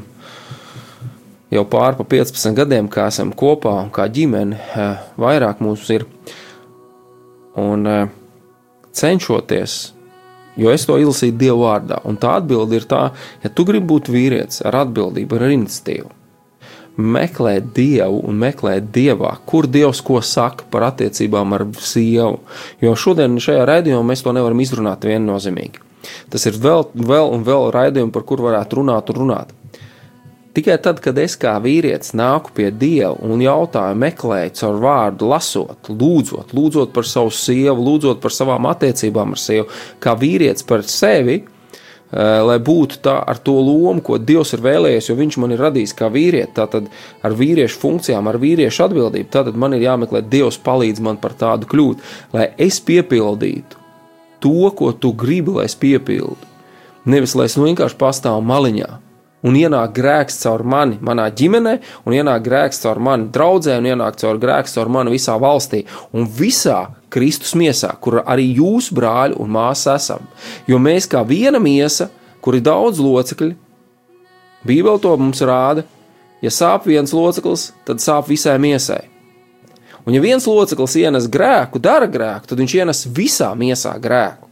jau 1.50 1.66
pāri 1.66 1.98
pa 1.98 2.06
15 2.06 2.58
gadiem, 2.58 2.90
kā 2.92 3.08
esam 3.10 3.34
kopā 3.34 3.74
un 3.84 3.90
kā 3.94 4.06
ģimene, 4.14 4.58
eh, 4.58 5.06
vairāk 5.18 5.62
mums 5.66 5.90
ir. 5.90 6.06
Un 7.58 7.88
eh, 7.88 8.08
cenšoties 8.94 9.80
Jo 10.60 10.72
es 10.76 10.86
to 10.88 10.98
izlasīju 11.00 11.38
Dieva 11.40 11.60
vārdā, 11.64 12.00
un 12.10 12.20
tā 12.20 12.36
atbilde 12.42 12.80
ir 12.80 12.88
tā, 12.90 13.10
ja 13.44 13.52
tu 13.54 13.66
gribi 13.68 13.88
būt 13.94 14.12
vīrietis 14.12 14.64
ar 14.68 14.82
atbildību, 14.84 15.38
ar 15.38 15.54
iniciatīvu, 15.56 16.10
meklē 17.00 17.60
Dievu 17.76 18.20
un 18.28 18.40
meklē 18.42 18.80
Dievā, 18.84 19.38
kur 19.48 19.68
Dievs 19.72 20.02
ko 20.06 20.20
saka 20.26 20.68
par 20.72 20.90
attiecībām 20.90 21.56
ar 21.56 21.66
sievu. 21.80 22.42
Jo 22.84 22.96
šodien 23.00 23.40
šajā 23.40 23.64
raidījumā 23.70 24.04
mēs 24.12 24.26
to 24.26 24.36
nevaram 24.36 24.60
izrunāt 24.60 25.08
viennozīmīgi. 25.08 25.86
Tas 26.32 26.46
ir 26.48 26.60
vēl, 26.60 26.86
vēl 26.96 27.32
un 27.36 27.46
vēl 27.48 27.72
raidījumi, 27.76 28.14
par 28.16 28.26
kur 28.28 28.44
varētu 28.44 28.82
runāt 28.82 29.12
un 29.14 29.24
runāt. 29.24 29.56
Tikai 30.60 30.76
tad, 30.84 30.98
kad 31.00 31.16
es 31.22 31.38
kā 31.40 31.54
vīrietis 31.64 32.12
nāku 32.20 32.52
pie 32.58 32.66
Dieva 32.76 33.14
un 33.24 33.40
jautāju, 33.40 33.96
meklēju 33.96 34.52
caur 34.60 34.82
vārdu, 34.84 35.30
lasot, 35.32 35.88
lūdzot, 35.88 36.52
lūdzot 36.52 36.92
par 36.92 37.08
savu 37.08 37.32
sievu, 37.32 37.86
lūdzot 37.86 38.20
par 38.20 38.36
savām 38.36 38.68
attiecībām 38.68 39.38
ar 39.38 39.40
sievu, 39.40 39.70
kā 40.04 40.18
vīrietis 40.20 40.68
par 40.68 40.84
sevi, 40.84 41.38
eh, 41.40 42.42
lai 42.50 42.60
būtu 42.60 43.00
tā 43.08 43.16
ar 43.24 43.40
to 43.40 43.56
lomu, 43.56 44.04
ko 44.04 44.20
Dievs 44.20 44.52
ir 44.58 44.66
vēlējies, 44.68 45.08
jo 45.08 45.16
Viņš 45.16 45.40
man 45.40 45.56
ir 45.56 45.64
radījis 45.64 45.96
kā 45.96 46.12
vīrieti, 46.12 46.52
tātad 46.60 46.92
ar 47.24 47.32
vīriešu 47.32 47.80
funkcijām, 47.80 48.28
ar 48.28 48.36
vīriešu 48.36 48.90
atbildību. 48.90 49.32
Tad 49.32 49.56
man 49.56 49.74
ir 49.74 49.88
jāmeklē, 49.88 50.28
Dievs 50.28 50.60
palīdz 50.60 51.00
man 51.00 51.24
par 51.24 51.40
tādu 51.40 51.72
kļūt, 51.72 52.00
lai 52.34 52.52
es 52.58 52.82
piepildītu 52.82 53.80
to, 54.42 54.72
ko 54.76 54.92
tu 54.92 55.14
gribi, 55.14 55.56
lai 55.56 55.72
es 55.72 55.76
piepildu. 55.76 56.36
Nevis 57.06 57.36
lai 57.36 57.46
es 57.46 57.56
nu 57.56 57.64
vienkārši 57.64 57.96
pastāvu 57.96 58.44
maliņā 58.44 59.09
un 59.46 59.56
ienāk 59.56 59.94
grēks 59.96 60.42
caur 60.44 60.64
mani, 60.68 60.98
manā 61.06 61.30
ģimenē, 61.36 61.76
un 62.06 62.16
ienāk 62.16 62.44
grēks 62.48 62.82
caur 62.84 63.00
mani 63.04 63.30
draudzē, 63.34 63.78
un 63.80 63.88
ienāk 63.92 64.20
caur 64.20 64.40
grēks 64.42 64.76
caur 64.76 64.92
mani 64.92 65.14
visā 65.16 65.38
valstī 65.40 65.86
un 66.14 66.28
visā 66.28 66.90
Kristus 67.10 67.56
miesā, 67.58 67.94
kur 68.02 68.22
arī 68.26 68.52
jūs, 68.60 68.92
brāļi 68.94 69.40
un 69.40 69.50
māsas, 69.54 70.04
esam. 70.04 70.28
Jo 70.70 70.78
mēs 70.82 71.10
kā 71.10 71.24
viena 71.26 71.62
miesa, 71.62 72.10
kur 72.44 72.58
ir 72.60 72.66
daudz 72.68 73.02
locekļu, 73.02 73.56
Bībele 74.60 75.00
to 75.00 75.14
mums 75.16 75.40
rāda, 75.40 75.86
ja 76.44 76.52
sāp 76.52 76.88
viens 76.90 77.14
loceklis, 77.16 77.70
tad 77.88 78.04
sāp 78.04 78.28
visai 78.28 78.58
miesai. 78.60 79.06
Un 80.04 80.16
ja 80.16 80.22
viens 80.24 80.48
loceklis 80.48 80.98
ienes 81.00 81.30
grēku, 81.32 81.80
dara 81.80 82.08
grēku, 82.12 82.50
tad 82.50 82.60
viņš 82.60 82.76
ienes 82.76 83.06
visā 83.16 83.54
miesā 83.56 83.94
grēku. 84.02 84.50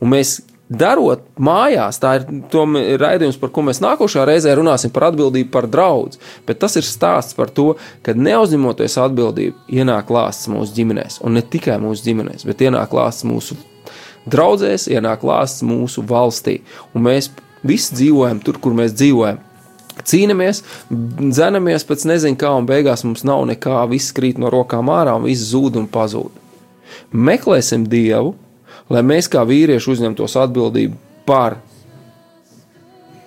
Un 0.00 0.12
mēs 0.12 0.38
darot 0.68 1.22
mājās, 1.38 2.00
tā 2.02 2.16
ir 2.18 3.00
raidījums, 3.00 3.38
par 3.38 3.52
ko 3.54 3.62
mēs 3.66 3.80
nākošā 3.84 4.24
reizē 4.26 4.54
runāsim 4.58 4.90
par 4.94 5.08
atbildību 5.10 5.50
par 5.54 5.68
draugu. 5.70 6.18
Bet 6.46 6.60
tas 6.62 6.76
ir 6.78 6.86
stāsts 6.86 7.36
par 7.38 7.52
to, 7.54 7.74
ka 8.02 8.16
neuzņemoties 8.18 8.98
atbildību, 9.04 9.56
ienāk 9.70 10.10
lāsts 10.12 10.50
mūsu 10.50 10.74
ģimenēs, 10.76 11.20
un 11.22 11.38
ne 11.38 11.44
tikai 11.46 11.78
mūsu 11.82 12.08
ģimenēs, 12.08 12.46
bet 12.48 12.64
ienāk 12.66 12.94
lāsts 12.96 13.26
mūsu 13.28 13.58
draugzēs, 14.26 14.88
ienāk 14.90 15.22
lāsts 15.26 15.62
mūsu 15.66 16.02
valstī. 16.06 16.60
Un 16.94 17.06
mēs 17.06 17.30
visi 17.66 17.94
dzīvojam 17.94 18.42
tur, 18.42 18.58
kur 18.62 18.74
mēs 18.76 18.96
dzīvojam. 18.96 19.42
Cīnāmies, 20.06 20.60
dzenamies 20.90 21.86
pēc 21.88 22.02
nezinu 22.10 22.36
kā, 22.36 22.50
un 22.58 22.66
beigās 22.68 23.04
mums 23.06 23.22
nav 23.24 23.46
nekā, 23.48 23.78
viss 23.88 24.12
krīt 24.12 24.36
no 24.38 24.50
rokām 24.52 24.90
ārā 24.92 25.14
un 25.16 25.24
viss 25.24 25.46
zūd 25.54 25.78
un 25.80 25.86
pazūd. 25.88 26.42
Meklēsim 27.16 27.86
Dievu, 27.88 28.34
lai 28.92 29.02
mēs 29.06 29.30
kā 29.32 29.42
vīrieši 29.46 29.92
uzņemtos 29.94 30.36
atbildību 30.42 30.96
par 31.26 31.58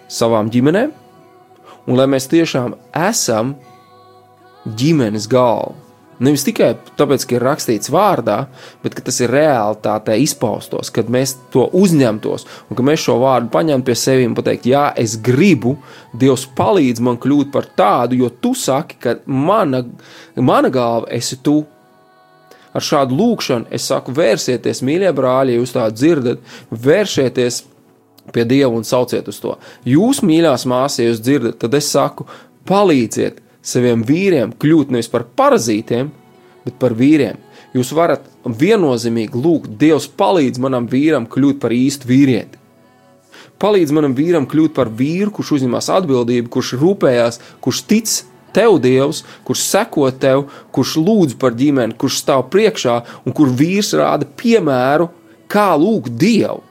savām 0.10 0.50
ģimenēm, 0.54 0.96
un 1.90 2.00
lai 2.00 2.08
mēs 2.10 2.30
tiešām 2.32 2.76
esam 2.96 3.56
ģimenes 4.80 5.28
galva. 5.30 5.76
Nevis 6.20 6.44
tikai 6.44 6.74
tāpēc, 7.00 7.24
ka 7.24 7.38
ir 7.38 7.44
rakstīts 7.48 7.92
vārdā, 7.96 8.42
bet 8.84 8.98
tas 9.06 9.22
ir 9.24 9.32
realitātē 9.32 10.18
izpaustos, 10.20 10.92
kad 10.92 11.08
mēs 11.08 11.38
to 11.54 11.64
uzņemtos 11.80 12.44
un 12.68 12.76
ka 12.76 12.84
mēs 12.84 13.06
šo 13.06 13.16
vārdu 13.22 13.48
paņemam 13.54 13.86
pie 13.88 13.96
sevis 13.96 14.28
un 14.28 14.36
pateikt, 14.36 14.68
jā, 14.68 14.90
es 15.00 15.16
gribu, 15.24 15.78
Dievs 16.12 16.44
palīdz 16.58 17.00
man 17.08 17.20
kļūt 17.24 17.54
par 17.56 17.70
tādu, 17.72 18.20
jo 18.20 18.32
tu 18.44 18.52
saki, 18.52 19.00
ka 19.00 19.16
mana, 19.32 19.86
mana 20.36 20.72
galva 20.74 21.08
esi 21.16 21.40
tu. 21.44 21.62
Ar 22.76 22.86
šādu 22.86 23.18
lūkšanu 23.18 23.70
es 23.74 23.88
saku, 23.90 24.14
vērsieties, 24.16 24.84
mīļie 24.86 25.12
brāļi, 25.18 25.56
ja 25.56 25.62
jūs 25.62 25.74
tā 25.74 25.88
dzirdat, 25.94 26.42
vēršieties 26.70 27.64
pie 28.34 28.46
Dieva 28.46 28.72
un 28.78 28.86
sauciet 28.86 29.28
uz 29.32 29.40
to. 29.42 29.56
Jūs, 29.90 30.22
mīļās 30.26 30.68
māsas, 30.70 31.00
ja 31.02 31.10
jūs 31.10 31.22
dzirdat, 31.26 31.58
tad 31.64 31.78
es 31.80 31.90
saku, 31.90 32.28
palīdziet, 32.70 33.42
saviem 33.66 34.04
vīriem 34.06 34.54
kļūt 34.62 34.94
nevis 34.94 35.10
par 35.12 35.26
parazītiem, 35.40 36.12
bet 36.66 36.78
par 36.82 36.94
vīriem. 36.98 37.40
Jūs 37.74 37.92
varat 37.98 38.26
viennozīmīgi 38.46 39.38
lūgt, 39.38 39.76
Dievs 39.82 40.08
palīdz 40.20 40.62
manam 40.62 40.88
vīram 40.90 41.28
kļūt 41.30 41.60
par 41.62 41.74
īstu 41.76 42.10
vīrieti. 42.10 42.58
Palīdz 43.60 43.92
manam 43.94 44.14
vīram 44.16 44.46
kļūt 44.50 44.74
par 44.78 44.90
vīru, 44.96 45.34
kurš 45.36 45.58
uzņemas 45.58 45.90
atbildību, 45.98 46.50
kurš 46.54 46.74
rūpējās, 46.80 47.42
kurš 47.62 47.82
tic 47.90 48.14
tev, 48.56 48.80
Dievs, 48.84 49.24
kurš 49.48 49.66
seko 49.68 50.10
tev, 50.12 50.48
kurš 50.76 50.96
lūdz 51.02 51.38
par 51.42 51.56
ģimeni, 51.58 51.98
kurš 52.00 52.22
stāv 52.24 52.48
priekšā 52.54 53.00
un 53.26 53.36
kur 53.36 53.52
vīrs 53.52 53.94
rāda 53.98 54.28
piemēru, 54.40 55.10
kā 55.50 55.72
lūgt 55.80 56.14
Dievu. 56.20 56.64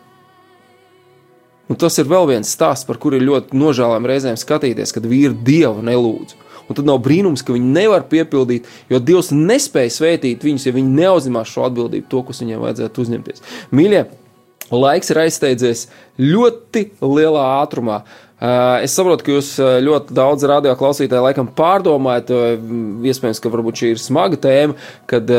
Un 1.68 1.76
tas 1.76 1.98
ir 2.00 2.08
vēl 2.08 2.30
viens 2.30 2.48
stāsts, 2.48 2.86
par 2.88 2.96
kuru 3.00 3.18
ir 3.18 3.26
ļoti 3.28 3.56
nožēlojami 3.58 4.08
reizēm 4.08 4.38
skatīties, 4.40 4.94
kad 4.94 5.04
vīri 5.08 5.34
Dievu 5.44 5.84
nelūdz. 5.84 6.36
Un 6.68 6.76
tad 6.76 6.88
nav 6.88 7.00
brīnums, 7.04 7.42
ka 7.44 7.54
viņi 7.54 7.72
nevar 7.72 8.04
piepildīt, 8.08 8.68
jo 8.92 9.00
Dievs 9.00 9.30
nespēja 9.32 9.92
svētīt 9.92 10.44
viņus, 10.44 10.68
ja 10.68 10.76
viņi 10.76 10.96
neuzņemās 11.00 11.52
šo 11.52 11.66
atbildību, 11.68 12.08
to, 12.12 12.22
kas 12.28 12.42
viņiem 12.44 12.64
vajadzētu 12.64 13.04
uzņemties. 13.04 13.44
Mīļie, 13.72 14.02
laiks 14.72 15.12
ir 15.12 15.20
aizsteidzies 15.24 15.86
ļoti 16.20 16.84
lielā 17.04 17.44
ātrumā. 17.62 18.02
Uh, 18.02 18.27
es 18.38 18.94
saprotu, 18.94 19.24
ka 19.26 19.32
jūs 19.34 19.50
uh, 19.58 19.78
ļoti 19.82 20.14
daudz 20.14 20.44
radio 20.46 20.74
klausītāju 20.78 21.24
laikam 21.24 21.48
pārdomājat. 21.58 22.30
Uh, 22.30 23.02
iespējams, 23.10 23.42
ka 23.42 23.50
šī 23.50 23.92
ir 23.94 24.02
smaga 24.02 24.38
tēma, 24.42 24.76
kad 25.10 25.30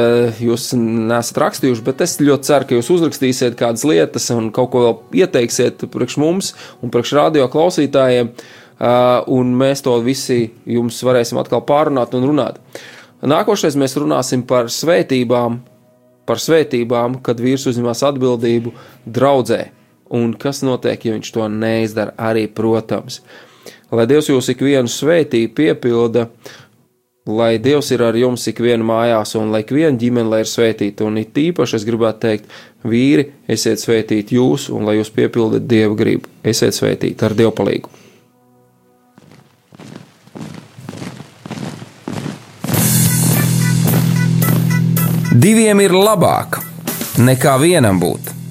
jūs 0.43 0.73
nesat 0.75 1.39
rakstījuši, 1.45 1.85
bet 1.85 2.03
es 2.03 2.17
ļoti 2.19 2.49
ceru, 2.49 2.67
ka 2.67 2.79
jūs 2.79 2.91
uzrakstīsiet 2.97 3.57
kādas 3.59 3.85
lietas 3.87 4.29
un 4.35 4.51
kaut 4.55 4.71
ko 4.73 4.83
vēl 4.85 5.23
ieteiksiet 5.23 5.87
priekš 5.91 6.19
mums 6.19 6.53
un 6.83 6.91
priekš 6.91 7.15
radio 7.19 7.47
klausītājiem. 7.51 8.33
Un 8.79 9.49
mēs 9.59 9.83
to 9.83 9.97
visi 9.99 10.53
jums 10.63 11.01
varēsim 11.03 11.39
atkal 11.41 11.59
pārunāt 11.67 12.13
un 12.15 12.29
runāt. 12.29 12.61
Nākošais 13.19 13.75
mēs 13.75 13.97
runāsim 13.99 14.45
par 14.47 14.69
svētībām, 14.71 15.57
par 16.29 16.39
svētībām, 16.39 17.17
kad 17.25 17.41
vīrs 17.43 17.67
uzņemas 17.67 18.05
atbildību 18.07 18.71
draudzē, 19.03 19.65
un 20.09 20.33
kas 20.33 20.63
notiek, 20.65 21.05
ja 21.05 21.15
viņš 21.15 21.33
to 21.35 21.45
neizdara 21.51 22.15
arī, 22.17 22.47
protams. 22.47 23.21
Lai 23.91 24.05
Dievs 24.09 24.29
jūs 24.29 24.51
ikvienu 24.53 24.89
svētī 24.91 25.47
piepilda, 25.49 26.27
lai 27.29 27.57
Dievs 27.61 27.91
ir 27.93 28.03
ar 28.05 28.17
jums 28.17 28.47
ikvienu 28.51 28.85
mājās, 28.89 29.35
un 29.37 29.53
lai 29.53 29.63
ikviena 29.65 29.97
ģimene 29.97 30.29
lai 30.29 30.43
ir 30.43 30.49
svētīta, 30.49 31.05
un 31.05 31.17
it 31.21 31.37
īpaši 31.37 31.79
es 31.79 31.87
gribētu 31.87 32.25
teikt, 32.25 32.51
vīri, 32.85 33.29
esiet 33.49 33.81
svētīti 33.81 34.37
jūs, 34.37 34.69
un 34.73 34.85
lai 34.89 34.99
jūs 34.99 35.13
piepildat 35.13 35.65
Dieva 35.69 35.97
gribu, 35.97 36.29
esiet 36.43 36.77
svētīti 36.77 37.25
ar 37.25 37.37
Dievu 37.37 37.55
palīdzību. 37.61 37.97
Diviem 45.39 45.79
ir 45.79 45.93
labāk 45.95 46.57
nekā 47.21 47.53
vienam 47.61 47.99
būt, 48.01 48.33